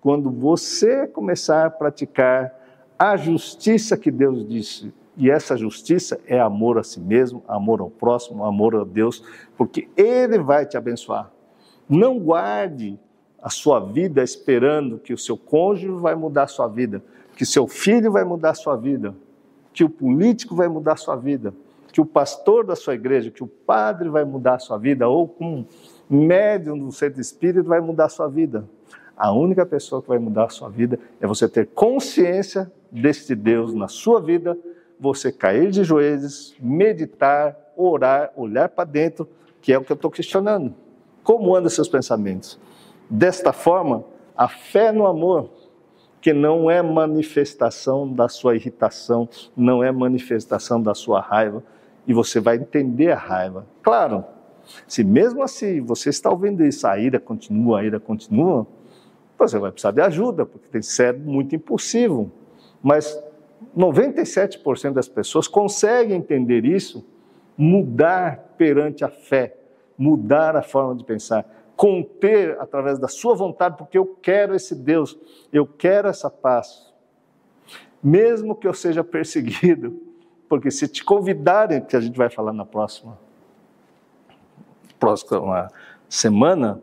quando 0.00 0.30
você 0.30 1.06
começar 1.06 1.66
a 1.66 1.70
praticar 1.70 2.54
a 2.98 3.16
justiça 3.16 3.96
que 3.96 4.10
Deus 4.10 4.48
disse, 4.48 4.94
E 5.16 5.30
essa 5.30 5.56
justiça 5.56 6.20
é 6.26 6.38
amor 6.38 6.78
a 6.78 6.82
si 6.82 7.00
mesmo, 7.00 7.42
amor 7.48 7.80
ao 7.80 7.88
próximo, 7.88 8.44
amor 8.44 8.76
a 8.76 8.84
Deus, 8.84 9.22
porque 9.56 9.88
Ele 9.96 10.38
vai 10.38 10.66
te 10.66 10.76
abençoar. 10.76 11.30
Não 11.88 12.18
guarde 12.18 12.98
a 13.42 13.48
sua 13.48 13.80
vida 13.80 14.22
esperando 14.22 14.98
que 14.98 15.14
o 15.14 15.18
seu 15.18 15.36
cônjuge 15.36 16.00
vai 16.00 16.14
mudar 16.14 16.42
a 16.44 16.48
sua 16.48 16.68
vida, 16.68 17.02
que 17.34 17.46
seu 17.46 17.66
filho 17.66 18.12
vai 18.12 18.24
mudar 18.24 18.50
a 18.50 18.54
sua 18.54 18.76
vida, 18.76 19.14
que 19.72 19.84
o 19.84 19.88
político 19.88 20.54
vai 20.54 20.68
mudar 20.68 20.92
a 20.92 20.96
sua 20.96 21.16
vida, 21.16 21.54
que 21.92 22.00
o 22.00 22.04
pastor 22.04 22.66
da 22.66 22.76
sua 22.76 22.94
igreja, 22.94 23.30
que 23.30 23.42
o 23.42 23.46
padre 23.46 24.10
vai 24.10 24.24
mudar 24.24 24.56
a 24.56 24.58
sua 24.58 24.76
vida, 24.76 25.08
ou 25.08 25.26
com 25.26 25.64
um 26.10 26.26
médium 26.26 26.78
do 26.78 26.92
centro 26.92 27.20
espírita 27.20 27.62
vai 27.62 27.80
mudar 27.80 28.06
a 28.06 28.10
sua 28.10 28.28
vida. 28.28 28.68
A 29.16 29.32
única 29.32 29.64
pessoa 29.64 30.02
que 30.02 30.08
vai 30.08 30.18
mudar 30.18 30.44
a 30.44 30.48
sua 30.50 30.68
vida 30.68 30.98
é 31.20 31.26
você 31.26 31.48
ter 31.48 31.68
consciência 31.68 32.70
deste 32.90 33.34
Deus 33.34 33.72
na 33.72 33.88
sua 33.88 34.20
vida 34.20 34.58
você 34.98 35.30
cair 35.30 35.70
de 35.70 35.84
joelhos, 35.84 36.54
meditar, 36.60 37.56
orar, 37.76 38.32
olhar 38.36 38.68
para 38.68 38.84
dentro, 38.84 39.28
que 39.60 39.72
é 39.72 39.78
o 39.78 39.84
que 39.84 39.92
eu 39.92 39.96
estou 39.96 40.10
questionando. 40.10 40.74
Como 41.22 41.54
andam 41.54 41.68
seus 41.68 41.88
pensamentos? 41.88 42.58
Desta 43.08 43.52
forma, 43.52 44.04
a 44.36 44.48
fé 44.48 44.92
no 44.92 45.06
amor, 45.06 45.50
que 46.20 46.32
não 46.32 46.70
é 46.70 46.82
manifestação 46.82 48.12
da 48.12 48.28
sua 48.28 48.56
irritação, 48.56 49.28
não 49.56 49.82
é 49.82 49.92
manifestação 49.92 50.82
da 50.82 50.94
sua 50.94 51.20
raiva, 51.20 51.62
e 52.06 52.12
você 52.12 52.40
vai 52.40 52.56
entender 52.56 53.12
a 53.12 53.16
raiva. 53.16 53.66
Claro, 53.82 54.24
se 54.86 55.04
mesmo 55.04 55.42
assim 55.42 55.80
você 55.80 56.10
está 56.10 56.30
ouvindo 56.30 56.64
isso, 56.64 56.86
a 56.86 56.98
ira 56.98 57.20
continua, 57.20 57.80
a 57.80 57.84
ira 57.84 58.00
continua, 58.00 58.66
você 59.38 59.58
vai 59.58 59.70
precisar 59.70 59.90
de 59.90 60.00
ajuda, 60.00 60.46
porque 60.46 60.68
tem 60.68 60.82
ser 60.82 61.14
muito 61.14 61.54
impulsivo. 61.54 62.30
Mas 62.82 63.22
97% 63.76 64.92
das 64.92 65.08
pessoas 65.08 65.48
conseguem 65.48 66.16
entender 66.16 66.64
isso, 66.64 67.04
mudar 67.56 68.54
perante 68.56 69.04
a 69.04 69.08
fé, 69.08 69.56
mudar 69.96 70.56
a 70.56 70.62
forma 70.62 70.94
de 70.94 71.04
pensar, 71.04 71.46
conter 71.76 72.58
através 72.60 72.98
da 72.98 73.08
sua 73.08 73.34
vontade, 73.34 73.76
porque 73.76 73.98
eu 73.98 74.06
quero 74.22 74.54
esse 74.54 74.74
Deus, 74.74 75.18
eu 75.52 75.66
quero 75.66 76.08
essa 76.08 76.30
paz. 76.30 76.92
Mesmo 78.02 78.54
que 78.54 78.66
eu 78.66 78.74
seja 78.74 79.02
perseguido, 79.02 80.00
porque 80.48 80.70
se 80.70 80.88
te 80.88 81.04
convidarem, 81.04 81.80
que 81.80 81.96
a 81.96 82.00
gente 82.00 82.16
vai 82.16 82.30
falar 82.30 82.52
na 82.52 82.64
próxima, 82.64 83.18
próxima 84.98 85.70
semana, 86.08 86.80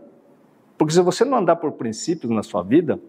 porque 0.78 0.94
se 0.94 1.02
você 1.02 1.24
não 1.24 1.38
andar 1.38 1.56
por 1.56 1.72
princípios 1.74 2.32
na 2.32 2.44
sua 2.44 2.62
vida, 2.62 3.00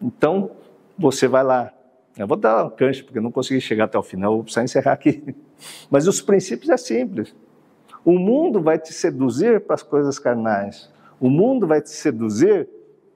então 0.00 0.50
você 0.98 1.28
vai 1.28 1.44
lá, 1.44 1.72
eu 2.16 2.26
vou 2.26 2.36
dar 2.36 2.64
um 2.64 2.70
cancho, 2.70 3.04
porque 3.04 3.18
eu 3.18 3.22
não 3.22 3.30
consegui 3.30 3.60
chegar 3.60 3.84
até 3.84 3.98
o 3.98 4.02
final, 4.02 4.34
vou 4.34 4.44
precisar 4.44 4.64
encerrar 4.64 4.92
aqui. 4.92 5.34
Mas 5.90 6.06
os 6.06 6.20
princípios 6.20 6.68
é 6.70 6.76
simples. 6.76 7.34
O 8.04 8.18
mundo 8.18 8.60
vai 8.62 8.78
te 8.78 8.92
seduzir 8.92 9.60
para 9.60 9.74
as 9.74 9.82
coisas 9.82 10.18
carnais. 10.18 10.90
O 11.20 11.28
mundo 11.28 11.66
vai 11.66 11.80
te 11.80 11.90
seduzir 11.90 12.68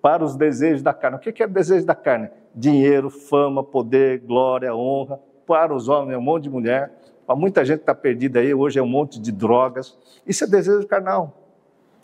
para 0.03 0.22
os 0.22 0.36
desejos 0.36 0.82
da 0.82 0.92
carne. 0.92 1.16
O 1.16 1.20
que 1.20 1.42
é 1.42 1.47
desejo 1.47 1.86
da 1.86 1.95
carne? 1.95 2.28
Dinheiro, 2.55 3.09
fama, 3.09 3.64
poder, 3.64 4.20
glória, 4.20 4.74
honra. 4.74 5.18
Para 5.47 5.74
os 5.74 5.88
homens 5.88 6.14
é 6.14 6.18
um 6.18 6.22
monte 6.22 6.45
de 6.45 6.51
mulher. 6.51 6.92
Para 7.26 7.34
muita 7.34 7.64
gente 7.64 7.78
que 7.78 7.82
está 7.84 7.95
perdida 7.95 8.40
aí, 8.40 8.53
hoje 8.53 8.78
é 8.78 8.82
um 8.82 8.86
monte 8.86 9.18
de 9.18 9.32
drogas. 9.32 9.99
Isso 10.26 10.45
é 10.45 10.47
desejo 10.47 10.86
carnal. 10.86 11.42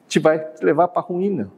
Te 0.09 0.19
vai 0.19 0.39
te 0.39 0.65
levar 0.65 0.89
para 0.89 1.03
a 1.03 1.05
ruína. 1.05 1.53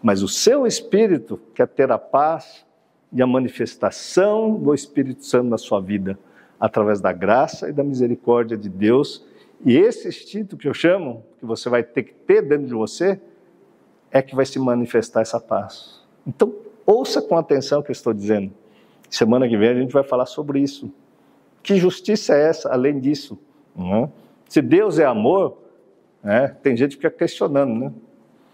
Mas 0.00 0.22
o 0.22 0.28
seu 0.28 0.66
espírito 0.66 1.40
quer 1.52 1.66
ter 1.66 1.90
a 1.90 1.98
paz, 1.98 2.64
e 3.12 3.20
a 3.20 3.26
manifestação 3.26 4.54
do 4.54 4.74
Espírito 4.74 5.24
Santo 5.24 5.48
na 5.48 5.58
sua 5.58 5.80
vida, 5.80 6.18
através 6.58 7.00
da 7.00 7.12
graça 7.12 7.68
e 7.68 7.72
da 7.72 7.84
misericórdia 7.84 8.56
de 8.56 8.68
Deus. 8.68 9.26
E 9.64 9.76
esse 9.76 10.08
instinto 10.08 10.56
que 10.56 10.66
eu 10.66 10.74
chamo, 10.74 11.24
que 11.38 11.44
você 11.44 11.68
vai 11.68 11.82
ter 11.82 12.04
que 12.04 12.14
ter 12.14 12.42
dentro 12.42 12.66
de 12.66 12.74
você, 12.74 13.20
é 14.10 14.22
que 14.22 14.34
vai 14.34 14.46
se 14.46 14.58
manifestar 14.58 15.20
essa 15.20 15.38
paz. 15.38 16.02
Então, 16.26 16.54
ouça 16.86 17.20
com 17.20 17.36
atenção 17.36 17.80
o 17.80 17.82
que 17.82 17.90
eu 17.90 17.94
estou 17.94 18.12
dizendo. 18.12 18.52
Semana 19.10 19.48
que 19.48 19.56
vem 19.56 19.68
a 19.68 19.74
gente 19.74 19.92
vai 19.92 20.02
falar 20.02 20.26
sobre 20.26 20.60
isso. 20.60 20.92
Que 21.62 21.76
justiça 21.76 22.34
é 22.34 22.48
essa, 22.48 22.70
além 22.70 22.98
disso? 22.98 23.38
É? 23.78 24.08
Se 24.48 24.60
Deus 24.60 24.98
é 24.98 25.04
amor, 25.04 25.58
é, 26.24 26.48
tem 26.48 26.76
gente 26.76 26.96
que 26.96 27.02
fica 27.02 27.10
questionando, 27.10 27.74
né? 27.74 27.92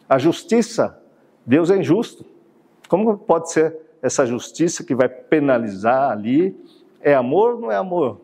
A 0.09 0.19
justiça, 0.19 1.01
Deus 1.45 1.71
é 1.71 1.77
injusto. 1.77 2.25
Como 2.89 3.19
pode 3.19 3.51
ser 3.53 3.77
essa 4.03 4.27
justiça 4.27 4.85
que 4.85 4.95
vai 4.95 5.09
penalizar 5.09 6.11
ali. 6.11 6.57
É 7.01 7.15
amor 7.15 7.55
ou 7.55 7.61
não 7.61 7.73
é 7.73 7.77
amor? 7.77 8.21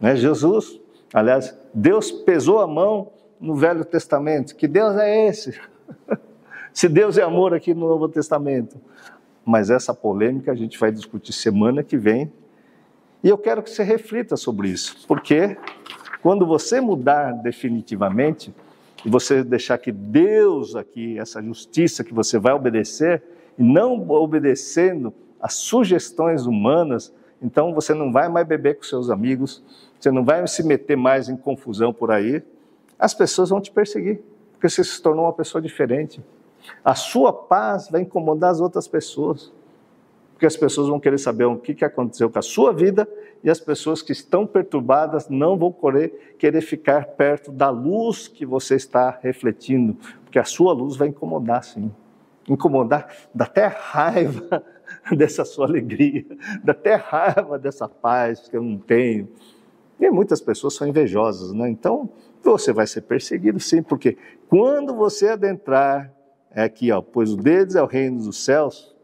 Né? 0.00 0.16
Jesus, 0.16 0.80
aliás, 1.12 1.56
Deus 1.72 2.10
pesou 2.10 2.60
a 2.60 2.66
mão 2.66 3.12
no 3.40 3.54
Velho 3.54 3.84
Testamento. 3.84 4.56
Que 4.56 4.66
Deus 4.66 4.96
é 4.96 5.28
esse? 5.28 5.58
Se 6.72 6.88
Deus 6.88 7.18
é 7.18 7.22
amor 7.22 7.54
aqui 7.54 7.74
no 7.74 7.88
Novo 7.88 8.08
Testamento. 8.08 8.80
Mas 9.44 9.70
essa 9.70 9.94
polêmica 9.94 10.52
a 10.52 10.54
gente 10.54 10.78
vai 10.78 10.92
discutir 10.92 11.32
semana 11.32 11.82
que 11.82 11.96
vem. 11.96 12.32
E 13.22 13.28
eu 13.28 13.38
quero 13.38 13.62
que 13.62 13.70
você 13.70 13.82
reflita 13.82 14.36
sobre 14.36 14.68
isso, 14.68 15.04
porque 15.08 15.56
quando 16.22 16.46
você 16.46 16.80
mudar 16.80 17.32
definitivamente, 17.32 18.54
e 19.04 19.08
você 19.08 19.44
deixar 19.44 19.78
que 19.78 19.92
Deus 19.92 20.74
aqui, 20.74 21.18
essa 21.18 21.42
justiça 21.42 22.02
que 22.02 22.12
você 22.12 22.38
vai 22.38 22.52
obedecer, 22.52 23.22
e 23.58 23.62
não 23.62 24.08
obedecendo 24.08 25.12
às 25.40 25.54
sugestões 25.54 26.46
humanas, 26.46 27.12
então 27.42 27.74
você 27.74 27.92
não 27.92 28.12
vai 28.12 28.28
mais 28.28 28.46
beber 28.46 28.76
com 28.76 28.84
seus 28.84 29.10
amigos, 29.10 29.62
você 29.98 30.10
não 30.10 30.24
vai 30.24 30.46
se 30.46 30.62
meter 30.62 30.96
mais 30.96 31.28
em 31.28 31.36
confusão 31.36 31.92
por 31.92 32.10
aí, 32.10 32.42
as 32.98 33.14
pessoas 33.14 33.50
vão 33.50 33.60
te 33.60 33.70
perseguir, 33.70 34.20
porque 34.52 34.68
você 34.68 34.82
se 34.82 35.02
tornou 35.02 35.24
uma 35.24 35.32
pessoa 35.32 35.60
diferente. 35.60 36.22
A 36.84 36.94
sua 36.94 37.32
paz 37.32 37.88
vai 37.90 38.02
incomodar 38.02 38.50
as 38.50 38.60
outras 38.60 38.86
pessoas, 38.86 39.52
porque 40.32 40.46
as 40.46 40.56
pessoas 40.56 40.88
vão 40.88 41.00
querer 41.00 41.18
saber 41.18 41.44
o 41.44 41.56
que 41.56 41.84
aconteceu 41.84 42.30
com 42.30 42.38
a 42.38 42.42
sua 42.42 42.72
vida 42.72 43.08
e 43.42 43.50
as 43.50 43.58
pessoas 43.58 44.02
que 44.02 44.12
estão 44.12 44.46
perturbadas 44.46 45.28
não 45.28 45.56
vão 45.56 45.72
querer, 45.72 46.34
querer 46.38 46.60
ficar 46.60 47.06
perto 47.06 47.50
da 47.50 47.70
luz 47.70 48.28
que 48.28 48.46
você 48.46 48.76
está 48.76 49.18
refletindo, 49.20 49.96
porque 50.24 50.38
a 50.38 50.44
sua 50.44 50.72
luz 50.72 50.96
vai 50.96 51.08
incomodar, 51.08 51.64
sim 51.64 51.90
incomodar, 52.48 53.08
dá 53.34 53.44
até 53.44 53.66
raiva 53.66 54.62
dessa 55.16 55.44
sua 55.44 55.66
alegria, 55.66 56.24
dá 56.62 56.72
até 56.72 56.94
raiva 56.94 57.58
dessa 57.58 57.88
paz 57.88 58.48
que 58.48 58.56
eu 58.56 58.62
não 58.62 58.78
tenho. 58.78 59.28
E 60.00 60.10
muitas 60.10 60.40
pessoas 60.40 60.74
são 60.74 60.86
invejosas, 60.86 61.52
né? 61.52 61.68
Então, 61.68 62.08
você 62.42 62.72
vai 62.72 62.86
ser 62.86 63.02
perseguido 63.02 63.58
sim, 63.58 63.82
porque 63.82 64.16
quando 64.48 64.94
você 64.94 65.28
adentrar, 65.28 66.12
é 66.50 66.62
aqui, 66.62 66.90
ó, 66.90 67.02
pois 67.02 67.32
o 67.32 67.36
deles 67.36 67.74
é 67.74 67.82
o 67.82 67.86
reino 67.86 68.22
dos 68.22 68.44
céus, 68.44 68.96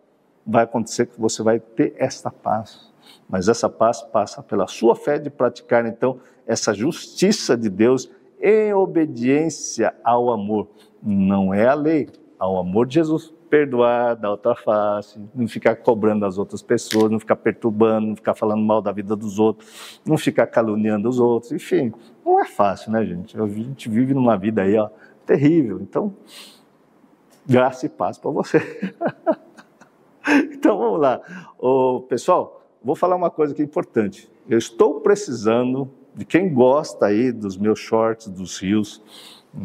vai 0.46 0.64
acontecer 0.64 1.06
que 1.06 1.20
você 1.20 1.42
vai 1.42 1.58
ter 1.58 1.94
esta 1.98 2.30
paz. 2.30 2.92
Mas 3.28 3.48
essa 3.48 3.68
paz 3.68 4.02
passa 4.02 4.42
pela 4.42 4.66
sua 4.66 4.94
fé 4.94 5.18
de 5.18 5.30
praticar, 5.30 5.84
então, 5.86 6.20
essa 6.46 6.72
justiça 6.72 7.56
de 7.56 7.68
Deus 7.68 8.10
em 8.40 8.72
obediência 8.72 9.94
ao 10.04 10.30
amor. 10.30 10.68
Não 11.02 11.52
é 11.52 11.66
a 11.66 11.74
lei, 11.74 12.08
ao 12.38 12.58
amor 12.58 12.86
de 12.86 12.94
Jesus, 12.94 13.32
perdoar, 13.48 14.16
dar 14.16 14.30
outra 14.30 14.54
face, 14.54 15.20
não 15.34 15.46
ficar 15.46 15.76
cobrando 15.76 16.20
das 16.20 16.38
outras 16.38 16.60
pessoas, 16.60 17.10
não 17.10 17.20
ficar 17.20 17.36
perturbando, 17.36 18.08
não 18.08 18.16
ficar 18.16 18.34
falando 18.34 18.62
mal 18.62 18.82
da 18.82 18.90
vida 18.90 19.14
dos 19.14 19.38
outros, 19.38 20.00
não 20.04 20.18
ficar 20.18 20.46
caluniando 20.46 21.08
os 21.08 21.20
outros, 21.20 21.52
enfim, 21.52 21.92
não 22.24 22.40
é 22.40 22.46
fácil, 22.46 22.90
né, 22.90 23.04
gente? 23.04 23.40
A 23.40 23.46
gente 23.46 23.88
vive 23.88 24.12
numa 24.12 24.36
vida 24.36 24.62
aí, 24.62 24.76
ó, 24.76 24.88
terrível. 25.24 25.80
Então, 25.80 26.14
graça 27.46 27.86
e 27.86 27.88
paz 27.88 28.18
para 28.18 28.30
você. 28.30 28.60
então, 30.52 30.78
vamos 30.78 31.00
lá. 31.00 31.20
Ô, 31.58 32.00
pessoal, 32.08 32.66
vou 32.82 32.96
falar 32.96 33.16
uma 33.16 33.30
coisa 33.30 33.54
que 33.54 33.62
é 33.62 33.64
importante. 33.64 34.30
Eu 34.48 34.58
estou 34.58 35.00
precisando 35.00 35.90
de 36.14 36.24
quem 36.24 36.52
gosta 36.52 37.06
aí 37.06 37.32
dos 37.32 37.56
meus 37.56 37.78
shorts, 37.78 38.28
dos 38.28 38.58
rios? 38.58 39.02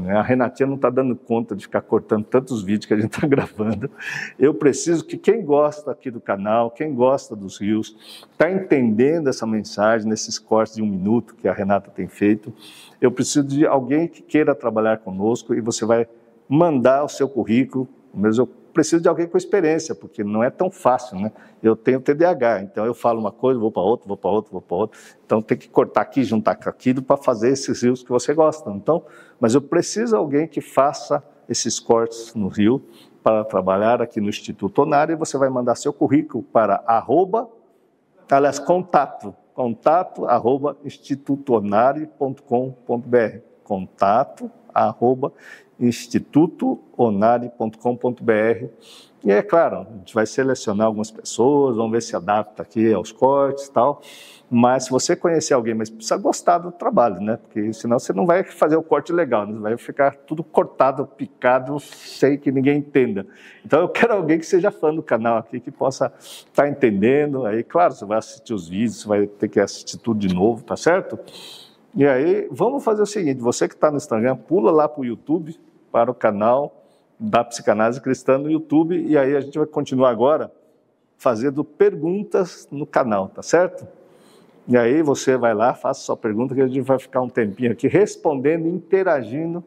A 0.09 0.21
Renatinha 0.21 0.67
não 0.67 0.75
está 0.75 0.89
dando 0.89 1.15
conta 1.15 1.55
de 1.55 1.63
ficar 1.63 1.81
cortando 1.81 2.23
tantos 2.23 2.61
vídeos 2.61 2.85
que 2.85 2.93
a 2.93 2.97
gente 2.97 3.11
está 3.11 3.25
gravando. 3.27 3.89
Eu 4.37 4.53
preciso 4.53 5.03
que 5.03 5.17
quem 5.17 5.43
gosta 5.43 5.91
aqui 5.91 6.11
do 6.11 6.21
canal, 6.21 6.69
quem 6.69 6.93
gosta 6.93 7.35
dos 7.35 7.59
rios, 7.59 7.95
está 8.31 8.51
entendendo 8.51 9.29
essa 9.29 9.47
mensagem 9.47 10.07
nesses 10.07 10.37
cortes 10.37 10.75
de 10.75 10.83
um 10.83 10.87
minuto 10.87 11.35
que 11.35 11.47
a 11.47 11.53
Renata 11.53 11.89
tem 11.89 12.07
feito. 12.07 12.53
Eu 13.01 13.11
preciso 13.11 13.43
de 13.43 13.65
alguém 13.65 14.07
que 14.07 14.21
queira 14.21 14.53
trabalhar 14.53 14.99
conosco 14.99 15.55
e 15.55 15.61
você 15.61 15.85
vai 15.85 16.07
mandar 16.47 17.03
o 17.03 17.09
seu 17.09 17.27
currículo. 17.27 17.87
Mas 18.13 18.37
eu 18.37 18.47
preciso 18.79 19.01
de 19.01 19.09
alguém 19.09 19.27
com 19.27 19.37
experiência, 19.37 19.93
porque 19.93 20.23
não 20.23 20.41
é 20.41 20.49
tão 20.49 20.71
fácil, 20.71 21.19
né? 21.19 21.33
Eu 21.61 21.75
tenho 21.75 21.99
TDAH, 21.99 22.61
então 22.61 22.85
eu 22.85 22.93
falo 22.93 23.19
uma 23.19 23.31
coisa, 23.31 23.59
vou 23.59 23.69
para 23.69 23.81
outra, 23.81 24.07
vou 24.07 24.15
para 24.15 24.31
outra, 24.31 24.51
vou 24.53 24.61
para 24.61 24.77
outra. 24.77 24.97
Então 25.25 25.41
tem 25.41 25.57
que 25.57 25.67
cortar 25.67 25.99
aqui, 25.99 26.23
juntar 26.23 26.55
com 26.55 26.69
aquilo 26.69 27.01
para 27.01 27.17
fazer 27.17 27.49
esses 27.49 27.83
rios 27.83 28.01
que 28.01 28.09
você 28.09 28.33
gosta. 28.33 28.69
Então, 28.71 29.03
mas 29.37 29.53
eu 29.53 29.61
preciso 29.61 30.13
de 30.13 30.15
alguém 30.15 30.47
que 30.47 30.61
faça 30.61 31.21
esses 31.49 31.77
cortes 31.77 32.33
no 32.33 32.47
rio 32.47 32.81
para 33.21 33.43
trabalhar 33.43 34.01
aqui 34.01 34.21
no 34.21 34.29
Instituto 34.29 34.83
Onário 34.83 35.11
e 35.11 35.17
você 35.17 35.37
vai 35.37 35.49
mandar 35.49 35.75
seu 35.75 35.91
currículo 35.91 36.41
para 36.41 36.81
arroba, 36.87 37.49
aliás, 38.31 38.59
contato, 38.59 39.35
contato 39.53 40.23
arroba. 40.25 40.77
Contato 43.65 44.49
arroba 44.73 45.33
institutoonari.com.br. 45.79 48.65
E 49.21 49.31
é 49.31 49.41
claro, 49.41 49.79
a 49.79 49.97
gente 49.97 50.13
vai 50.13 50.25
selecionar 50.25 50.87
algumas 50.87 51.11
pessoas, 51.11 51.75
vamos 51.75 51.91
ver 51.91 52.01
se 52.01 52.15
adapta 52.15 52.63
aqui 52.63 52.93
aos 52.93 53.11
cortes 53.11 53.65
e 53.65 53.71
tal. 53.71 54.01
Mas 54.49 54.85
se 54.85 54.91
você 54.91 55.15
conhecer 55.15 55.53
alguém, 55.53 55.75
mas 55.75 55.89
precisa 55.89 56.17
gostar 56.17 56.57
do 56.57 56.71
trabalho, 56.71 57.21
né? 57.21 57.37
Porque 57.37 57.71
senão 57.73 57.99
você 57.99 58.13
não 58.13 58.25
vai 58.25 58.43
fazer 58.43 58.77
o 58.77 58.81
corte 58.81 59.11
legal, 59.11 59.45
né? 59.45 59.59
vai 59.59 59.77
ficar 59.77 60.15
tudo 60.15 60.43
cortado, 60.43 61.05
picado, 61.05 61.79
sem 61.79 62.37
que 62.37 62.51
ninguém 62.51 62.79
entenda. 62.79 63.27
Então 63.63 63.81
eu 63.81 63.89
quero 63.89 64.13
alguém 64.13 64.39
que 64.39 64.45
seja 64.45 64.71
fã 64.71 64.93
do 64.93 65.03
canal 65.03 65.37
aqui, 65.37 65.59
que 65.59 65.69
possa 65.69 66.11
estar 66.17 66.63
tá 66.63 66.69
entendendo. 66.69 67.45
Aí, 67.45 67.63
claro, 67.63 67.93
você 67.93 68.05
vai 68.05 68.17
assistir 68.17 68.53
os 68.53 68.67
vídeos, 68.67 69.01
você 69.01 69.07
vai 69.07 69.27
ter 69.27 69.49
que 69.49 69.59
assistir 69.59 69.97
tudo 69.97 70.19
de 70.19 70.33
novo, 70.33 70.63
tá 70.63 70.77
certo? 70.77 71.19
E 71.93 72.07
aí, 72.07 72.47
vamos 72.49 72.83
fazer 72.83 73.01
o 73.01 73.05
seguinte: 73.05 73.41
você 73.41 73.67
que 73.67 73.75
está 73.75 73.91
no 73.91 73.97
Instagram, 73.97 74.35
pula 74.35 74.71
lá 74.71 74.87
para 74.87 75.01
o 75.01 75.05
YouTube, 75.05 75.59
para 75.91 76.09
o 76.11 76.13
canal 76.13 76.83
da 77.19 77.43
Psicanálise 77.43 77.99
Cristã 77.99 78.37
no 78.37 78.49
YouTube, 78.49 78.97
e 78.97 79.17
aí 79.17 79.35
a 79.35 79.41
gente 79.41 79.57
vai 79.57 79.67
continuar 79.67 80.09
agora 80.09 80.51
fazendo 81.17 81.63
perguntas 81.63 82.67
no 82.71 82.85
canal, 82.85 83.27
tá 83.27 83.41
certo? 83.41 83.85
E 84.67 84.77
aí 84.77 85.01
você 85.01 85.35
vai 85.35 85.53
lá, 85.53 85.73
faça 85.73 86.01
sua 86.01 86.15
pergunta, 86.15 86.55
que 86.55 86.61
a 86.61 86.67
gente 86.67 86.81
vai 86.81 86.99
ficar 86.99 87.21
um 87.21 87.29
tempinho 87.29 87.71
aqui 87.71 87.87
respondendo, 87.87 88.67
interagindo 88.67 89.63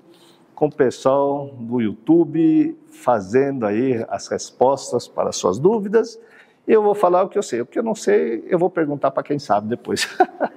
com 0.55 0.67
o 0.67 0.73
pessoal 0.73 1.49
do 1.59 1.81
YouTube, 1.81 2.79
fazendo 2.89 3.67
aí 3.67 4.05
as 4.09 4.29
respostas 4.29 5.09
para 5.09 5.31
as 5.31 5.37
suas 5.37 5.59
dúvidas. 5.59 6.21
E 6.67 6.73
eu 6.73 6.83
vou 6.83 6.95
falar 6.95 7.25
o 7.25 7.29
que 7.29 7.37
eu 7.37 7.43
sei. 7.43 7.61
O 7.61 7.67
que 7.67 7.79
eu 7.79 7.83
não 7.83 7.95
sei, 7.95 8.45
eu 8.47 8.59
vou 8.59 8.71
perguntar 8.71 9.11
para 9.11 9.25
quem 9.25 9.39
sabe 9.39 9.69
depois. 9.69 10.09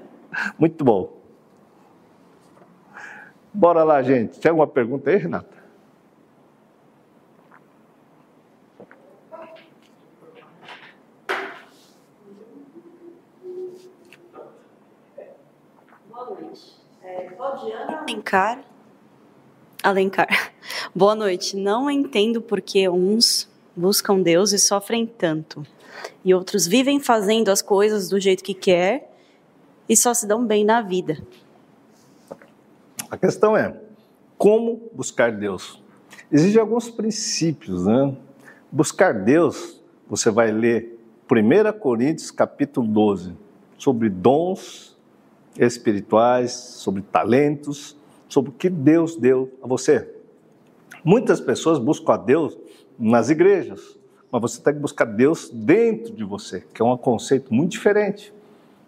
Muito 0.59 0.86
bom. 0.86 1.11
Bora 3.51 3.84
lá, 3.84 4.01
gente. 4.03 4.39
Tem 4.39 4.49
alguma 4.49 4.68
pergunta 4.68 5.09
aí, 5.09 5.28
Alencar. 17.46 18.64
Alencar. 19.84 20.52
Boa 20.96 21.14
noite. 21.14 21.56
Não 21.56 21.91
entendo 21.91 22.41
por 22.41 22.60
que 22.60 22.89
uns 22.89 23.48
buscam 23.76 24.20
Deus 24.20 24.52
e 24.52 24.58
sofrem 24.58 25.06
tanto, 25.06 25.64
e 26.24 26.34
outros 26.34 26.66
vivem 26.66 27.00
fazendo 27.00 27.50
as 27.50 27.62
coisas 27.62 28.10
do 28.10 28.20
jeito 28.20 28.43
que 28.43 28.54
quer 28.54 29.12
e 29.88 29.96
só 29.96 30.14
se 30.14 30.26
dão 30.26 30.43
bem 30.46 30.66
na 30.66 30.82
vida. 30.82 31.22
A 33.12 33.18
questão 33.18 33.56
é 33.56 33.80
como 34.38 34.89
buscar 34.91 35.32
Deus. 35.32 35.80
Existem 36.32 36.60
alguns 36.60 36.89
princípios, 36.89 37.86
né? 37.86 38.16
Buscar 38.72 39.14
Deus, 39.14 39.80
você 40.10 40.32
vai 40.32 40.52
ler 40.52 40.98
1 41.32 41.80
Coríntios 41.80 42.32
capítulo 42.32 42.88
12, 42.88 43.36
sobre 43.78 44.10
dons 44.10 44.95
espirituais, 45.58 46.51
sobre 46.51 47.01
talentos, 47.01 47.97
sobre 48.28 48.49
o 48.51 48.53
que 48.53 48.70
Deus 48.70 49.16
deu 49.16 49.51
a 49.62 49.68
você. 49.68 50.10
Muitas 51.03 51.39
pessoas 51.39 51.80
buscam 51.80 52.14
a 52.14 52.18
Deus 52.18 52.58
nas 52.97 53.30
igrejas, 53.30 53.97
mas 54.32 54.41
você 54.41 54.62
tem 54.62 54.74
que 54.74 54.80
buscar 54.80 55.06
Deus 55.06 55.49
dentro 55.49 56.14
de 56.14 56.24
você, 56.24 56.64
que 56.74 56.82
é 56.82 56.86
um 56.86 56.97
conceito 56.97 57.53
muito 57.53 57.72
diferente. 57.72 58.34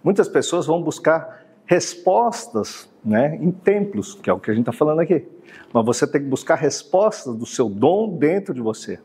Muitas 0.04 0.28
pessoas 0.28 0.66
vão 0.66 0.82
buscar 0.82 1.46
respostas 1.66 2.90
né, 3.04 3.36
em 3.36 3.52
templos, 3.52 4.16
que 4.16 4.30
é 4.30 4.34
o 4.34 4.40
que 4.40 4.50
a 4.50 4.54
gente 4.54 4.64
está 4.64 4.74
falando 4.74 5.00
aqui. 5.00 5.26
Mas 5.72 5.86
você 5.86 6.08
tem 6.08 6.22
que 6.22 6.28
buscar 6.28 6.56
respostas 6.56 7.36
do 7.36 7.46
seu 7.46 7.70
dom 7.70 8.18
dentro 8.18 8.54
de 8.54 8.62
você. 8.62 9.00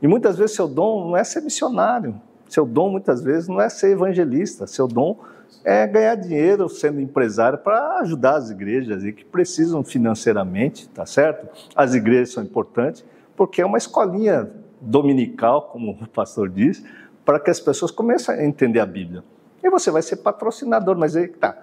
E 0.00 0.08
muitas 0.08 0.38
vezes 0.38 0.56
seu 0.56 0.66
dom 0.66 1.08
não 1.08 1.16
é 1.16 1.22
ser 1.24 1.42
missionário, 1.42 2.20
seu 2.48 2.64
dom 2.64 2.90
muitas 2.90 3.22
vezes 3.22 3.48
não 3.48 3.60
é 3.60 3.68
ser 3.68 3.90
evangelista, 3.90 4.66
seu 4.66 4.88
dom 4.88 5.18
é 5.64 5.86
ganhar 5.86 6.14
dinheiro 6.14 6.68
sendo 6.68 7.00
empresário 7.00 7.58
para 7.58 7.98
ajudar 8.00 8.36
as 8.36 8.50
igrejas 8.50 9.04
e 9.04 9.12
que 9.12 9.24
precisam 9.24 9.84
financeiramente, 9.84 10.88
tá 10.88 11.04
certo? 11.04 11.48
As 11.74 11.94
igrejas 11.94 12.32
são 12.32 12.42
importantes 12.42 13.04
porque 13.36 13.62
é 13.62 13.66
uma 13.66 13.78
escolinha 13.78 14.50
dominical, 14.80 15.62
como 15.62 15.92
o 15.92 16.08
pastor 16.08 16.48
diz, 16.48 16.84
para 17.24 17.38
que 17.38 17.50
as 17.50 17.60
pessoas 17.60 17.90
comecem 17.90 18.34
a 18.34 18.44
entender 18.44 18.80
a 18.80 18.86
Bíblia. 18.86 19.22
E 19.62 19.68
você 19.68 19.90
vai 19.90 20.02
ser 20.02 20.16
patrocinador, 20.16 20.96
mas 20.96 21.14
aí 21.16 21.28
tá. 21.28 21.56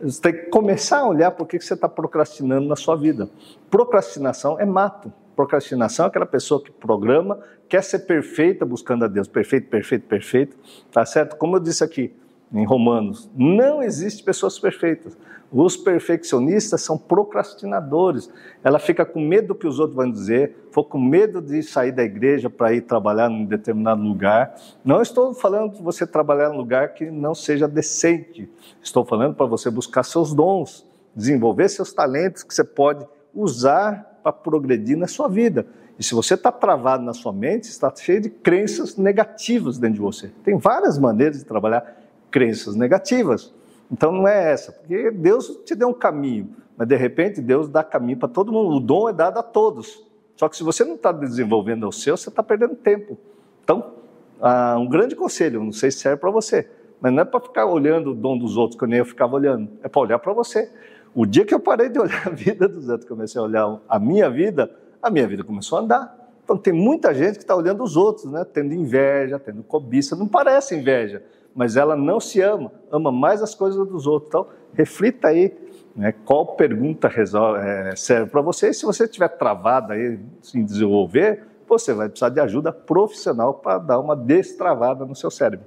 Você 0.00 0.20
tem 0.20 0.32
que 0.32 0.42
começar 0.50 0.98
a 0.98 1.06
olhar 1.06 1.30
por 1.30 1.46
que 1.46 1.60
você 1.60 1.74
está 1.74 1.88
procrastinando 1.88 2.66
na 2.66 2.76
sua 2.76 2.96
vida. 2.96 3.28
Procrastinação 3.70 4.58
é 4.58 4.64
mato. 4.64 5.12
Procrastinação 5.36 6.06
é 6.06 6.08
aquela 6.08 6.26
pessoa 6.26 6.62
que 6.62 6.70
programa, 6.70 7.40
quer 7.68 7.82
ser 7.82 8.00
perfeita 8.00 8.64
buscando 8.64 9.04
a 9.04 9.08
Deus. 9.08 9.26
Perfeito, 9.28 9.68
perfeito, 9.68 10.06
perfeito. 10.06 10.56
Tá 10.92 11.04
certo? 11.04 11.36
Como 11.36 11.56
eu 11.56 11.60
disse 11.60 11.82
aqui, 11.82 12.14
em 12.54 12.64
Romanos. 12.64 13.28
Não 13.36 13.82
existe 13.82 14.22
pessoas 14.22 14.58
perfeitas. 14.58 15.16
Os 15.52 15.76
perfeccionistas 15.76 16.82
são 16.82 16.96
procrastinadores. 16.96 18.30
Ela 18.62 18.78
fica 18.78 19.04
com 19.04 19.20
medo 19.20 19.48
do 19.48 19.54
que 19.54 19.66
os 19.66 19.78
outros 19.78 19.96
vão 19.96 20.10
dizer, 20.10 20.66
ficou 20.68 20.84
com 20.84 20.98
medo 20.98 21.40
de 21.40 21.62
sair 21.62 21.92
da 21.92 22.02
igreja 22.02 22.48
para 22.48 22.72
ir 22.72 22.82
trabalhar 22.82 23.30
em 23.30 23.44
determinado 23.44 24.02
lugar. 24.02 24.56
Não 24.84 25.02
estou 25.02 25.34
falando 25.34 25.76
de 25.76 25.82
você 25.82 26.06
trabalhar 26.06 26.50
em 26.50 26.54
um 26.54 26.56
lugar 26.56 26.94
que 26.94 27.10
não 27.10 27.34
seja 27.34 27.68
decente. 27.68 28.48
Estou 28.82 29.04
falando 29.04 29.34
para 29.34 29.46
você 29.46 29.70
buscar 29.70 30.02
seus 30.02 30.32
dons, 30.32 30.86
desenvolver 31.14 31.68
seus 31.68 31.92
talentos 31.92 32.42
que 32.42 32.54
você 32.54 32.64
pode 32.64 33.06
usar 33.34 34.20
para 34.22 34.32
progredir 34.32 34.96
na 34.96 35.06
sua 35.06 35.28
vida. 35.28 35.66
E 35.96 36.02
se 36.02 36.14
você 36.14 36.34
está 36.34 36.50
travado 36.50 37.04
na 37.04 37.12
sua 37.12 37.32
mente, 37.32 37.64
está 37.64 37.92
cheio 37.94 38.20
de 38.20 38.28
crenças 38.28 38.96
negativas 38.96 39.78
dentro 39.78 39.96
de 39.96 40.00
você. 40.00 40.32
Tem 40.42 40.58
várias 40.58 40.98
maneiras 40.98 41.38
de 41.38 41.44
trabalhar 41.44 42.03
crenças 42.34 42.74
negativas. 42.74 43.54
Então 43.92 44.10
não 44.10 44.26
é 44.26 44.50
essa, 44.50 44.72
porque 44.72 45.08
Deus 45.12 45.60
te 45.64 45.72
deu 45.72 45.90
um 45.90 45.94
caminho, 45.94 46.50
mas 46.76 46.88
de 46.88 46.96
repente 46.96 47.40
Deus 47.40 47.68
dá 47.68 47.84
caminho 47.84 48.18
para 48.18 48.28
todo 48.28 48.50
mundo. 48.50 48.74
O 48.74 48.80
dom 48.80 49.08
é 49.08 49.12
dado 49.12 49.38
a 49.38 49.42
todos. 49.42 50.04
Só 50.34 50.48
que 50.48 50.56
se 50.56 50.64
você 50.64 50.84
não 50.84 50.96
está 50.96 51.12
desenvolvendo 51.12 51.86
o 51.86 51.92
seu, 51.92 52.16
você 52.16 52.28
está 52.28 52.42
perdendo 52.42 52.74
tempo. 52.74 53.16
Então, 53.62 53.92
ah, 54.40 54.76
um 54.80 54.88
grande 54.88 55.14
conselho, 55.14 55.62
não 55.62 55.70
sei 55.70 55.92
se 55.92 55.98
serve 55.98 56.20
para 56.20 56.30
você, 56.32 56.68
mas 57.00 57.12
não 57.12 57.22
é 57.22 57.24
para 57.24 57.38
ficar 57.38 57.66
olhando 57.66 58.10
o 58.10 58.14
dom 58.16 58.36
dos 58.36 58.56
outros, 58.56 58.76
que 58.76 58.84
nem 58.84 58.98
eu 58.98 59.04
ficava 59.04 59.36
olhando, 59.36 59.70
é 59.80 59.88
para 59.88 60.00
olhar 60.00 60.18
para 60.18 60.32
você. 60.32 60.68
O 61.14 61.24
dia 61.24 61.44
que 61.44 61.54
eu 61.54 61.60
parei 61.60 61.88
de 61.88 62.00
olhar 62.02 62.26
a 62.26 62.30
vida 62.30 62.66
dos 62.66 62.88
outros, 62.88 63.08
comecei 63.08 63.40
a 63.40 63.44
olhar 63.44 63.78
a 63.88 63.98
minha 64.00 64.28
vida, 64.28 64.68
a 65.00 65.08
minha 65.08 65.28
vida 65.28 65.44
começou 65.44 65.78
a 65.78 65.82
andar. 65.82 66.18
Então 66.42 66.56
tem 66.56 66.72
muita 66.72 67.14
gente 67.14 67.36
que 67.36 67.44
está 67.44 67.54
olhando 67.54 67.84
os 67.84 67.96
outros, 67.96 68.28
né? 68.28 68.44
tendo 68.44 68.74
inveja, 68.74 69.38
tendo 69.38 69.62
cobiça, 69.62 70.16
não 70.16 70.26
parece 70.26 70.74
inveja, 70.74 71.22
mas 71.54 71.76
ela 71.76 71.96
não 71.96 72.18
se 72.18 72.40
ama, 72.40 72.72
ama 72.90 73.12
mais 73.12 73.42
as 73.42 73.54
coisas 73.54 73.86
dos 73.86 74.06
outros. 74.06 74.28
Então, 74.28 74.46
reflita 74.72 75.28
aí 75.28 75.54
né, 75.94 76.12
qual 76.24 76.46
pergunta 76.56 77.06
resolve, 77.08 77.60
é, 77.60 77.94
serve 77.96 78.30
para 78.30 78.40
você. 78.40 78.70
E 78.70 78.74
se 78.74 78.84
você 78.84 79.04
estiver 79.04 79.28
travado 79.28 79.92
aí 79.92 80.18
em 80.54 80.64
desenvolver, 80.64 81.44
você 81.68 81.94
vai 81.94 82.08
precisar 82.08 82.28
de 82.30 82.40
ajuda 82.40 82.72
profissional 82.72 83.54
para 83.54 83.78
dar 83.78 84.00
uma 84.00 84.16
destravada 84.16 85.04
no 85.04 85.14
seu 85.14 85.30
cérebro. 85.30 85.66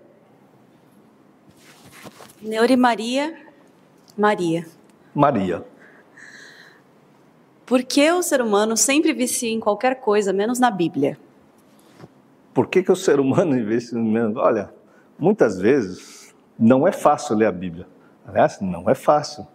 Neuri 2.42 2.78
Maria, 2.78 3.36
Maria. 4.16 4.66
Maria. 5.14 5.66
Por 7.66 7.84
que 7.84 8.12
o 8.12 8.22
ser 8.22 8.42
humano 8.42 8.78
sempre 8.78 9.12
vicia 9.12 9.50
em 9.50 9.60
qualquer 9.60 9.96
coisa, 9.96 10.32
menos 10.32 10.60
na 10.60 10.70
Bíblia? 10.70 11.18
Por 12.54 12.68
que, 12.68 12.82
que 12.82 12.92
o 12.92 12.96
ser 12.96 13.20
humano 13.20 13.58
investe 13.60 13.96
menos? 13.96 14.38
Olha, 14.38 14.74
muitas 15.18 15.60
vezes 15.60 16.36
não 16.58 16.88
é 16.88 16.92
fácil 16.92 17.36
ler 17.36 17.46
a 17.46 17.52
Bíblia. 17.52 17.88
Aliás, 18.26 18.60
não 18.60 18.90
é 18.90 18.96
fácil. 18.96 19.48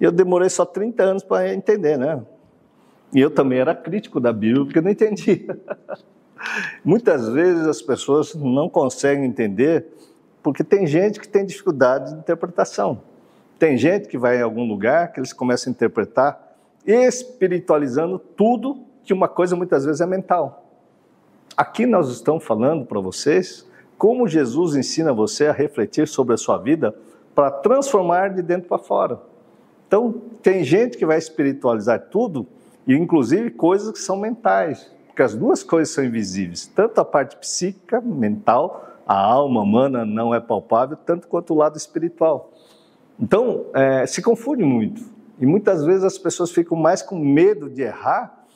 Eu 0.00 0.10
demorei 0.10 0.48
só 0.48 0.64
30 0.64 1.02
anos 1.02 1.22
para 1.22 1.52
entender, 1.52 1.98
né? 1.98 2.22
E 3.12 3.20
eu 3.20 3.30
também 3.30 3.58
era 3.58 3.74
crítico 3.74 4.20
da 4.20 4.32
Bíblia 4.32 4.64
porque 4.64 4.78
eu 4.78 4.82
não 4.82 4.90
entendia. 4.90 5.58
Muitas 6.84 7.28
vezes 7.28 7.66
as 7.66 7.82
pessoas 7.82 8.34
não 8.34 8.68
conseguem 8.68 9.24
entender 9.24 9.86
porque 10.42 10.64
tem 10.64 10.86
gente 10.86 11.20
que 11.20 11.28
tem 11.28 11.44
dificuldade 11.44 12.12
de 12.12 12.18
interpretação. 12.18 13.02
Tem 13.58 13.76
gente 13.76 14.08
que 14.08 14.16
vai 14.16 14.38
em 14.38 14.42
algum 14.42 14.66
lugar 14.66 15.12
que 15.12 15.20
eles 15.20 15.32
começam 15.32 15.70
a 15.70 15.72
interpretar 15.72 16.56
espiritualizando 16.86 18.18
tudo 18.18 18.82
que 19.04 19.12
uma 19.12 19.28
coisa 19.28 19.54
muitas 19.54 19.84
vezes 19.84 20.00
é 20.00 20.06
mental. 20.06 20.66
Aqui 21.56 21.84
nós 21.84 22.08
estamos 22.08 22.42
falando 22.44 22.86
para 22.86 23.00
vocês 23.00 23.66
como 24.00 24.26
Jesus 24.26 24.74
ensina 24.74 25.12
você 25.12 25.48
a 25.48 25.52
refletir 25.52 26.08
sobre 26.08 26.32
a 26.32 26.38
sua 26.38 26.56
vida 26.56 26.96
para 27.34 27.50
transformar 27.50 28.28
de 28.28 28.40
dentro 28.40 28.66
para 28.66 28.78
fora. 28.78 29.20
Então, 29.86 30.22
tem 30.42 30.64
gente 30.64 30.96
que 30.96 31.04
vai 31.04 31.18
espiritualizar 31.18 32.06
tudo, 32.10 32.46
e 32.86 32.94
inclusive 32.94 33.50
coisas 33.50 33.92
que 33.92 33.98
são 33.98 34.16
mentais, 34.16 34.90
porque 35.06 35.20
as 35.20 35.34
duas 35.34 35.62
coisas 35.62 35.92
são 35.92 36.02
invisíveis, 36.02 36.66
tanto 36.66 36.98
a 36.98 37.04
parte 37.04 37.36
psíquica, 37.36 38.00
mental, 38.00 38.88
a 39.06 39.20
alma 39.20 39.60
humana 39.60 40.06
não 40.06 40.34
é 40.34 40.40
palpável 40.40 40.96
tanto 40.96 41.28
quanto 41.28 41.52
o 41.52 41.58
lado 41.58 41.76
espiritual. 41.76 42.52
Então, 43.20 43.66
é, 43.74 44.06
se 44.06 44.22
confunde 44.22 44.64
muito. 44.64 45.02
E 45.38 45.44
muitas 45.44 45.84
vezes 45.84 46.04
as 46.04 46.16
pessoas 46.16 46.50
ficam 46.50 46.74
mais 46.74 47.02
com 47.02 47.18
medo 47.18 47.68
de 47.68 47.82
errar, 47.82 48.46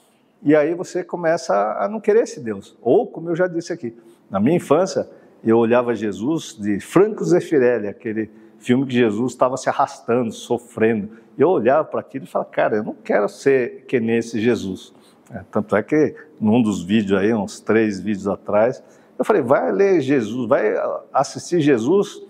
e 0.42 0.56
aí 0.56 0.74
você 0.74 1.04
começa 1.04 1.54
a 1.78 1.86
não 1.86 2.00
querer 2.00 2.22
esse 2.22 2.40
Deus. 2.40 2.74
Ou, 2.80 3.06
como 3.06 3.28
eu 3.28 3.36
já 3.36 3.46
disse 3.46 3.74
aqui, 3.74 3.94
na 4.30 4.40
minha 4.40 4.56
infância, 4.56 5.06
eu 5.50 5.58
olhava 5.58 5.94
Jesus 5.94 6.56
de 6.58 6.80
Franco 6.80 7.24
Zeffirelli, 7.24 7.86
aquele 7.86 8.30
filme 8.58 8.86
que 8.86 8.94
Jesus 8.94 9.32
estava 9.32 9.56
se 9.56 9.68
arrastando, 9.68 10.32
sofrendo. 10.32 11.10
Eu 11.36 11.50
olhava 11.50 11.84
para 11.84 12.00
aquilo 12.00 12.24
e 12.24 12.28
falava, 12.28 12.50
cara, 12.50 12.76
eu 12.76 12.84
não 12.84 12.94
quero 12.94 13.28
ser 13.28 13.84
que 13.86 14.00
nem 14.00 14.16
esse 14.16 14.40
Jesus. 14.40 14.94
É, 15.30 15.42
tanto 15.50 15.76
é 15.76 15.82
que 15.82 16.14
num 16.40 16.62
dos 16.62 16.82
vídeos 16.82 17.18
aí, 17.18 17.32
uns 17.34 17.60
três 17.60 18.00
vídeos 18.00 18.26
atrás, 18.26 18.82
eu 19.18 19.24
falei, 19.24 19.42
vai 19.42 19.70
ler 19.70 20.00
Jesus, 20.00 20.48
vai 20.48 20.74
assistir 21.12 21.60
Jesus. 21.60 22.22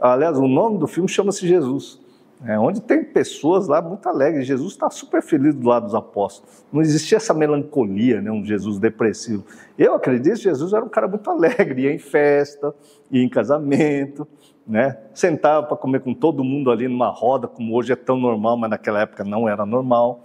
Aliás, 0.00 0.36
o 0.36 0.48
nome 0.48 0.78
do 0.78 0.86
filme 0.86 1.08
chama-se 1.08 1.46
Jesus. 1.46 2.01
É, 2.44 2.58
onde 2.58 2.80
tem 2.80 3.04
pessoas 3.04 3.68
lá 3.68 3.80
muito 3.80 4.08
alegres. 4.08 4.46
Jesus 4.46 4.72
está 4.72 4.90
super 4.90 5.22
feliz 5.22 5.54
do 5.54 5.68
lado 5.68 5.84
dos 5.84 5.94
apóstolos. 5.94 6.64
Não 6.72 6.80
existia 6.80 7.16
essa 7.16 7.32
melancolia, 7.32 8.20
né, 8.20 8.32
um 8.32 8.44
Jesus 8.44 8.80
depressivo. 8.80 9.44
Eu 9.78 9.94
acredito 9.94 10.36
que 10.36 10.42
Jesus 10.42 10.72
era 10.72 10.84
um 10.84 10.88
cara 10.88 11.06
muito 11.06 11.30
alegre, 11.30 11.82
ia 11.82 11.92
em 11.92 11.98
festa, 11.98 12.74
ia 13.10 13.22
em 13.22 13.28
casamento, 13.28 14.26
né, 14.66 14.98
sentava 15.14 15.66
para 15.66 15.76
comer 15.76 16.00
com 16.00 16.12
todo 16.12 16.42
mundo 16.42 16.70
ali 16.70 16.88
numa 16.88 17.08
roda, 17.08 17.46
como 17.46 17.76
hoje 17.76 17.92
é 17.92 17.96
tão 17.96 18.16
normal, 18.16 18.56
mas 18.56 18.70
naquela 18.70 19.02
época 19.02 19.22
não 19.22 19.48
era 19.48 19.64
normal. 19.64 20.24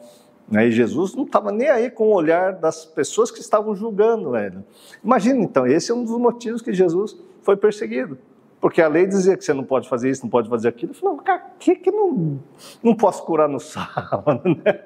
Né? 0.49 0.67
E 0.67 0.71
Jesus 0.71 1.13
não 1.13 1.25
estava 1.25 1.51
nem 1.51 1.69
aí 1.69 1.91
com 1.91 2.07
o 2.07 2.15
olhar 2.15 2.53
das 2.53 2.83
pessoas 2.83 3.29
que 3.29 3.41
estavam 3.41 3.75
julgando 3.75 4.35
ele. 4.35 4.57
Imagina 5.03 5.43
então, 5.43 5.67
esse 5.67 5.91
é 5.91 5.93
um 5.93 6.03
dos 6.03 6.17
motivos 6.17 6.61
que 6.63 6.73
Jesus 6.73 7.15
foi 7.43 7.55
perseguido. 7.55 8.17
Porque 8.59 8.81
a 8.81 8.87
lei 8.87 9.05
dizia 9.05 9.37
que 9.37 9.45
você 9.45 9.53
não 9.53 9.63
pode 9.63 9.87
fazer 9.87 10.09
isso, 10.09 10.23
não 10.23 10.29
pode 10.29 10.49
fazer 10.49 10.67
aquilo. 10.67 10.91
Ele 10.91 10.99
falou, 10.99 11.17
cara, 11.17 11.51
que 11.59 11.75
que 11.75 11.91
não, 11.91 12.39
não 12.81 12.95
posso 12.95 13.23
curar 13.23 13.47
no 13.47 13.59
sábado? 13.61 14.41
Né? 14.45 14.79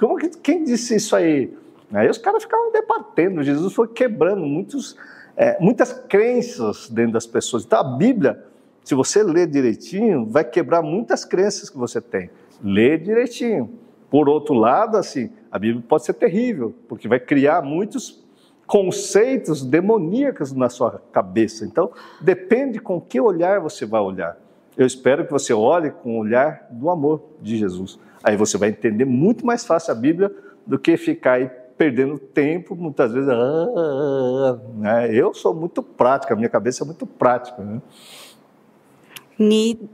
Como 0.00 0.16
que, 0.16 0.30
quem 0.30 0.64
disse 0.64 0.96
isso 0.96 1.14
aí? 1.14 1.56
Aí 1.92 2.08
os 2.08 2.18
caras 2.18 2.42
ficavam 2.42 2.70
debatendo, 2.70 3.42
Jesus 3.42 3.72
foi 3.72 3.88
quebrando 3.88 4.44
muitos, 4.44 4.96
é, 5.36 5.58
muitas 5.58 5.92
crenças 5.92 6.90
dentro 6.90 7.12
das 7.12 7.26
pessoas. 7.26 7.64
Então 7.64 7.78
a 7.78 7.96
Bíblia, 7.96 8.44
se 8.84 8.94
você 8.94 9.22
ler 9.22 9.46
direitinho, 9.46 10.26
vai 10.26 10.44
quebrar 10.44 10.82
muitas 10.82 11.24
crenças 11.24 11.70
que 11.70 11.78
você 11.78 12.00
tem. 12.00 12.30
Lê 12.62 12.98
direitinho. 12.98 13.70
Por 14.10 14.28
outro 14.28 14.54
lado, 14.54 14.96
assim, 14.96 15.30
a 15.50 15.58
Bíblia 15.58 15.84
pode 15.86 16.04
ser 16.04 16.14
terrível, 16.14 16.74
porque 16.88 17.08
vai 17.08 17.20
criar 17.20 17.62
muitos 17.62 18.24
conceitos 18.68 19.64
demoníacos 19.64 20.52
na 20.52 20.68
sua 20.68 21.02
cabeça. 21.10 21.64
Então, 21.64 21.90
depende 22.20 22.78
com 22.78 23.00
que 23.00 23.18
olhar 23.18 23.58
você 23.58 23.86
vai 23.86 24.00
olhar. 24.00 24.36
Eu 24.76 24.86
espero 24.86 25.24
que 25.24 25.32
você 25.32 25.54
olhe 25.54 25.90
com 25.90 26.16
o 26.16 26.20
olhar 26.20 26.68
do 26.70 26.90
amor 26.90 27.22
de 27.40 27.56
Jesus. 27.56 27.98
Aí 28.22 28.36
você 28.36 28.58
vai 28.58 28.68
entender 28.68 29.06
muito 29.06 29.44
mais 29.44 29.64
fácil 29.64 29.92
a 29.92 29.94
Bíblia 29.94 30.30
do 30.66 30.78
que 30.78 30.96
ficar 30.98 31.32
aí 31.32 31.50
perdendo 31.78 32.18
tempo, 32.18 32.76
muitas 32.76 33.12
vezes. 33.12 33.28
Ah, 33.30 34.58
né? 34.74 35.14
Eu 35.14 35.32
sou 35.32 35.54
muito 35.54 35.82
prática, 35.82 36.34
a 36.34 36.36
minha 36.36 36.48
cabeça 36.50 36.84
é 36.84 36.86
muito 36.86 37.06
prática. 37.06 37.62
Né? 37.62 37.80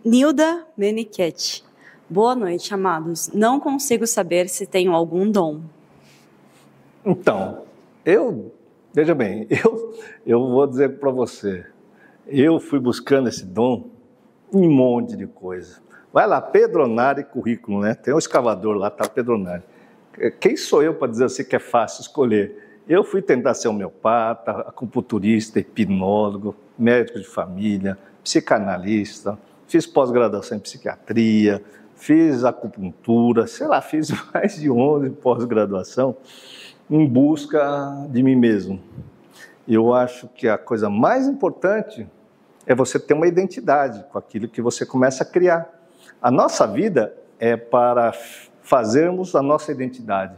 Nilda 0.04 0.66
Menichetti. 0.76 1.62
Boa 2.10 2.34
noite, 2.34 2.74
amados. 2.74 3.30
Não 3.32 3.60
consigo 3.60 4.06
saber 4.06 4.48
se 4.48 4.66
tenho 4.66 4.92
algum 4.92 5.30
dom. 5.30 5.60
Então, 7.04 7.62
eu, 8.04 8.52
veja 8.94 9.14
bem, 9.14 9.46
eu, 9.50 9.98
eu 10.24 10.48
vou 10.48 10.66
dizer 10.66 11.00
para 11.00 11.10
você, 11.10 11.66
eu 12.26 12.60
fui 12.60 12.78
buscando 12.78 13.28
esse 13.28 13.44
dom 13.44 13.90
em 14.52 14.68
um 14.68 14.72
monte 14.72 15.16
de 15.16 15.26
coisa. 15.26 15.82
Vai 16.12 16.28
lá, 16.28 16.40
Pedronari 16.40 17.24
Currículo, 17.24 17.80
né? 17.80 17.92
Tem 17.92 18.14
um 18.14 18.18
escavador 18.18 18.76
lá, 18.76 18.88
tá 18.88 19.08
Pedronari. 19.08 19.64
Quem 20.38 20.56
sou 20.56 20.80
eu 20.80 20.94
para 20.94 21.10
dizer 21.10 21.24
assim 21.24 21.44
que 21.44 21.56
é 21.56 21.58
fácil 21.58 22.02
escolher? 22.02 22.80
Eu 22.88 23.02
fui 23.02 23.20
tentar 23.20 23.54
ser 23.54 23.66
homeopata, 23.66 24.52
acupunturista, 24.52 25.58
hipnólogo, 25.58 26.54
médico 26.78 27.18
de 27.18 27.26
família, 27.26 27.98
psicanalista, 28.22 29.36
fiz 29.66 29.86
pós-graduação 29.86 30.56
em 30.56 30.60
psiquiatria, 30.60 31.60
fiz 31.96 32.44
acupuntura, 32.44 33.48
sei 33.48 33.66
lá, 33.66 33.80
fiz 33.80 34.12
mais 34.32 34.54
de 34.54 34.70
11 34.70 35.10
pós-graduação 35.10 36.16
em 36.90 37.06
busca 37.06 38.06
de 38.10 38.22
mim 38.22 38.36
mesmo. 38.36 38.80
Eu 39.66 39.94
acho 39.94 40.28
que 40.28 40.48
a 40.48 40.58
coisa 40.58 40.90
mais 40.90 41.26
importante 41.26 42.06
é 42.66 42.74
você 42.74 42.98
ter 42.98 43.14
uma 43.14 43.26
identidade 43.26 44.04
com 44.10 44.18
aquilo 44.18 44.48
que 44.48 44.60
você 44.60 44.84
começa 44.84 45.22
a 45.22 45.26
criar. 45.26 45.68
A 46.20 46.30
nossa 46.30 46.66
vida 46.66 47.14
é 47.38 47.56
para 47.56 48.12
fazermos 48.62 49.34
a 49.34 49.42
nossa 49.42 49.72
identidade. 49.72 50.34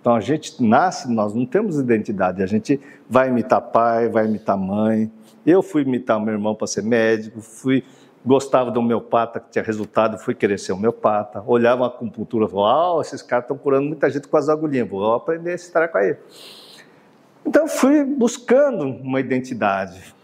Então 0.00 0.14
a 0.14 0.20
gente 0.20 0.62
nasce, 0.62 1.10
nós 1.10 1.32
não 1.32 1.46
temos 1.46 1.78
identidade, 1.78 2.42
a 2.42 2.46
gente 2.46 2.80
vai 3.08 3.28
imitar 3.28 3.60
pai, 3.60 4.08
vai 4.08 4.26
imitar 4.26 4.56
mãe. 4.56 5.10
Eu 5.46 5.62
fui 5.62 5.82
imitar 5.82 6.20
meu 6.20 6.34
irmão 6.34 6.54
para 6.54 6.66
ser 6.66 6.82
médico, 6.82 7.40
fui 7.40 7.84
gostava 8.24 8.70
do 8.70 8.80
homeopata 8.80 9.40
que 9.40 9.50
tinha 9.50 9.64
resultado, 9.64 10.18
fui 10.18 10.34
querer 10.34 10.58
ser 10.58 10.72
homeopata, 10.72 11.42
olhava 11.46 11.84
a 11.84 11.88
acupuntura, 11.88 12.48
falava, 12.48 13.00
esses 13.00 13.20
caras 13.20 13.44
estão 13.44 13.58
curando 13.58 13.86
muita 13.86 14.08
gente 14.08 14.28
com 14.28 14.36
as 14.36 14.48
agulhinhas, 14.48 14.88
vou 14.88 15.14
aprender 15.14 15.54
esse 15.54 15.72
treco 15.72 15.98
aí. 15.98 16.16
Então 17.44 17.66
fui 17.66 18.04
buscando 18.04 18.84
uma 18.84 19.18
identidade, 19.18 20.14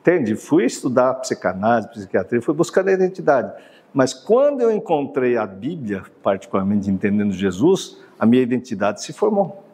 entende? 0.00 0.36
Fui 0.36 0.64
estudar 0.64 1.14
psicanálise, 1.14 1.88
psiquiatria, 1.88 2.40
fui 2.40 2.54
buscando 2.54 2.88
a 2.88 2.92
identidade. 2.92 3.52
Mas 3.92 4.14
quando 4.14 4.60
eu 4.60 4.70
encontrei 4.70 5.36
a 5.36 5.44
Bíblia, 5.44 6.04
particularmente 6.22 6.88
entendendo 6.88 7.32
Jesus, 7.32 7.98
a 8.18 8.24
minha 8.24 8.42
identidade 8.42 9.02
se 9.02 9.12
formou. 9.12 9.64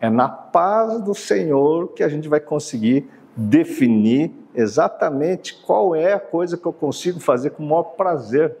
É 0.00 0.10
na 0.10 0.28
paz 0.28 1.00
do 1.00 1.14
Senhor 1.14 1.88
que 1.92 2.02
a 2.02 2.08
gente 2.08 2.28
vai 2.28 2.40
conseguir 2.40 3.08
definir 3.36 4.34
exatamente 4.58 5.54
qual 5.64 5.94
é 5.94 6.12
a 6.12 6.18
coisa 6.18 6.56
que 6.56 6.66
eu 6.66 6.72
consigo 6.72 7.20
fazer 7.20 7.50
com 7.50 7.62
o 7.62 7.66
maior 7.68 7.84
prazer. 7.84 8.56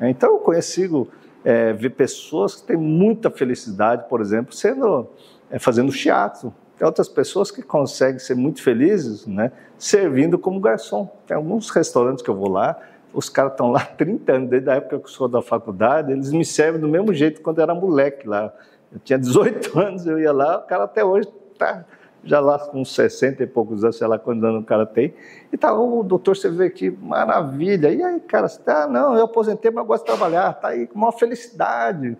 Então 0.00 0.32
eu 0.32 0.38
consigo 0.38 1.06
é, 1.44 1.74
ver 1.74 1.90
pessoas 1.90 2.56
que 2.56 2.62
têm 2.68 2.78
muita 2.78 3.30
felicidade, 3.30 4.08
por 4.08 4.22
exemplo, 4.22 4.54
sendo 4.54 5.06
é, 5.50 5.58
fazendo 5.58 5.92
teatro. 5.92 6.52
Tem 6.78 6.86
outras 6.86 7.08
pessoas 7.08 7.50
que 7.50 7.60
conseguem 7.62 8.18
ser 8.18 8.34
muito 8.34 8.62
felizes, 8.62 9.26
né, 9.26 9.52
servindo 9.76 10.38
como 10.38 10.58
garçom. 10.58 11.12
Tem 11.26 11.36
alguns 11.36 11.68
restaurantes 11.68 12.24
que 12.24 12.30
eu 12.30 12.34
vou 12.34 12.48
lá, 12.48 12.80
os 13.12 13.28
caras 13.28 13.52
estão 13.52 13.70
lá 13.70 13.80
30 13.98 14.32
anos, 14.32 14.48
desde 14.48 14.70
a 14.70 14.74
época 14.76 14.98
que 14.98 15.04
eu 15.04 15.08
sou 15.08 15.28
da 15.28 15.42
faculdade, 15.42 16.10
eles 16.10 16.32
me 16.32 16.44
servem 16.44 16.80
do 16.80 16.88
mesmo 16.88 17.12
jeito 17.12 17.42
quando 17.42 17.58
eu 17.58 17.64
era 17.64 17.74
moleque 17.74 18.26
lá. 18.26 18.50
Eu 18.90 18.98
tinha 18.98 19.18
18 19.18 19.76
anos, 19.78 20.06
eu 20.06 20.18
ia 20.18 20.32
lá, 20.32 20.56
o 20.56 20.62
cara 20.62 20.84
até 20.84 21.04
hoje 21.04 21.28
está 21.52 21.84
já 22.24 22.40
lá 22.40 22.58
com 22.58 22.84
60 22.84 23.42
e 23.42 23.46
poucos 23.46 23.84
anos, 23.84 23.96
sei 23.96 24.06
lá 24.06 24.18
quantos 24.18 24.42
anos 24.44 24.62
o 24.62 24.66
cara 24.66 24.86
tem, 24.86 25.14
e 25.52 25.56
tá, 25.56 25.72
o 25.72 26.02
doutor, 26.02 26.36
você 26.36 26.50
vê 26.50 26.70
que 26.70 26.90
maravilha, 26.90 27.92
e 27.92 28.02
aí, 28.02 28.20
cara, 28.20 28.48
você 28.48 28.60
tá, 28.60 28.86
não, 28.86 29.14
eu 29.14 29.24
aposentei, 29.24 29.70
mas 29.70 29.86
gosto 29.86 30.04
de 30.04 30.06
trabalhar, 30.06 30.52
tá 30.54 30.68
aí 30.68 30.86
com 30.86 30.96
uma 30.96 31.12
felicidade. 31.12 32.16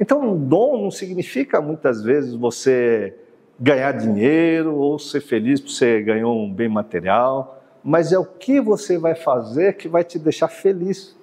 Então, 0.00 0.22
um 0.22 0.36
dom 0.36 0.80
não 0.82 0.90
significa, 0.90 1.60
muitas 1.60 2.02
vezes, 2.02 2.34
você 2.34 3.16
ganhar 3.58 3.92
dinheiro 3.92 4.76
ou 4.76 4.98
ser 4.98 5.20
feliz 5.20 5.60
porque 5.60 5.74
você 5.74 6.00
ganhou 6.00 6.36
um 6.36 6.52
bem 6.52 6.68
material, 6.68 7.60
mas 7.82 8.12
é 8.12 8.18
o 8.18 8.24
que 8.24 8.60
você 8.60 8.96
vai 8.96 9.16
fazer 9.16 9.76
que 9.76 9.88
vai 9.88 10.04
te 10.04 10.18
deixar 10.18 10.48
feliz. 10.48 11.16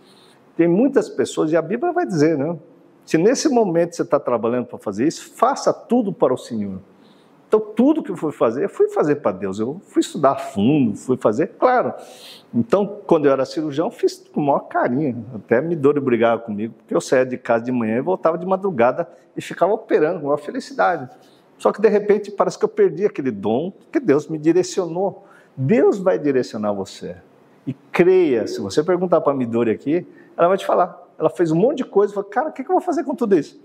Tem 0.57 0.67
muitas 0.67 1.07
pessoas, 1.07 1.51
e 1.51 1.57
a 1.57 1.61
Bíblia 1.61 1.93
vai 1.93 2.05
dizer, 2.05 2.37
né? 2.37 2.57
Se 3.05 3.17
nesse 3.17 3.47
momento 3.47 3.95
você 3.95 4.01
está 4.01 4.19
trabalhando 4.19 4.65
para 4.65 4.79
fazer 4.79 5.07
isso, 5.07 5.31
faça 5.35 5.71
tudo 5.71 6.11
para 6.11 6.33
o 6.33 6.37
Senhor. 6.37 6.79
Então, 7.47 7.59
tudo 7.59 8.01
que 8.01 8.11
eu 8.11 8.17
fui 8.17 8.31
fazer, 8.31 8.65
eu 8.65 8.69
fui 8.69 8.89
fazer 8.89 9.15
para 9.17 9.31
Deus. 9.31 9.59
Eu 9.59 9.79
fui 9.87 10.01
estudar 10.01 10.31
a 10.31 10.35
fundo, 10.35 10.95
fui 10.95 11.15
fazer, 11.17 11.53
claro. 11.59 11.93
Então, 12.53 12.99
quando 13.05 13.25
eu 13.25 13.31
era 13.31 13.45
cirurgião, 13.45 13.91
fiz 13.91 14.25
com 14.33 14.41
o 14.41 14.45
maior 14.45 14.61
carinho. 14.61 15.25
Até 15.35 15.61
me 15.61 15.75
dor 15.75 15.99
brigava 15.99 16.41
comigo, 16.41 16.73
porque 16.77 16.95
eu 16.95 17.01
saía 17.01 17.25
de 17.25 17.37
casa 17.37 17.63
de 17.63 17.71
manhã 17.71 17.97
e 17.97 18.01
voltava 18.01 18.37
de 18.37 18.45
madrugada 18.45 19.07
e 19.37 19.41
ficava 19.41 19.73
operando 19.73 20.19
com 20.19 20.27
maior 20.27 20.37
felicidade. 20.37 21.09
Só 21.57 21.71
que, 21.71 21.79
de 21.79 21.87
repente, 21.87 22.31
parece 22.31 22.57
que 22.57 22.65
eu 22.65 22.69
perdi 22.69 23.05
aquele 23.05 23.31
dom, 23.31 23.71
que 23.91 23.99
Deus 23.99 24.27
me 24.27 24.37
direcionou. 24.37 25.25
Deus 25.55 25.99
vai 25.99 26.19
direcionar 26.19 26.73
você. 26.73 27.15
E 27.65 27.73
creia, 27.73 28.45
se 28.47 28.59
você 28.59 28.83
perguntar 28.83 29.21
para 29.21 29.31
a 29.31 29.35
Midori 29.35 29.71
aqui, 29.71 30.05
ela 30.37 30.47
vai 30.47 30.57
te 30.57 30.65
falar. 30.65 31.01
Ela 31.17 31.29
fez 31.29 31.51
um 31.51 31.55
monte 31.55 31.77
de 31.77 31.85
coisa, 31.85 32.13
falou, 32.13 32.29
cara, 32.29 32.49
o 32.49 32.51
que 32.51 32.61
eu 32.61 32.67
vou 32.67 32.81
fazer 32.81 33.03
com 33.03 33.15
tudo 33.15 33.37
isso? 33.37 33.59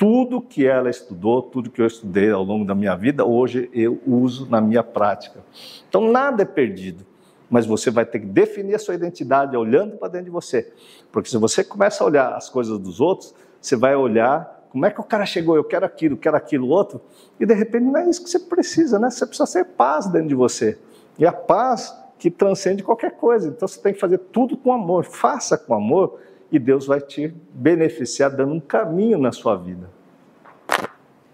Tudo 0.00 0.40
que 0.40 0.66
ela 0.66 0.88
estudou, 0.88 1.42
tudo 1.42 1.70
que 1.70 1.82
eu 1.82 1.86
estudei 1.86 2.30
ao 2.30 2.42
longo 2.42 2.64
da 2.64 2.74
minha 2.74 2.96
vida, 2.96 3.22
hoje 3.22 3.68
eu 3.70 4.00
uso 4.06 4.48
na 4.48 4.58
minha 4.58 4.82
prática. 4.82 5.44
Então 5.90 6.10
nada 6.10 6.40
é 6.40 6.46
perdido, 6.46 7.04
mas 7.50 7.66
você 7.66 7.90
vai 7.90 8.06
ter 8.06 8.20
que 8.20 8.24
definir 8.24 8.74
a 8.74 8.78
sua 8.78 8.94
identidade 8.94 9.54
olhando 9.54 9.98
para 9.98 10.08
dentro 10.08 10.24
de 10.24 10.30
você. 10.30 10.72
Porque 11.12 11.28
se 11.28 11.36
você 11.36 11.62
começa 11.62 12.02
a 12.02 12.06
olhar 12.06 12.32
as 12.32 12.48
coisas 12.48 12.78
dos 12.78 12.98
outros, 12.98 13.34
você 13.60 13.76
vai 13.76 13.94
olhar 13.94 14.64
como 14.70 14.86
é 14.86 14.90
que 14.90 15.02
o 15.02 15.04
cara 15.04 15.26
chegou, 15.26 15.54
eu 15.54 15.64
quero 15.64 15.84
aquilo, 15.84 16.16
quero 16.16 16.34
aquilo 16.34 16.68
outro, 16.68 17.02
e 17.38 17.44
de 17.44 17.52
repente 17.52 17.84
não 17.84 17.98
é 17.98 18.08
isso 18.08 18.24
que 18.24 18.30
você 18.30 18.38
precisa, 18.38 18.98
né? 18.98 19.10
Você 19.10 19.26
precisa 19.26 19.52
ter 19.52 19.66
paz 19.66 20.06
dentro 20.06 20.28
de 20.28 20.34
você. 20.34 20.78
E 21.18 21.26
a 21.26 21.32
paz 21.32 21.94
que 22.18 22.30
transcende 22.30 22.82
qualquer 22.82 23.18
coisa. 23.18 23.48
Então 23.48 23.68
você 23.68 23.78
tem 23.78 23.92
que 23.92 24.00
fazer 24.00 24.16
tudo 24.16 24.56
com 24.56 24.72
amor. 24.72 25.04
Faça 25.04 25.58
com 25.58 25.74
amor 25.74 26.18
e 26.50 26.58
Deus 26.58 26.86
vai 26.86 27.00
te 27.00 27.34
beneficiar 27.52 28.30
dando 28.30 28.54
um 28.54 28.60
caminho 28.60 29.18
na 29.18 29.32
sua 29.32 29.56
vida. 29.56 29.90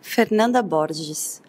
Fernanda 0.01 0.63
Borges. 0.63 1.43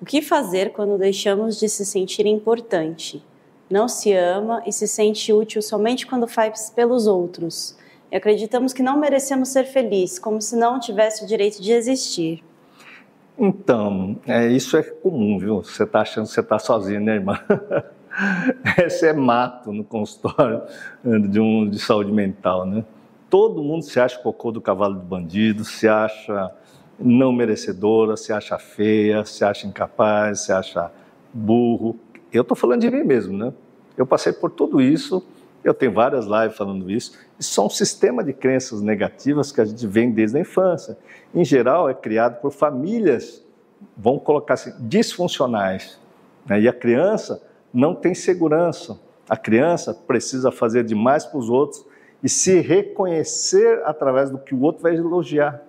O 0.00 0.04
que 0.04 0.20
fazer 0.20 0.72
quando 0.72 0.98
deixamos 0.98 1.58
de 1.58 1.68
se 1.68 1.84
sentir 1.84 2.26
importante? 2.26 3.24
Não 3.70 3.88
se 3.88 4.12
ama 4.12 4.62
e 4.66 4.72
se 4.72 4.86
sente 4.86 5.32
útil 5.32 5.62
somente 5.62 6.06
quando 6.06 6.28
faz 6.28 6.70
pelos 6.70 7.06
outros. 7.06 7.76
E 8.12 8.16
acreditamos 8.16 8.72
que 8.72 8.82
não 8.82 8.98
merecemos 8.98 9.48
ser 9.48 9.64
felizes, 9.64 10.18
como 10.18 10.40
se 10.40 10.56
não 10.56 10.78
tivesse 10.78 11.24
o 11.24 11.26
direito 11.26 11.60
de 11.62 11.72
existir. 11.72 12.44
Então, 13.36 14.16
é, 14.26 14.46
isso 14.46 14.76
é 14.76 14.82
comum, 14.82 15.38
viu? 15.38 15.62
Você 15.62 15.82
está 15.82 16.02
achando 16.02 16.26
que 16.26 16.32
você 16.32 16.40
está 16.40 16.58
sozinho, 16.58 17.00
né, 17.00 17.14
irmã? 17.14 17.40
Esse 18.78 19.08
é 19.08 19.12
mato 19.12 19.72
no 19.72 19.82
consultório 19.82 20.62
de, 21.28 21.40
um, 21.40 21.68
de 21.68 21.78
saúde 21.78 22.12
mental, 22.12 22.64
né? 22.64 22.84
Todo 23.34 23.64
mundo 23.64 23.82
se 23.82 23.98
acha 23.98 24.16
cocô 24.20 24.52
do 24.52 24.60
cavalo 24.60 24.94
do 24.94 25.04
bandido, 25.04 25.64
se 25.64 25.88
acha 25.88 26.54
não 26.96 27.32
merecedora, 27.32 28.16
se 28.16 28.32
acha 28.32 28.56
feia, 28.60 29.24
se 29.24 29.44
acha 29.44 29.66
incapaz, 29.66 30.42
se 30.42 30.52
acha 30.52 30.92
burro. 31.32 31.98
Eu 32.32 32.42
estou 32.42 32.56
falando 32.56 32.82
de 32.82 32.90
mim 32.92 33.02
mesmo, 33.02 33.36
né? 33.36 33.52
Eu 33.96 34.06
passei 34.06 34.32
por 34.32 34.52
tudo 34.52 34.80
isso, 34.80 35.20
eu 35.64 35.74
tenho 35.74 35.90
várias 35.90 36.26
lives 36.26 36.56
falando 36.56 36.88
isso. 36.88 37.18
Isso 37.36 37.60
é 37.60 37.64
um 37.64 37.68
sistema 37.68 38.22
de 38.22 38.32
crenças 38.32 38.80
negativas 38.80 39.50
que 39.50 39.60
a 39.60 39.64
gente 39.64 39.84
vem 39.84 40.12
desde 40.12 40.38
a 40.38 40.40
infância. 40.40 40.96
Em 41.34 41.44
geral, 41.44 41.88
é 41.88 41.94
criado 41.94 42.40
por 42.40 42.52
famílias, 42.52 43.44
vamos 43.96 44.22
colocar 44.22 44.54
assim, 44.54 44.72
disfuncionais. 44.78 45.98
Né? 46.46 46.60
E 46.60 46.68
a 46.68 46.72
criança 46.72 47.42
não 47.72 47.96
tem 47.96 48.14
segurança. 48.14 48.96
A 49.28 49.36
criança 49.36 49.92
precisa 49.92 50.52
fazer 50.52 50.84
demais 50.84 51.26
para 51.26 51.40
os 51.40 51.50
outros 51.50 51.84
e 52.24 52.28
se 52.30 52.58
reconhecer 52.58 53.82
através 53.84 54.30
do 54.30 54.38
que 54.38 54.54
o 54.54 54.62
outro 54.62 54.82
vai 54.82 54.96
elogiar. 54.96 55.62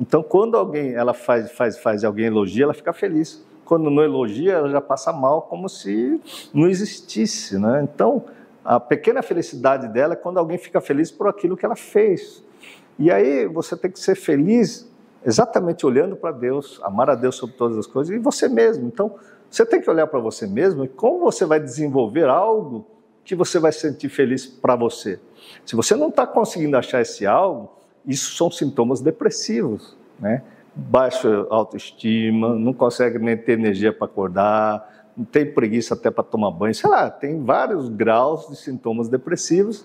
Então, 0.00 0.22
quando 0.22 0.56
alguém 0.56 0.94
ela 0.94 1.12
faz 1.12 1.50
faz 1.50 1.76
faz 1.78 2.04
alguém 2.04 2.26
elogia, 2.26 2.62
ela 2.62 2.74
fica 2.74 2.92
feliz. 2.92 3.44
Quando 3.64 3.90
não 3.90 4.04
elogia, 4.04 4.52
ela 4.52 4.70
já 4.70 4.80
passa 4.80 5.12
mal, 5.12 5.42
como 5.42 5.68
se 5.68 6.20
não 6.54 6.68
existisse, 6.68 7.58
né? 7.58 7.82
Então, 7.82 8.24
a 8.64 8.78
pequena 8.78 9.20
felicidade 9.20 9.88
dela 9.88 10.12
é 10.12 10.16
quando 10.16 10.38
alguém 10.38 10.56
fica 10.56 10.80
feliz 10.80 11.10
por 11.10 11.26
aquilo 11.26 11.56
que 11.56 11.66
ela 11.66 11.74
fez. 11.74 12.44
E 12.96 13.10
aí 13.10 13.46
você 13.46 13.76
tem 13.76 13.90
que 13.90 13.98
ser 13.98 14.14
feliz 14.14 14.88
exatamente 15.24 15.84
olhando 15.84 16.14
para 16.14 16.30
Deus, 16.30 16.80
amar 16.84 17.10
a 17.10 17.16
Deus 17.16 17.34
sobre 17.34 17.56
todas 17.56 17.76
as 17.76 17.86
coisas 17.86 18.14
e 18.14 18.18
você 18.18 18.48
mesmo. 18.48 18.86
Então, 18.86 19.16
você 19.50 19.66
tem 19.66 19.80
que 19.80 19.90
olhar 19.90 20.06
para 20.06 20.20
você 20.20 20.46
mesmo 20.46 20.84
e 20.84 20.88
como 20.88 21.18
você 21.18 21.44
vai 21.44 21.58
desenvolver 21.58 22.28
algo 22.28 22.86
que 23.26 23.34
você 23.34 23.58
vai 23.58 23.72
sentir 23.72 24.08
feliz 24.08 24.46
para 24.46 24.76
você. 24.76 25.18
Se 25.64 25.74
você 25.74 25.96
não 25.96 26.08
está 26.08 26.24
conseguindo 26.24 26.76
achar 26.76 27.02
esse 27.02 27.26
algo, 27.26 27.72
isso 28.06 28.36
são 28.36 28.50
sintomas 28.50 29.00
depressivos, 29.00 29.96
né? 30.18 30.42
Baixa 30.74 31.44
autoestima, 31.50 32.54
não 32.54 32.72
consegue 32.72 33.18
nem 33.18 33.36
ter 33.36 33.52
energia 33.52 33.92
para 33.92 34.06
acordar, 34.06 35.10
não 35.16 35.24
tem 35.24 35.44
preguiça 35.44 35.94
até 35.94 36.08
para 36.08 36.22
tomar 36.22 36.52
banho, 36.52 36.74
sei 36.74 36.88
lá, 36.88 37.10
tem 37.10 37.42
vários 37.42 37.88
graus 37.88 38.48
de 38.48 38.56
sintomas 38.56 39.08
depressivos 39.08 39.84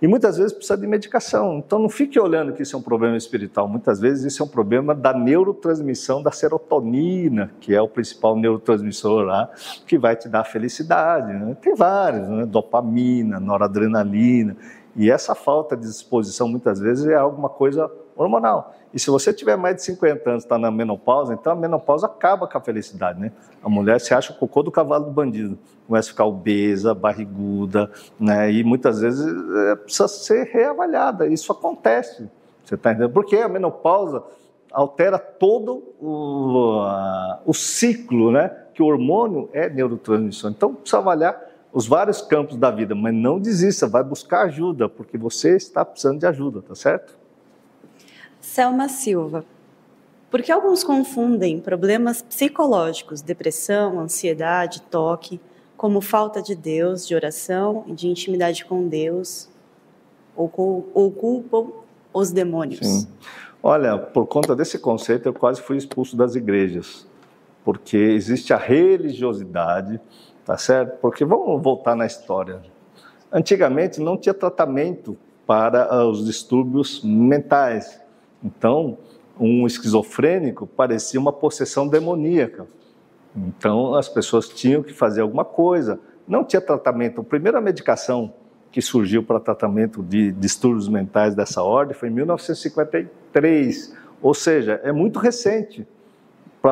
e 0.00 0.06
muitas 0.06 0.36
vezes 0.36 0.52
precisa 0.52 0.76
de 0.76 0.86
medicação. 0.86 1.58
Então 1.58 1.78
não 1.78 1.88
fique 1.88 2.18
olhando 2.18 2.52
que 2.52 2.62
isso 2.62 2.76
é 2.76 2.78
um 2.78 2.82
problema 2.82 3.16
espiritual, 3.16 3.68
muitas 3.68 4.00
vezes 4.00 4.32
isso 4.32 4.42
é 4.42 4.46
um 4.46 4.48
problema 4.48 4.94
da 4.94 5.12
neurotransmissão 5.12 6.22
da 6.22 6.30
serotonina, 6.30 7.50
que 7.60 7.74
é 7.74 7.80
o 7.80 7.88
principal 7.88 8.36
neurotransmissor 8.36 9.22
lá, 9.24 9.50
que 9.86 9.98
vai 9.98 10.16
te 10.16 10.28
dar 10.28 10.44
felicidade. 10.44 11.32
Né? 11.32 11.56
Tem 11.60 11.74
vários, 11.74 12.28
né? 12.28 12.46
dopamina, 12.46 13.40
noradrenalina. 13.40 14.56
E 14.96 15.10
essa 15.10 15.34
falta 15.34 15.76
de 15.76 15.82
disposição, 15.82 16.48
muitas 16.48 16.78
vezes, 16.78 17.06
é 17.06 17.14
alguma 17.14 17.48
coisa 17.48 17.90
hormonal. 18.16 18.74
E 18.92 18.98
se 18.98 19.10
você 19.10 19.32
tiver 19.32 19.56
mais 19.56 19.76
de 19.76 19.82
50 19.82 20.30
anos, 20.30 20.44
está 20.44 20.56
na 20.56 20.70
menopausa, 20.70 21.34
então 21.34 21.52
a 21.52 21.56
menopausa 21.56 22.06
acaba 22.06 22.46
com 22.46 22.56
a 22.56 22.60
felicidade, 22.60 23.20
né? 23.20 23.32
A 23.62 23.68
mulher 23.68 24.00
se 24.00 24.14
acha 24.14 24.32
o 24.32 24.36
cocô 24.36 24.62
do 24.62 24.70
cavalo 24.70 25.06
do 25.06 25.10
bandido, 25.10 25.58
começa 25.86 26.08
a 26.08 26.12
ficar 26.12 26.24
obesa, 26.24 26.94
barriguda, 26.94 27.90
né? 28.20 28.52
E 28.52 28.62
muitas 28.62 29.00
vezes 29.00 29.26
é, 29.68 29.76
precisa 29.76 30.06
ser 30.06 30.44
reavaliada. 30.44 31.26
Isso 31.26 31.50
acontece, 31.50 32.30
você 32.64 32.76
está 32.76 32.92
entendendo? 32.92 33.12
Porque 33.12 33.36
a 33.36 33.48
menopausa 33.48 34.22
altera 34.72 35.18
todo 35.18 35.82
o, 36.00 36.80
o 37.44 37.52
ciclo, 37.52 38.30
né? 38.30 38.48
Que 38.74 38.82
o 38.82 38.86
hormônio 38.86 39.48
é 39.52 39.68
neurotransmissor. 39.68 40.50
Então 40.50 40.72
precisa 40.72 40.98
avaliar 40.98 41.36
os 41.74 41.88
vários 41.88 42.22
campos 42.22 42.56
da 42.56 42.70
vida, 42.70 42.94
mas 42.94 43.12
não 43.12 43.40
desista, 43.40 43.88
vai 43.88 44.04
buscar 44.04 44.42
ajuda, 44.44 44.88
porque 44.88 45.18
você 45.18 45.56
está 45.56 45.84
precisando 45.84 46.20
de 46.20 46.26
ajuda, 46.26 46.62
tá 46.62 46.72
certo? 46.72 47.18
Selma 48.40 48.88
Silva. 48.88 49.44
Por 50.30 50.40
que 50.40 50.52
alguns 50.52 50.84
confundem 50.84 51.60
problemas 51.60 52.22
psicológicos, 52.22 53.20
depressão, 53.20 53.98
ansiedade, 53.98 54.82
toque, 54.82 55.40
como 55.76 56.00
falta 56.00 56.40
de 56.40 56.54
Deus, 56.54 57.08
de 57.08 57.14
oração 57.14 57.82
e 57.88 57.92
de 57.92 58.06
intimidade 58.06 58.64
com 58.64 58.86
Deus, 58.86 59.48
ou, 60.36 60.48
culpam 60.48 61.72
os 62.12 62.30
demônios? 62.30 62.86
Sim. 62.86 63.08
Olha, 63.60 63.98
por 63.98 64.26
conta 64.26 64.54
desse 64.54 64.78
conceito, 64.78 65.26
eu 65.26 65.34
quase 65.34 65.60
fui 65.60 65.76
expulso 65.76 66.16
das 66.16 66.36
igrejas, 66.36 67.06
porque 67.64 67.96
existe 67.96 68.52
a 68.52 68.56
religiosidade, 68.56 70.00
tá 70.44 70.56
certo? 70.58 70.98
Porque 71.00 71.24
vamos 71.24 71.62
voltar 71.62 71.94
na 71.94 72.06
história. 72.06 72.60
Antigamente 73.32 74.00
não 74.00 74.16
tinha 74.16 74.34
tratamento 74.34 75.16
para 75.46 75.86
ah, 75.86 76.06
os 76.06 76.24
distúrbios 76.24 77.02
mentais. 77.02 78.00
Então, 78.42 78.98
um 79.38 79.66
esquizofrênico 79.66 80.66
parecia 80.66 81.18
uma 81.18 81.32
possessão 81.32 81.88
demoníaca. 81.88 82.66
Então, 83.34 83.94
as 83.94 84.08
pessoas 84.08 84.48
tinham 84.48 84.82
que 84.82 84.92
fazer 84.92 85.22
alguma 85.22 85.44
coisa. 85.44 85.98
Não 86.28 86.44
tinha 86.44 86.60
tratamento. 86.60 87.20
A 87.20 87.24
primeira 87.24 87.60
medicação 87.60 88.32
que 88.70 88.80
surgiu 88.80 89.22
para 89.22 89.40
tratamento 89.40 90.02
de 90.02 90.32
distúrbios 90.32 90.88
mentais 90.88 91.34
dessa 91.34 91.62
ordem 91.62 91.94
foi 91.94 92.08
em 92.08 92.12
1953. 92.12 93.94
Ou 94.22 94.34
seja, 94.34 94.80
é 94.84 94.92
muito 94.92 95.18
recente 95.18 95.86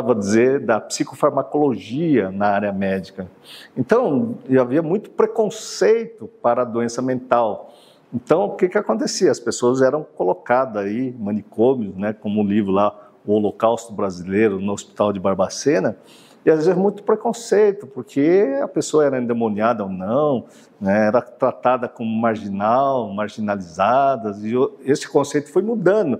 para 0.00 0.14
dizer, 0.14 0.60
da 0.60 0.80
psicofarmacologia 0.80 2.30
na 2.30 2.46
área 2.46 2.72
médica. 2.72 3.30
Então, 3.76 4.38
havia 4.58 4.80
muito 4.80 5.10
preconceito 5.10 6.26
para 6.40 6.62
a 6.62 6.64
doença 6.64 7.02
mental. 7.02 7.74
Então, 8.10 8.44
o 8.44 8.56
que, 8.56 8.70
que 8.70 8.78
acontecia? 8.78 9.30
As 9.30 9.38
pessoas 9.38 9.82
eram 9.82 10.02
colocadas 10.02 10.82
aí, 10.82 11.14
manicômios, 11.18 11.94
né, 11.94 12.14
como 12.14 12.42
o 12.42 12.46
livro 12.46 12.72
lá, 12.72 13.10
O 13.26 13.34
Holocausto 13.34 13.92
Brasileiro, 13.92 14.58
no 14.60 14.72
Hospital 14.72 15.12
de 15.12 15.20
Barbacena, 15.20 15.98
e 16.42 16.50
às 16.50 16.64
vezes 16.64 16.74
muito 16.74 17.02
preconceito, 17.02 17.86
porque 17.86 18.48
a 18.62 18.68
pessoa 18.68 19.04
era 19.04 19.20
endemoniada 19.20 19.84
ou 19.84 19.90
não, 19.90 20.46
né, 20.80 21.08
era 21.08 21.20
tratada 21.20 21.86
como 21.86 22.10
marginal, 22.10 23.12
marginalizada, 23.12 24.34
e 24.42 24.90
esse 24.90 25.06
conceito 25.06 25.52
foi 25.52 25.60
mudando. 25.60 26.18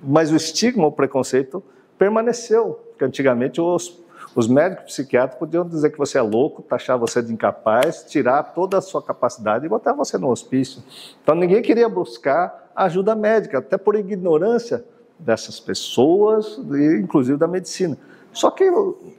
Mas 0.00 0.30
o 0.30 0.36
estigma, 0.36 0.86
o 0.86 0.92
preconceito, 0.92 1.64
permaneceu. 1.98 2.80
Porque 2.90 3.04
antigamente 3.04 3.60
os, 3.60 4.00
os 4.34 4.46
médicos 4.46 4.86
psiquiatras 4.86 5.38
podiam 5.38 5.66
dizer 5.66 5.90
que 5.90 5.98
você 5.98 6.18
é 6.18 6.22
louco, 6.22 6.62
taxar 6.62 6.98
você 6.98 7.22
de 7.22 7.32
incapaz, 7.32 8.04
tirar 8.04 8.42
toda 8.42 8.78
a 8.78 8.80
sua 8.80 9.02
capacidade 9.02 9.66
e 9.66 9.68
botar 9.68 9.92
você 9.92 10.16
no 10.16 10.30
hospício. 10.30 10.82
Então 11.22 11.34
ninguém 11.34 11.60
queria 11.60 11.88
buscar 11.88 12.70
ajuda 12.74 13.14
médica, 13.14 13.58
até 13.58 13.76
por 13.76 13.96
ignorância 13.96 14.84
dessas 15.18 15.58
pessoas, 15.58 16.60
inclusive 17.00 17.36
da 17.36 17.48
medicina. 17.48 17.98
Só 18.32 18.50
que 18.50 18.70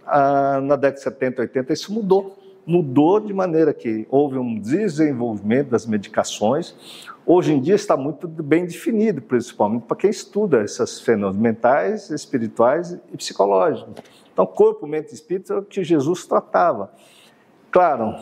ah, 0.07 0.61
na 0.61 0.75
década 0.75 0.95
de 0.95 1.03
70, 1.03 1.41
80 1.41 1.73
isso 1.73 1.93
mudou. 1.93 2.37
Mudou 2.65 3.19
de 3.19 3.33
maneira 3.33 3.73
que 3.73 4.07
houve 4.09 4.37
um 4.37 4.59
desenvolvimento 4.59 5.69
das 5.69 5.85
medicações, 5.85 6.75
hoje 7.31 7.53
em 7.53 7.61
dia 7.61 7.75
está 7.75 7.95
muito 7.95 8.27
bem 8.27 8.65
definido, 8.65 9.21
principalmente 9.21 9.83
para 9.83 9.95
quem 9.95 10.09
estuda 10.09 10.63
esses 10.63 10.99
fenômenos 10.99 11.39
mentais, 11.39 12.09
espirituais 12.09 12.97
e 13.13 13.17
psicológicos. 13.17 13.93
Então, 14.33 14.47
corpo, 14.47 14.87
mente 14.87 15.11
e 15.11 15.13
espírito 15.13 15.53
é 15.53 15.59
o 15.59 15.61
que 15.61 15.83
Jesus 15.83 16.25
tratava. 16.25 16.91
Claro, 17.69 18.15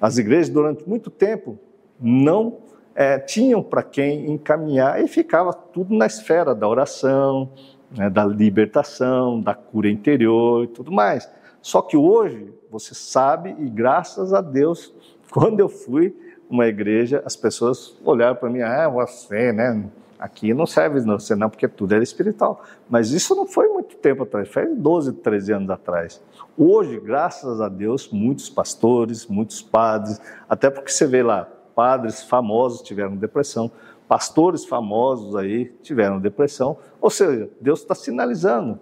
as 0.00 0.18
igrejas 0.18 0.48
durante 0.48 0.88
muito 0.88 1.10
tempo 1.10 1.58
não 2.00 2.58
é, 2.94 3.18
tinham 3.18 3.60
para 3.60 3.82
quem 3.82 4.30
encaminhar 4.30 5.02
e 5.02 5.08
ficava 5.08 5.52
tudo 5.52 5.92
na 5.92 6.06
esfera 6.06 6.54
da 6.54 6.68
oração, 6.68 7.50
né, 7.90 8.08
da 8.08 8.24
libertação, 8.24 9.40
da 9.40 9.52
cura 9.52 9.90
interior 9.90 10.62
e 10.62 10.68
tudo 10.68 10.92
mais. 10.92 11.28
Só 11.60 11.82
que 11.82 11.96
hoje, 11.96 12.54
você 12.70 12.94
sabe, 12.94 13.56
e 13.58 13.68
graças 13.68 14.32
a 14.32 14.40
Deus, 14.40 14.94
quando 15.28 15.58
eu 15.58 15.68
fui 15.68 16.14
uma 16.54 16.68
igreja, 16.68 17.20
as 17.26 17.34
pessoas 17.34 17.96
olharam 18.04 18.36
para 18.36 18.48
mim, 18.48 18.62
ah, 18.62 18.88
você, 18.88 19.52
né? 19.52 19.84
Aqui 20.16 20.54
não 20.54 20.64
serve 20.64 21.00
você 21.00 21.34
não, 21.34 21.50
porque 21.50 21.66
tudo 21.66 21.92
era 21.92 22.02
espiritual. 22.02 22.62
Mas 22.88 23.10
isso 23.10 23.34
não 23.34 23.44
foi 23.44 23.68
muito 23.68 23.96
tempo 23.96 24.22
atrás, 24.22 24.48
foi 24.48 24.66
12, 24.66 25.14
13 25.14 25.52
anos 25.52 25.70
atrás. 25.70 26.22
Hoje, 26.56 27.00
graças 27.00 27.60
a 27.60 27.68
Deus, 27.68 28.08
muitos 28.10 28.48
pastores, 28.48 29.26
muitos 29.26 29.60
padres, 29.60 30.20
até 30.48 30.70
porque 30.70 30.90
você 30.90 31.06
vê 31.06 31.22
lá, 31.22 31.48
padres 31.74 32.22
famosos 32.22 32.80
tiveram 32.82 33.16
depressão, 33.16 33.70
pastores 34.06 34.64
famosos 34.64 35.34
aí 35.34 35.66
tiveram 35.82 36.20
depressão. 36.20 36.78
Ou 37.00 37.10
seja, 37.10 37.50
Deus 37.60 37.80
está 37.80 37.96
sinalizando, 37.96 38.78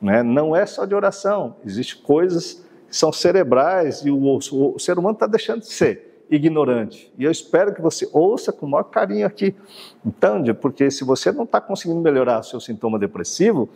né? 0.00 0.24
não 0.24 0.56
é 0.56 0.66
só 0.66 0.84
de 0.84 0.94
oração, 0.94 1.54
existem 1.64 2.02
coisas 2.02 2.64
que 2.88 2.96
são 2.96 3.12
cerebrais 3.12 4.04
e 4.04 4.10
o, 4.10 4.18
o, 4.18 4.74
o 4.74 4.78
ser 4.80 4.98
humano 4.98 5.14
está 5.14 5.28
deixando 5.28 5.60
de 5.60 5.72
ser 5.72 6.11
ignorante. 6.30 7.12
E 7.18 7.24
eu 7.24 7.30
espero 7.30 7.74
que 7.74 7.80
você 7.80 8.08
ouça 8.12 8.52
com 8.52 8.66
o 8.66 8.70
maior 8.70 8.84
carinho 8.84 9.26
aqui. 9.26 9.54
Então, 10.04 10.42
porque 10.60 10.90
se 10.90 11.04
você 11.04 11.30
não 11.30 11.44
está 11.44 11.60
conseguindo 11.60 12.00
melhorar 12.00 12.42
seu 12.42 12.60
sintoma 12.60 12.98
depressivo, 12.98 13.68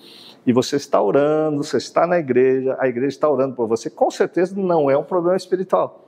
e 0.47 0.53
você 0.53 0.77
está 0.77 1.03
orando, 1.03 1.63
você 1.63 1.77
está 1.77 2.07
na 2.07 2.19
igreja, 2.19 2.77
a 2.79 2.87
igreja 2.87 3.09
está 3.09 3.29
orando 3.29 3.55
por 3.55 3.67
você, 3.67 3.91
com 3.91 4.11
certeza 4.11 4.55
não 4.57 4.89
é 4.91 4.97
um 4.97 5.03
problema 5.03 5.37
espiritual. 5.37 6.05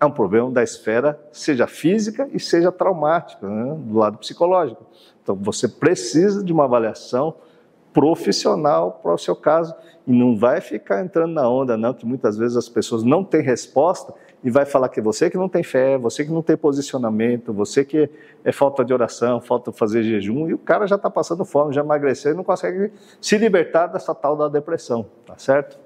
É 0.00 0.06
um 0.06 0.10
problema 0.10 0.50
da 0.50 0.62
esfera, 0.62 1.20
seja 1.30 1.66
física 1.66 2.28
e 2.32 2.40
seja 2.40 2.72
traumática, 2.72 3.46
né, 3.48 3.76
do 3.78 3.98
lado 3.98 4.18
psicológico. 4.18 4.84
Então, 5.22 5.36
você 5.36 5.68
precisa 5.68 6.42
de 6.42 6.52
uma 6.52 6.64
avaliação 6.64 7.34
profissional 7.92 8.98
para 9.02 9.14
o 9.14 9.18
seu 9.18 9.36
caso 9.36 9.74
e 10.06 10.12
não 10.12 10.36
vai 10.36 10.60
ficar 10.60 11.04
entrando 11.04 11.34
na 11.34 11.48
onda, 11.48 11.76
não, 11.76 11.94
que 11.94 12.06
muitas 12.06 12.36
vezes 12.36 12.56
as 12.56 12.68
pessoas 12.68 13.04
não 13.04 13.22
têm 13.22 13.42
resposta 13.42 14.12
e 14.44 14.50
vai 14.50 14.64
falar 14.66 14.88
que 14.88 14.98
é 14.98 15.02
você 15.02 15.30
que 15.30 15.36
não 15.36 15.48
tem 15.48 15.62
fé, 15.62 15.96
você 15.96 16.24
que 16.24 16.30
não 16.30 16.42
tem 16.42 16.56
posicionamento, 16.56 17.52
você 17.52 17.84
que 17.84 18.10
é 18.44 18.50
falta 18.50 18.84
de 18.84 18.92
oração, 18.92 19.40
falta 19.40 19.70
fazer 19.70 20.02
jejum, 20.02 20.48
e 20.48 20.54
o 20.54 20.58
cara 20.58 20.86
já 20.86 20.96
está 20.96 21.08
passando 21.08 21.44
fome, 21.44 21.72
já 21.72 21.80
emagreceu 21.80 22.32
e 22.32 22.34
não 22.34 22.42
consegue 22.42 22.92
se 23.20 23.38
libertar 23.38 23.86
dessa 23.86 24.14
tal 24.14 24.36
da 24.36 24.48
depressão, 24.48 25.06
tá 25.24 25.38
certo? 25.38 25.78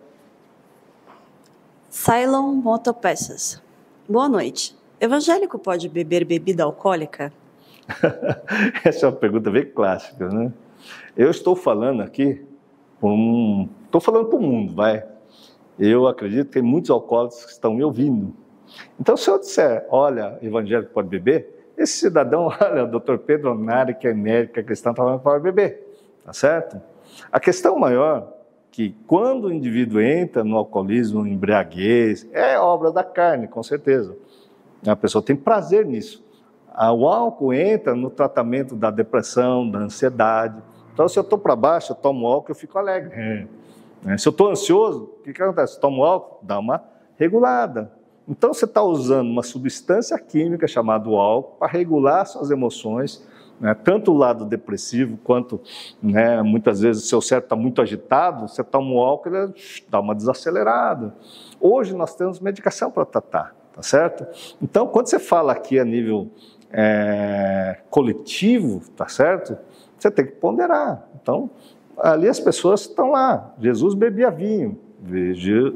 Cylon 1.91 2.53
Motopeças. 2.53 3.63
Boa 4.09 4.29
noite. 4.29 4.77
Evangélico 4.99 5.59
pode 5.59 5.89
beber 5.89 6.25
bebida 6.25 6.65
alcoólica? 6.65 7.33
Essa 8.85 9.07
é 9.07 9.09
uma 9.09 9.17
pergunta 9.17 9.51
bem 9.51 9.67
clássica, 9.67 10.29
né? 10.29 10.53
Eu 11.17 11.31
estou 11.31 11.55
falando 11.55 12.03
aqui, 12.03 12.45
estou 13.85 14.01
falando 14.01 14.27
para 14.27 14.39
o 14.39 14.43
mundo, 14.43 14.75
vai. 14.75 15.05
Eu 15.79 16.07
acredito 16.07 16.47
que 16.47 16.53
tem 16.53 16.63
muitos 16.63 16.91
alcoólicos 16.91 17.45
que 17.45 17.53
estão 17.53 17.75
me 17.75 17.85
ouvindo, 17.85 18.35
então, 18.99 19.17
se 19.17 19.29
eu 19.29 19.39
disser, 19.39 19.87
olha, 19.91 20.39
evangélico 20.43 20.93
pode 20.93 21.09
beber, 21.09 21.73
esse 21.77 21.95
cidadão, 21.95 22.49
olha, 22.61 22.85
o 22.85 22.87
doutor 22.87 23.19
Pedro 23.19 23.55
Nari, 23.55 23.95
que 23.95 24.09
é 24.09 24.15
médico, 24.15 24.55
que 24.55 24.61
é 24.61 24.63
cristão, 24.63 24.93
está 24.93 25.03
falando 25.03 25.19
que 25.19 25.25
pode 25.25 25.43
beber, 25.43 25.87
tá 26.25 26.33
certo? 26.33 26.81
A 27.31 27.39
questão 27.39 27.79
maior 27.79 28.33
que 28.71 28.95
quando 29.07 29.47
o 29.47 29.53
indivíduo 29.53 30.01
entra 30.01 30.45
no 30.45 30.57
alcoolismo, 30.57 31.21
no 31.21 31.29
embriaguez, 31.29 32.29
é 32.33 32.59
obra 32.59 32.93
da 32.93 33.03
carne, 33.03 33.49
com 33.49 33.63
certeza. 33.63 34.15
A 34.87 34.95
pessoa 34.95 35.23
tem 35.23 35.35
prazer 35.35 35.87
nisso. 35.87 36.23
O 36.77 37.09
álcool 37.09 37.55
entra 37.55 37.95
no 37.95 38.11
tratamento 38.11 38.77
da 38.77 38.91
depressão, 38.91 39.71
da 39.71 39.79
ansiedade. 39.79 40.63
Então, 40.93 41.09
se 41.09 41.19
eu 41.19 41.23
estou 41.23 41.39
para 41.39 41.57
baixo, 41.57 41.93
eu 41.93 41.97
tomo 41.97 42.27
álcool, 42.27 42.51
eu 42.51 42.55
fico 42.55 42.79
alegre. 42.79 43.15
É. 43.15 44.19
Se 44.19 44.29
eu 44.29 44.31
estou 44.31 44.51
ansioso, 44.51 45.05
o 45.05 45.23
que, 45.23 45.33
que 45.33 45.43
acontece? 45.43 45.77
Eu 45.77 45.81
tomo 45.81 46.05
álcool, 46.05 46.39
dá 46.43 46.59
uma 46.59 46.85
regulada. 47.19 47.96
Então 48.29 48.53
você 48.53 48.65
está 48.65 48.83
usando 48.83 49.29
uma 49.29 49.43
substância 49.43 50.19
química 50.19 50.67
chamada 50.67 51.09
álcool 51.09 51.57
para 51.59 51.69
regular 51.69 52.27
suas 52.27 52.51
emoções, 52.51 53.25
né? 53.61 53.73
tanto 53.75 54.11
o 54.11 54.17
lado 54.17 54.45
depressivo 54.45 55.17
quanto 55.23 55.61
né, 56.03 56.43
muitas 56.43 56.81
vezes 56.81 57.05
o 57.05 57.07
seu 57.07 57.21
cérebro 57.21 57.47
está 57.47 57.57
muito 57.57 57.81
agitado, 57.81 58.49
você 58.49 58.65
toma 58.65 58.93
o 58.93 58.99
álcool 58.99 59.29
e 59.29 59.85
dá 59.89 60.01
uma 60.01 60.15
desacelerada. 60.15 61.15
Hoje 61.61 61.95
nós 61.95 62.17
temos 62.17 62.41
medicação 62.41 62.91
para 62.91 63.05
tratar, 63.05 63.55
tá 63.73 63.83
certo? 63.83 64.27
Então 64.61 64.89
quando 64.89 65.07
você 65.07 65.21
fala 65.21 65.53
aqui 65.53 65.79
a 65.79 65.85
nível 65.85 66.29
é, 66.73 67.79
coletivo, 67.89 68.83
tá 68.97 69.07
certo? 69.07 69.57
Você 69.97 70.11
tem 70.11 70.27
que 70.27 70.33
ponderar. 70.33 71.09
Então 71.23 71.49
ali 71.97 72.29
as 72.29 72.41
pessoas 72.41 72.81
estão 72.81 73.13
lá. 73.13 73.55
Jesus 73.61 73.95
bebia 73.95 74.31
vinho, 74.31 74.79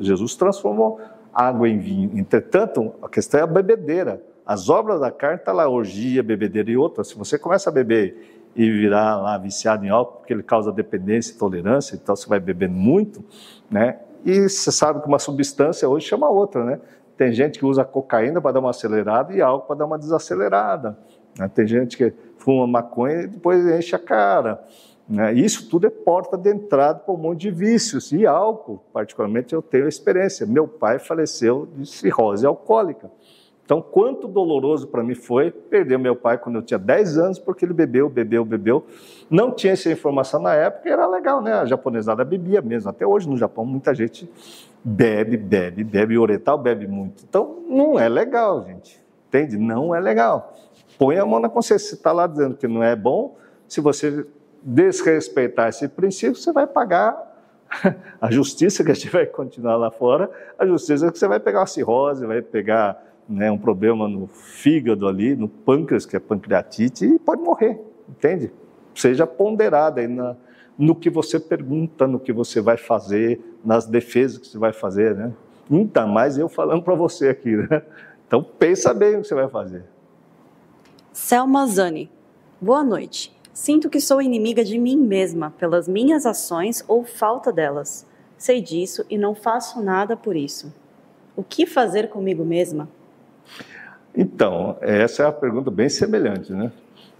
Jesus 0.00 0.34
transformou 0.34 0.98
água 1.32 1.68
em 1.68 1.78
vinho. 1.78 2.18
Entretanto, 2.18 2.92
a 3.02 3.08
questão 3.08 3.40
é 3.40 3.42
a 3.42 3.46
bebedeira. 3.46 4.22
As 4.44 4.68
obras 4.68 5.00
da 5.00 5.10
carne 5.10 5.36
estão 5.36 5.54
tá 5.54 5.62
lá, 5.62 5.68
orgia, 5.68 6.22
bebedeira 6.22 6.70
e 6.70 6.76
outras. 6.76 7.08
Se 7.08 7.16
você 7.16 7.38
começa 7.38 7.70
a 7.70 7.72
beber 7.72 8.40
e 8.54 8.68
virar 8.68 9.16
lá 9.16 9.38
viciado 9.38 9.84
em 9.84 9.88
álcool, 9.88 10.18
porque 10.18 10.32
ele 10.32 10.42
causa 10.42 10.72
dependência 10.72 11.32
e 11.32 11.36
tolerância, 11.36 11.94
então 11.94 12.16
você 12.16 12.28
vai 12.28 12.40
bebendo 12.40 12.74
muito, 12.74 13.24
né? 13.70 14.00
E 14.24 14.48
você 14.48 14.72
sabe 14.72 15.00
que 15.00 15.06
uma 15.06 15.18
substância 15.18 15.88
hoje 15.88 16.06
chama 16.06 16.28
outra, 16.28 16.64
né? 16.64 16.80
Tem 17.16 17.32
gente 17.32 17.58
que 17.58 17.66
usa 17.66 17.84
cocaína 17.84 18.40
para 18.40 18.52
dar 18.52 18.60
uma 18.60 18.70
acelerada 18.70 19.32
e 19.34 19.40
álcool 19.40 19.66
para 19.66 19.76
dar 19.76 19.86
uma 19.86 19.98
desacelerada. 19.98 20.98
Né? 21.38 21.50
Tem 21.54 21.66
gente 21.66 21.96
que 21.96 22.12
fuma 22.38 22.66
maconha 22.66 23.22
e 23.22 23.26
depois 23.26 23.66
enche 23.66 23.94
a 23.94 23.98
cara. 23.98 24.62
Né? 25.10 25.34
Isso 25.34 25.68
tudo 25.68 25.88
é 25.88 25.90
porta 25.90 26.38
de 26.38 26.48
entrada 26.48 27.00
para 27.00 27.12
um 27.12 27.16
monte 27.16 27.40
de 27.40 27.50
vícios. 27.50 28.12
E 28.12 28.24
álcool, 28.24 28.80
particularmente, 28.92 29.52
eu 29.52 29.60
tenho 29.60 29.88
experiência. 29.88 30.46
Meu 30.46 30.68
pai 30.68 31.00
faleceu 31.00 31.66
de 31.74 31.84
cirrose 31.84 32.46
alcoólica. 32.46 33.10
Então, 33.64 33.82
quanto 33.82 34.28
doloroso 34.28 34.86
para 34.86 35.02
mim 35.02 35.14
foi 35.14 35.50
perder 35.50 35.98
meu 35.98 36.14
pai 36.14 36.38
quando 36.38 36.56
eu 36.56 36.62
tinha 36.62 36.78
10 36.78 37.18
anos, 37.18 37.38
porque 37.40 37.64
ele 37.64 37.72
bebeu, 37.72 38.08
bebeu, 38.08 38.44
bebeu. 38.44 38.84
Não 39.28 39.52
tinha 39.52 39.72
essa 39.72 39.90
informação 39.90 40.40
na 40.40 40.54
época 40.54 40.88
e 40.88 40.92
era 40.92 41.06
legal, 41.08 41.40
né? 41.40 41.54
A 41.54 41.64
japonesada 41.64 42.24
bebia 42.24 42.62
mesmo. 42.62 42.88
Até 42.90 43.04
hoje 43.04 43.28
no 43.28 43.36
Japão, 43.36 43.64
muita 43.64 43.92
gente 43.94 44.30
bebe, 44.82 45.36
bebe, 45.36 45.82
bebe. 45.82 46.18
O 46.18 46.22
oriental 46.22 46.56
bebe 46.56 46.86
muito. 46.86 47.24
Então, 47.28 47.64
não 47.68 47.98
é 47.98 48.08
legal, 48.08 48.64
gente. 48.64 49.00
Entende? 49.28 49.56
Não 49.56 49.94
é 49.94 50.00
legal. 50.00 50.54
Põe 50.98 51.18
a 51.18 51.26
mão 51.26 51.40
na 51.40 51.48
consciência. 51.48 51.88
Se 51.88 51.94
está 51.94 52.12
lá 52.12 52.26
dizendo 52.26 52.56
que 52.56 52.66
não 52.66 52.82
é 52.82 52.94
bom, 52.96 53.36
se 53.68 53.80
você 53.80 54.26
desrespeitar 54.62 55.68
esse 55.68 55.88
princípio, 55.88 56.36
você 56.36 56.52
vai 56.52 56.66
pagar 56.66 57.16
a 58.20 58.30
justiça 58.30 58.84
que 58.84 58.90
a 58.90 58.94
gente 58.94 59.10
vai 59.10 59.26
continuar 59.26 59.76
lá 59.76 59.90
fora, 59.90 60.30
a 60.58 60.66
justiça 60.66 61.10
que 61.10 61.18
você 61.18 61.28
vai 61.28 61.40
pegar 61.40 61.60
uma 61.60 61.66
cirrose, 61.66 62.26
vai 62.26 62.42
pegar 62.42 63.02
né, 63.28 63.50
um 63.50 63.58
problema 63.58 64.08
no 64.08 64.26
fígado 64.26 65.06
ali, 65.06 65.36
no 65.36 65.48
pâncreas, 65.48 66.04
que 66.04 66.16
é 66.16 66.18
pancreatite, 66.18 67.06
e 67.06 67.18
pode 67.18 67.42
morrer, 67.42 67.80
entende? 68.08 68.52
Seja 68.94 69.26
ponderado 69.26 70.00
aí 70.00 70.08
na, 70.08 70.36
no 70.76 70.96
que 70.96 71.08
você 71.08 71.38
pergunta, 71.38 72.06
no 72.06 72.18
que 72.18 72.32
você 72.32 72.60
vai 72.60 72.76
fazer, 72.76 73.40
nas 73.64 73.86
defesas 73.86 74.38
que 74.38 74.48
você 74.48 74.58
vai 74.58 74.72
fazer, 74.72 75.14
né? 75.14 75.32
Ainda 75.70 76.06
mais 76.06 76.36
eu 76.36 76.48
falando 76.48 76.82
para 76.82 76.94
você 76.96 77.28
aqui, 77.28 77.54
né? 77.54 77.82
Então 78.26 78.42
pensa 78.42 78.92
bem 78.92 79.16
o 79.16 79.22
que 79.22 79.28
você 79.28 79.34
vai 79.34 79.48
fazer. 79.48 79.84
Selma 81.12 81.66
Zani, 81.66 82.10
boa 82.60 82.82
noite. 82.82 83.39
Sinto 83.52 83.90
que 83.90 84.00
sou 84.00 84.22
inimiga 84.22 84.64
de 84.64 84.78
mim 84.78 84.96
mesma 84.96 85.52
pelas 85.58 85.88
minhas 85.88 86.24
ações 86.24 86.84
ou 86.86 87.04
falta 87.04 87.52
delas. 87.52 88.06
Sei 88.38 88.60
disso 88.60 89.04
e 89.10 89.18
não 89.18 89.34
faço 89.34 89.82
nada 89.82 90.16
por 90.16 90.36
isso. 90.36 90.72
O 91.36 91.42
que 91.42 91.66
fazer 91.66 92.08
comigo 92.08 92.44
mesma? 92.44 92.88
Então, 94.14 94.76
essa 94.80 95.22
é 95.22 95.26
a 95.26 95.32
pergunta 95.32 95.70
bem 95.70 95.88
semelhante, 95.88 96.52
né? 96.52 96.72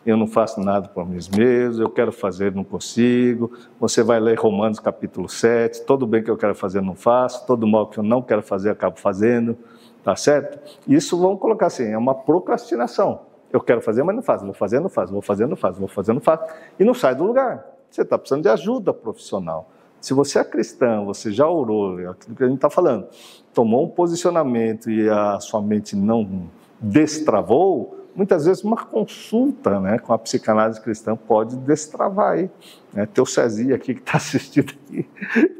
Eu 0.04 0.16
não 0.16 0.26
faço 0.26 0.60
nada 0.60 0.88
por 0.88 1.06
mim 1.06 1.18
mesmo, 1.36 1.82
eu 1.82 1.90
quero 1.90 2.10
fazer, 2.10 2.54
não 2.54 2.64
consigo. 2.64 3.52
Você 3.78 4.02
vai 4.02 4.18
ler 4.18 4.38
Romanos 4.38 4.80
capítulo 4.80 5.28
7, 5.28 5.82
todo 5.82 6.06
bem 6.06 6.22
que 6.22 6.30
eu 6.30 6.38
quero 6.38 6.54
fazer, 6.54 6.80
não 6.80 6.94
faço, 6.94 7.46
todo 7.46 7.66
mal 7.66 7.86
que 7.86 7.98
eu 7.98 8.02
não 8.02 8.22
quero 8.22 8.42
fazer, 8.42 8.70
acabo 8.70 8.98
fazendo, 8.98 9.58
tá 10.02 10.16
certo? 10.16 10.58
Isso 10.88 11.18
vamos 11.18 11.38
colocar 11.38 11.66
assim, 11.66 11.90
é 11.90 11.98
uma 11.98 12.14
procrastinação. 12.14 13.29
Eu 13.52 13.60
quero 13.60 13.80
fazer, 13.80 14.02
mas 14.02 14.14
não 14.14 14.22
faço. 14.22 14.44
Vou 14.44 14.54
fazer, 14.54 14.80
não 14.80 14.88
faço. 14.88 15.12
Vou 15.12 15.22
fazer, 15.22 15.46
não 15.46 15.56
faço. 15.56 15.78
Vou 15.78 15.88
fazer, 15.88 16.12
não 16.12 16.20
faço. 16.20 16.44
E 16.78 16.84
não 16.84 16.94
sai 16.94 17.14
do 17.14 17.24
lugar. 17.24 17.66
Você 17.90 18.02
está 18.02 18.16
precisando 18.16 18.42
de 18.42 18.48
ajuda 18.48 18.94
profissional. 18.94 19.68
Se 20.00 20.14
você 20.14 20.38
é 20.38 20.44
cristão, 20.44 21.04
você 21.04 21.30
já 21.30 21.46
orou, 21.46 22.00
é 22.00 22.06
aquilo 22.06 22.34
que 22.34 22.42
a 22.42 22.46
gente 22.46 22.56
está 22.56 22.70
falando, 22.70 23.06
tomou 23.52 23.84
um 23.84 23.88
posicionamento 23.88 24.90
e 24.90 25.08
a 25.10 25.38
sua 25.40 25.60
mente 25.60 25.94
não 25.94 26.48
destravou, 26.80 28.00
muitas 28.14 28.46
vezes 28.46 28.64
uma 28.64 28.78
consulta 28.78 29.78
né, 29.78 29.98
com 29.98 30.14
a 30.14 30.18
psicanálise 30.18 30.80
cristã 30.80 31.14
pode 31.14 31.54
destravar 31.56 32.32
aí. 32.32 32.50
Né? 32.94 33.06
Teu 33.12 33.26
Cezinha 33.26 33.74
aqui 33.74 33.94
que 33.94 34.00
está 34.00 34.16
assistindo 34.18 34.72
aqui 34.72 35.06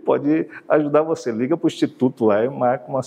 pode 0.07 0.49
ajudar 0.69 1.03
você. 1.03 1.31
Liga 1.31 1.57
para 1.57 1.67
o 1.67 1.69
Instituto 1.69 2.25
lá 2.25 2.43
e 2.43 2.49
marca 2.49 2.89
uma, 2.89 3.03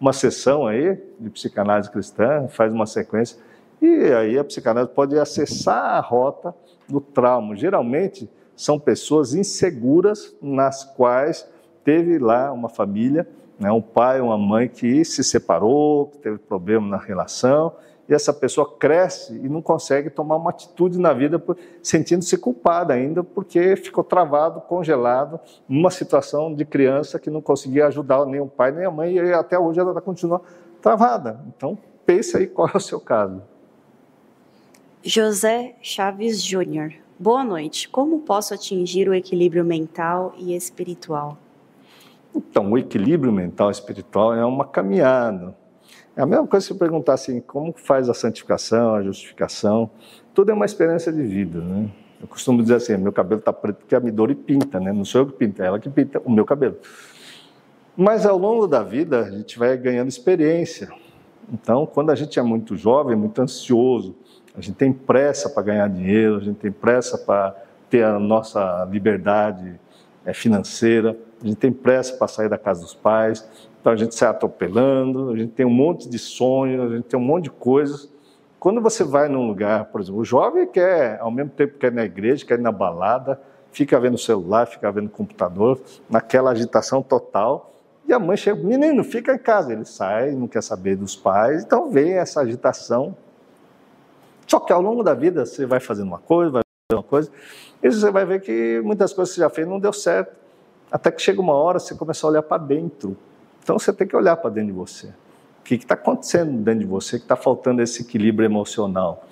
uma 0.00 0.12
sessão 0.12 0.66
aí 0.66 0.96
de 1.18 1.30
psicanálise 1.30 1.90
cristã, 1.90 2.46
faz 2.48 2.72
uma 2.72 2.86
sequência 2.86 3.38
e 3.80 4.12
aí 4.12 4.38
a 4.38 4.44
psicanálise 4.44 4.92
pode 4.92 5.18
acessar 5.18 5.96
a 5.96 6.00
rota 6.00 6.54
do 6.88 7.00
trauma. 7.00 7.54
Geralmente 7.54 8.28
são 8.56 8.78
pessoas 8.78 9.34
inseguras 9.34 10.34
nas 10.42 10.84
quais 10.84 11.48
teve 11.84 12.18
lá 12.18 12.52
uma 12.52 12.68
família, 12.68 13.28
né, 13.58 13.70
um 13.70 13.80
pai, 13.82 14.20
uma 14.20 14.38
mãe 14.38 14.68
que 14.68 15.04
se 15.04 15.22
separou, 15.22 16.06
que 16.06 16.18
teve 16.18 16.38
problema 16.38 16.86
na 16.86 16.96
relação 16.96 17.72
e 18.08 18.14
essa 18.14 18.32
pessoa 18.32 18.74
cresce 18.78 19.34
e 19.34 19.48
não 19.48 19.60
consegue 19.60 20.08
tomar 20.08 20.36
uma 20.36 20.50
atitude 20.50 20.98
na 20.98 21.12
vida 21.12 21.42
sentindo-se 21.82 22.38
culpada 22.38 22.94
ainda 22.94 23.22
porque 23.22 23.76
ficou 23.76 24.02
travado, 24.02 24.62
congelado, 24.62 25.38
numa 25.68 25.90
situação 25.90 26.54
de 26.54 26.64
criança 26.64 27.18
que 27.18 27.28
não 27.28 27.42
conseguia 27.42 27.86
ajudar 27.88 28.24
nem 28.24 28.40
o 28.40 28.46
pai 28.46 28.72
nem 28.72 28.86
a 28.86 28.90
mãe 28.90 29.14
e 29.14 29.32
até 29.32 29.58
hoje 29.58 29.78
ela 29.78 30.00
continua 30.00 30.40
travada. 30.80 31.38
Então, 31.54 31.76
pense 32.06 32.36
aí 32.36 32.46
qual 32.46 32.70
é 32.72 32.76
o 32.76 32.80
seu 32.80 32.98
caso. 32.98 33.42
José 35.04 35.76
Chaves 35.80 36.42
Júnior. 36.42 36.92
Boa 37.16 37.44
noite. 37.44 37.88
Como 37.88 38.18
posso 38.20 38.52
atingir 38.52 39.08
o 39.08 39.14
equilíbrio 39.14 39.64
mental 39.64 40.34
e 40.36 40.56
espiritual? 40.56 41.38
Então, 42.34 42.72
o 42.72 42.76
equilíbrio 42.76 43.32
mental 43.32 43.68
e 43.68 43.72
espiritual 43.72 44.34
é 44.34 44.44
uma 44.44 44.66
caminhada. 44.66 45.56
É 46.16 46.22
a 46.22 46.26
mesma 46.26 46.48
coisa 46.48 46.66
se 46.66 46.74
perguntar 46.74 47.14
assim, 47.14 47.40
como 47.40 47.72
faz 47.76 48.08
a 48.08 48.14
santificação, 48.14 48.96
a 48.96 49.02
justificação. 49.02 49.88
Tudo 50.34 50.50
é 50.50 50.54
uma 50.54 50.66
experiência 50.66 51.12
de 51.12 51.22
vida, 51.22 51.60
né? 51.60 51.88
Eu 52.20 52.26
costumo 52.26 52.60
dizer 52.60 52.74
assim, 52.74 52.96
meu 52.96 53.12
cabelo 53.12 53.38
está 53.38 53.52
preto 53.52 53.76
porque 53.76 53.94
a 53.94 54.00
Midori 54.00 54.34
pinta, 54.34 54.80
né? 54.80 54.92
Não 54.92 55.04
sou 55.04 55.20
eu 55.20 55.26
que 55.28 55.32
pinto, 55.34 55.62
é 55.62 55.66
ela 55.66 55.78
que 55.78 55.88
pinta 55.88 56.20
o 56.24 56.30
meu 56.30 56.44
cabelo. 56.44 56.76
Mas 57.96 58.26
ao 58.26 58.36
longo 58.36 58.66
da 58.66 58.82
vida, 58.82 59.20
a 59.20 59.30
gente 59.30 59.60
vai 59.60 59.76
ganhando 59.76 60.08
experiência. 60.08 60.88
Então, 61.52 61.86
quando 61.86 62.10
a 62.10 62.16
gente 62.16 62.36
é 62.36 62.42
muito 62.42 62.76
jovem, 62.76 63.16
muito 63.16 63.40
ansioso, 63.40 64.16
a 64.58 64.60
gente 64.60 64.74
tem 64.74 64.92
pressa 64.92 65.48
para 65.48 65.62
ganhar 65.62 65.88
dinheiro, 65.88 66.36
a 66.36 66.40
gente 66.40 66.56
tem 66.56 66.72
pressa 66.72 67.16
para 67.16 67.54
ter 67.88 68.04
a 68.04 68.18
nossa 68.18 68.86
liberdade 68.90 69.78
é, 70.26 70.34
financeira, 70.34 71.16
a 71.40 71.46
gente 71.46 71.56
tem 71.56 71.72
pressa 71.72 72.16
para 72.16 72.26
sair 72.26 72.48
da 72.48 72.58
casa 72.58 72.82
dos 72.82 72.92
pais, 72.92 73.48
então 73.80 73.92
a 73.92 73.96
gente 73.96 74.16
sai 74.16 74.28
atropelando, 74.28 75.30
a 75.30 75.36
gente 75.36 75.52
tem 75.52 75.64
um 75.64 75.70
monte 75.70 76.08
de 76.08 76.18
sonhos, 76.18 76.92
a 76.92 76.96
gente 76.96 77.04
tem 77.04 77.18
um 77.18 77.22
monte 77.22 77.44
de 77.44 77.50
coisas. 77.50 78.12
Quando 78.58 78.80
você 78.80 79.04
vai 79.04 79.28
num 79.28 79.46
lugar, 79.46 79.86
por 79.86 80.00
exemplo, 80.00 80.20
o 80.20 80.24
jovem 80.24 80.66
quer, 80.66 81.20
ao 81.20 81.30
mesmo 81.30 81.52
tempo 81.52 81.78
quer 81.78 81.92
ir 81.92 81.94
na 81.94 82.04
igreja, 82.04 82.44
quer 82.44 82.58
ir 82.58 82.62
na 82.62 82.72
balada, 82.72 83.40
fica 83.70 83.98
vendo 84.00 84.14
o 84.14 84.18
celular, 84.18 84.66
fica 84.66 84.90
vendo 84.90 85.06
o 85.06 85.10
computador, 85.10 85.80
naquela 86.10 86.50
agitação 86.50 87.00
total, 87.00 87.72
e 88.08 88.12
a 88.12 88.18
mãe 88.18 88.36
chega, 88.36 88.60
menino, 88.60 89.04
fica 89.04 89.34
em 89.34 89.38
casa. 89.38 89.72
Ele 89.72 89.84
sai, 89.84 90.32
não 90.32 90.48
quer 90.48 90.62
saber 90.62 90.96
dos 90.96 91.14
pais, 91.14 91.62
então 91.62 91.90
vem 91.90 92.14
essa 92.14 92.40
agitação. 92.40 93.14
Só 94.48 94.58
que 94.58 94.72
ao 94.72 94.80
longo 94.80 95.04
da 95.04 95.14
vida 95.14 95.44
você 95.44 95.66
vai 95.66 95.78
fazendo 95.78 96.08
uma 96.08 96.18
coisa, 96.18 96.50
vai 96.50 96.62
fazendo 96.90 97.02
uma 97.02 97.08
coisa, 97.08 97.30
e 97.82 97.90
você 97.90 98.10
vai 98.10 98.24
ver 98.24 98.40
que 98.40 98.80
muitas 98.82 99.12
coisas 99.12 99.34
que 99.34 99.40
você 99.40 99.42
já 99.42 99.50
fez 99.50 99.68
não 99.68 99.78
deu 99.78 99.92
certo. 99.92 100.34
Até 100.90 101.10
que 101.10 101.20
chega 101.20 101.40
uma 101.40 101.52
hora 101.52 101.78
você 101.78 101.94
começa 101.94 102.26
a 102.26 102.30
olhar 102.30 102.42
para 102.42 102.56
dentro. 102.56 103.16
Então 103.62 103.78
você 103.78 103.92
tem 103.92 104.06
que 104.06 104.16
olhar 104.16 104.36
para 104.38 104.48
dentro 104.48 104.68
de 104.68 104.72
você. 104.72 105.08
O 105.60 105.62
que 105.64 105.74
está 105.74 105.92
acontecendo 105.92 106.50
dentro 106.62 106.80
de 106.80 106.86
você 106.86 107.18
que 107.18 107.24
está 107.26 107.36
faltando 107.36 107.82
esse 107.82 108.00
equilíbrio 108.00 108.46
emocional? 108.46 109.28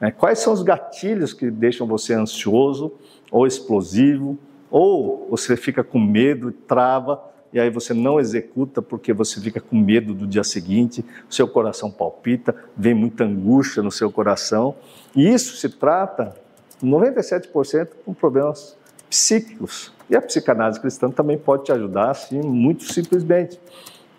É, 0.00 0.10
quais 0.10 0.38
são 0.38 0.52
os 0.52 0.62
gatilhos 0.62 1.32
que 1.32 1.50
deixam 1.50 1.86
você 1.86 2.12
ansioso 2.12 2.92
ou 3.32 3.46
explosivo? 3.46 4.38
Ou 4.70 5.26
você 5.30 5.56
fica 5.56 5.82
com 5.82 5.98
medo, 5.98 6.52
trava, 6.52 7.22
e 7.52 7.58
aí 7.58 7.70
você 7.70 7.94
não 7.94 8.20
executa 8.20 8.82
porque 8.82 9.12
você 9.12 9.40
fica 9.40 9.60
com 9.60 9.76
medo 9.76 10.12
do 10.12 10.26
dia 10.26 10.44
seguinte, 10.44 11.04
seu 11.30 11.48
coração 11.48 11.90
palpita, 11.90 12.54
vem 12.76 12.94
muita 12.94 13.24
angústia 13.24 13.82
no 13.82 13.90
seu 13.90 14.10
coração. 14.10 14.74
E 15.16 15.28
isso 15.28 15.56
se 15.56 15.68
trata, 15.68 16.36
97%, 16.82 17.88
com 18.04 18.12
problemas 18.12 18.76
psíquicos. 19.08 19.92
E 20.10 20.16
a 20.16 20.22
psicanálise 20.22 20.80
cristã 20.80 21.10
também 21.10 21.38
pode 21.38 21.64
te 21.64 21.72
ajudar, 21.72 22.10
assim, 22.10 22.40
muito 22.40 22.84
simplesmente. 22.92 23.58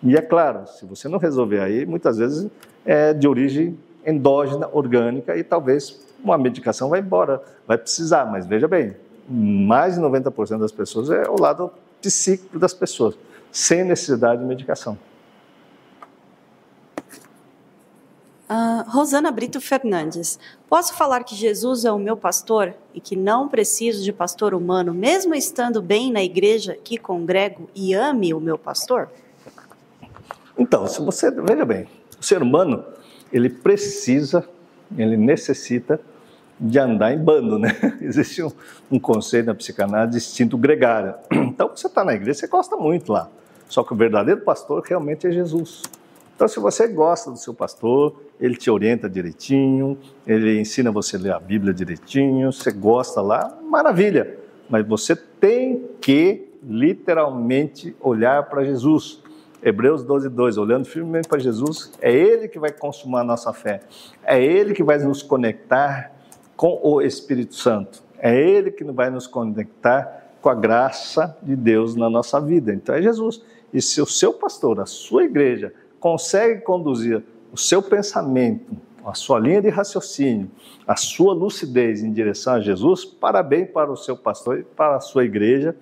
E 0.02 0.16
é 0.16 0.22
claro, 0.22 0.66
se 0.66 0.84
você 0.84 1.08
não 1.08 1.18
resolver 1.18 1.60
aí, 1.60 1.86
muitas 1.86 2.16
vezes 2.18 2.48
é 2.84 3.12
de 3.12 3.28
origem 3.28 3.78
endógena, 4.04 4.68
orgânica, 4.72 5.36
e 5.36 5.44
talvez 5.44 6.00
uma 6.22 6.38
medicação 6.38 6.88
vai 6.88 7.00
embora, 7.00 7.42
vai 7.66 7.76
precisar. 7.78 8.24
Mas 8.24 8.46
veja 8.46 8.66
bem, 8.66 8.96
mais 9.28 9.94
de 9.94 10.00
90% 10.00 10.58
das 10.58 10.72
pessoas 10.72 11.10
é 11.10 11.28
o 11.28 11.40
lado 11.40 11.70
psíquico 12.00 12.58
das 12.58 12.74
pessoas, 12.74 13.14
sem 13.52 13.84
necessidade 13.84 14.40
de 14.40 14.46
medicação. 14.46 14.98
Uh, 18.50 18.82
Rosana 18.90 19.30
Brito 19.30 19.60
Fernandes. 19.60 20.36
Posso 20.68 20.94
falar 20.94 21.22
que 21.22 21.36
Jesus 21.36 21.84
é 21.84 21.92
o 21.92 21.98
meu 22.00 22.16
pastor 22.16 22.74
e 22.92 23.00
que 23.00 23.14
não 23.14 23.48
preciso 23.48 24.02
de 24.02 24.12
pastor 24.12 24.54
humano, 24.54 24.92
mesmo 24.92 25.36
estando 25.36 25.80
bem 25.80 26.10
na 26.10 26.20
igreja 26.20 26.76
que 26.82 26.98
congrego 26.98 27.70
e 27.76 27.94
ame 27.94 28.34
o 28.34 28.40
meu 28.40 28.58
pastor? 28.58 29.08
Então, 30.58 30.84
se 30.88 31.00
você 31.00 31.30
veja 31.30 31.64
bem, 31.64 31.86
o 32.20 32.24
ser 32.24 32.42
humano 32.42 32.84
ele 33.32 33.48
precisa, 33.48 34.44
ele 34.98 35.16
necessita 35.16 36.00
de 36.60 36.78
andar 36.78 37.14
em 37.14 37.18
bando, 37.18 37.58
né? 37.58 37.70
Existe 38.02 38.42
um, 38.42 38.52
um 38.92 39.00
conceito 39.00 39.46
na 39.46 39.54
psicanálise 39.54 40.18
de 40.18 40.24
instinto 40.24 40.58
gregário. 40.58 41.14
Então, 41.50 41.68
você 41.74 41.86
está 41.88 42.04
na 42.04 42.14
igreja, 42.14 42.40
você 42.40 42.46
gosta 42.46 42.76
muito 42.76 43.12
lá. 43.12 43.28
Só 43.68 43.82
que 43.82 43.92
o 43.92 43.96
verdadeiro 43.96 44.40
pastor 44.40 44.82
realmente 44.82 45.26
é 45.26 45.30
Jesus. 45.30 45.82
Então, 46.34 46.48
se 46.48 46.58
você 46.58 46.88
gosta 46.88 47.30
do 47.30 47.36
seu 47.36 47.52
pastor, 47.52 48.22
ele 48.40 48.56
te 48.56 48.70
orienta 48.70 49.10
direitinho, 49.10 49.98
ele 50.26 50.58
ensina 50.58 50.90
você 50.90 51.16
a 51.16 51.18
ler 51.18 51.32
a 51.32 51.38
Bíblia 51.38 51.74
direitinho, 51.74 52.50
você 52.52 52.70
gosta 52.70 53.20
lá, 53.20 53.58
maravilha. 53.62 54.38
Mas 54.68 54.86
você 54.86 55.14
tem 55.14 55.84
que 56.00 56.48
literalmente 56.62 57.94
olhar 58.00 58.44
para 58.44 58.64
Jesus. 58.64 59.22
Hebreus 59.62 60.02
12, 60.02 60.30
2, 60.30 60.56
olhando 60.56 60.86
firmemente 60.86 61.28
para 61.28 61.38
Jesus, 61.38 61.92
é 62.00 62.10
Ele 62.10 62.48
que 62.48 62.58
vai 62.58 62.72
consumar 62.72 63.20
a 63.20 63.24
nossa 63.24 63.52
fé, 63.52 63.80
é 64.24 64.42
Ele 64.42 64.72
que 64.72 64.82
vai 64.82 64.98
nos 64.98 65.22
conectar 65.22 66.19
com 66.60 66.78
o 66.82 67.00
Espírito 67.00 67.54
Santo, 67.54 68.02
é 68.18 68.38
Ele 68.38 68.70
que 68.70 68.84
vai 68.84 69.08
nos 69.08 69.26
conectar 69.26 70.26
com 70.42 70.50
a 70.50 70.54
graça 70.54 71.34
de 71.42 71.56
Deus 71.56 71.96
na 71.96 72.10
nossa 72.10 72.38
vida. 72.38 72.70
Então 72.74 72.94
é 72.94 73.00
Jesus. 73.00 73.42
E 73.72 73.80
se 73.80 73.98
o 73.98 74.04
seu 74.04 74.34
pastor, 74.34 74.78
a 74.78 74.84
sua 74.84 75.24
igreja, 75.24 75.72
consegue 75.98 76.60
conduzir 76.60 77.22
o 77.50 77.56
seu 77.56 77.82
pensamento, 77.82 78.76
a 79.06 79.14
sua 79.14 79.38
linha 79.38 79.62
de 79.62 79.70
raciocínio, 79.70 80.50
a 80.86 80.96
sua 80.96 81.32
lucidez 81.32 82.02
em 82.02 82.12
direção 82.12 82.52
a 82.52 82.60
Jesus, 82.60 83.06
parabéns 83.06 83.70
para 83.70 83.90
o 83.90 83.96
seu 83.96 84.14
pastor 84.14 84.58
e 84.58 84.62
para 84.62 84.96
a 84.96 85.00
sua 85.00 85.24
igreja, 85.24 85.74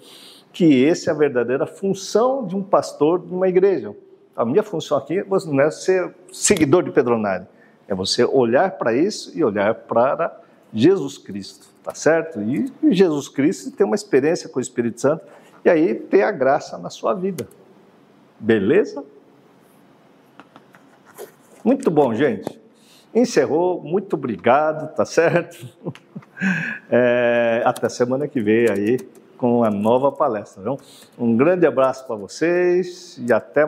que 0.53 0.87
essa 0.87 1.11
é 1.11 1.13
a 1.13 1.17
verdadeira 1.17 1.67
função 1.67 2.47
de 2.47 2.55
um 2.55 2.63
pastor 2.63 3.19
de 3.19 3.35
uma 3.35 3.49
igreja. 3.49 3.97
A 4.37 4.45
minha 4.45 4.63
função 4.63 4.97
aqui 4.97 5.25
não 5.49 5.61
é 5.61 5.73
ser 5.73 6.15
seguidor 6.33 6.85
de 6.85 6.93
Pedronari, 6.93 7.49
é 7.89 7.97
você 7.97 8.25
olhar 8.25 8.79
para 8.79 8.95
isso 8.95 9.37
e 9.37 9.43
olhar 9.43 9.75
para 9.75 10.47
Jesus 10.73 11.19
Cristo, 11.19 11.67
tá 11.83 11.95
certo? 11.95 12.41
E 12.43 12.71
Jesus 12.91 13.29
Cristo 13.29 13.71
tem 13.71 13.87
uma 13.87 13.95
experiência 13.95 14.49
com 14.49 14.59
o 14.59 14.63
Espírito 14.63 15.01
Santo 15.01 15.25
e 15.65 15.71
aí 15.71 15.95
ter 15.95 16.23
a 16.23 16.31
graça 16.31 16.77
na 16.79 16.91
sua 16.91 17.15
vida. 17.15 17.49
Beleza? 18.39 19.05
Muito 21.65 21.91
bom, 21.91 22.15
gente. 22.15 22.61
Encerrou, 23.15 23.83
muito 23.83 24.15
obrigado, 24.15 24.95
tá 24.95 25.05
certo? 25.05 25.67
É, 26.89 27.63
até 27.65 27.89
semana 27.89 28.29
que 28.29 28.41
vem 28.41 28.71
aí 28.71 28.97
com 29.37 29.65
a 29.65 29.71
nova 29.71 30.13
palestra. 30.13 30.63
Viu? 30.63 30.79
Um 31.19 31.37
grande 31.37 31.67
abraço 31.67 32.07
para 32.07 32.15
vocês 32.15 33.19
e 33.19 33.33
até 33.33 33.67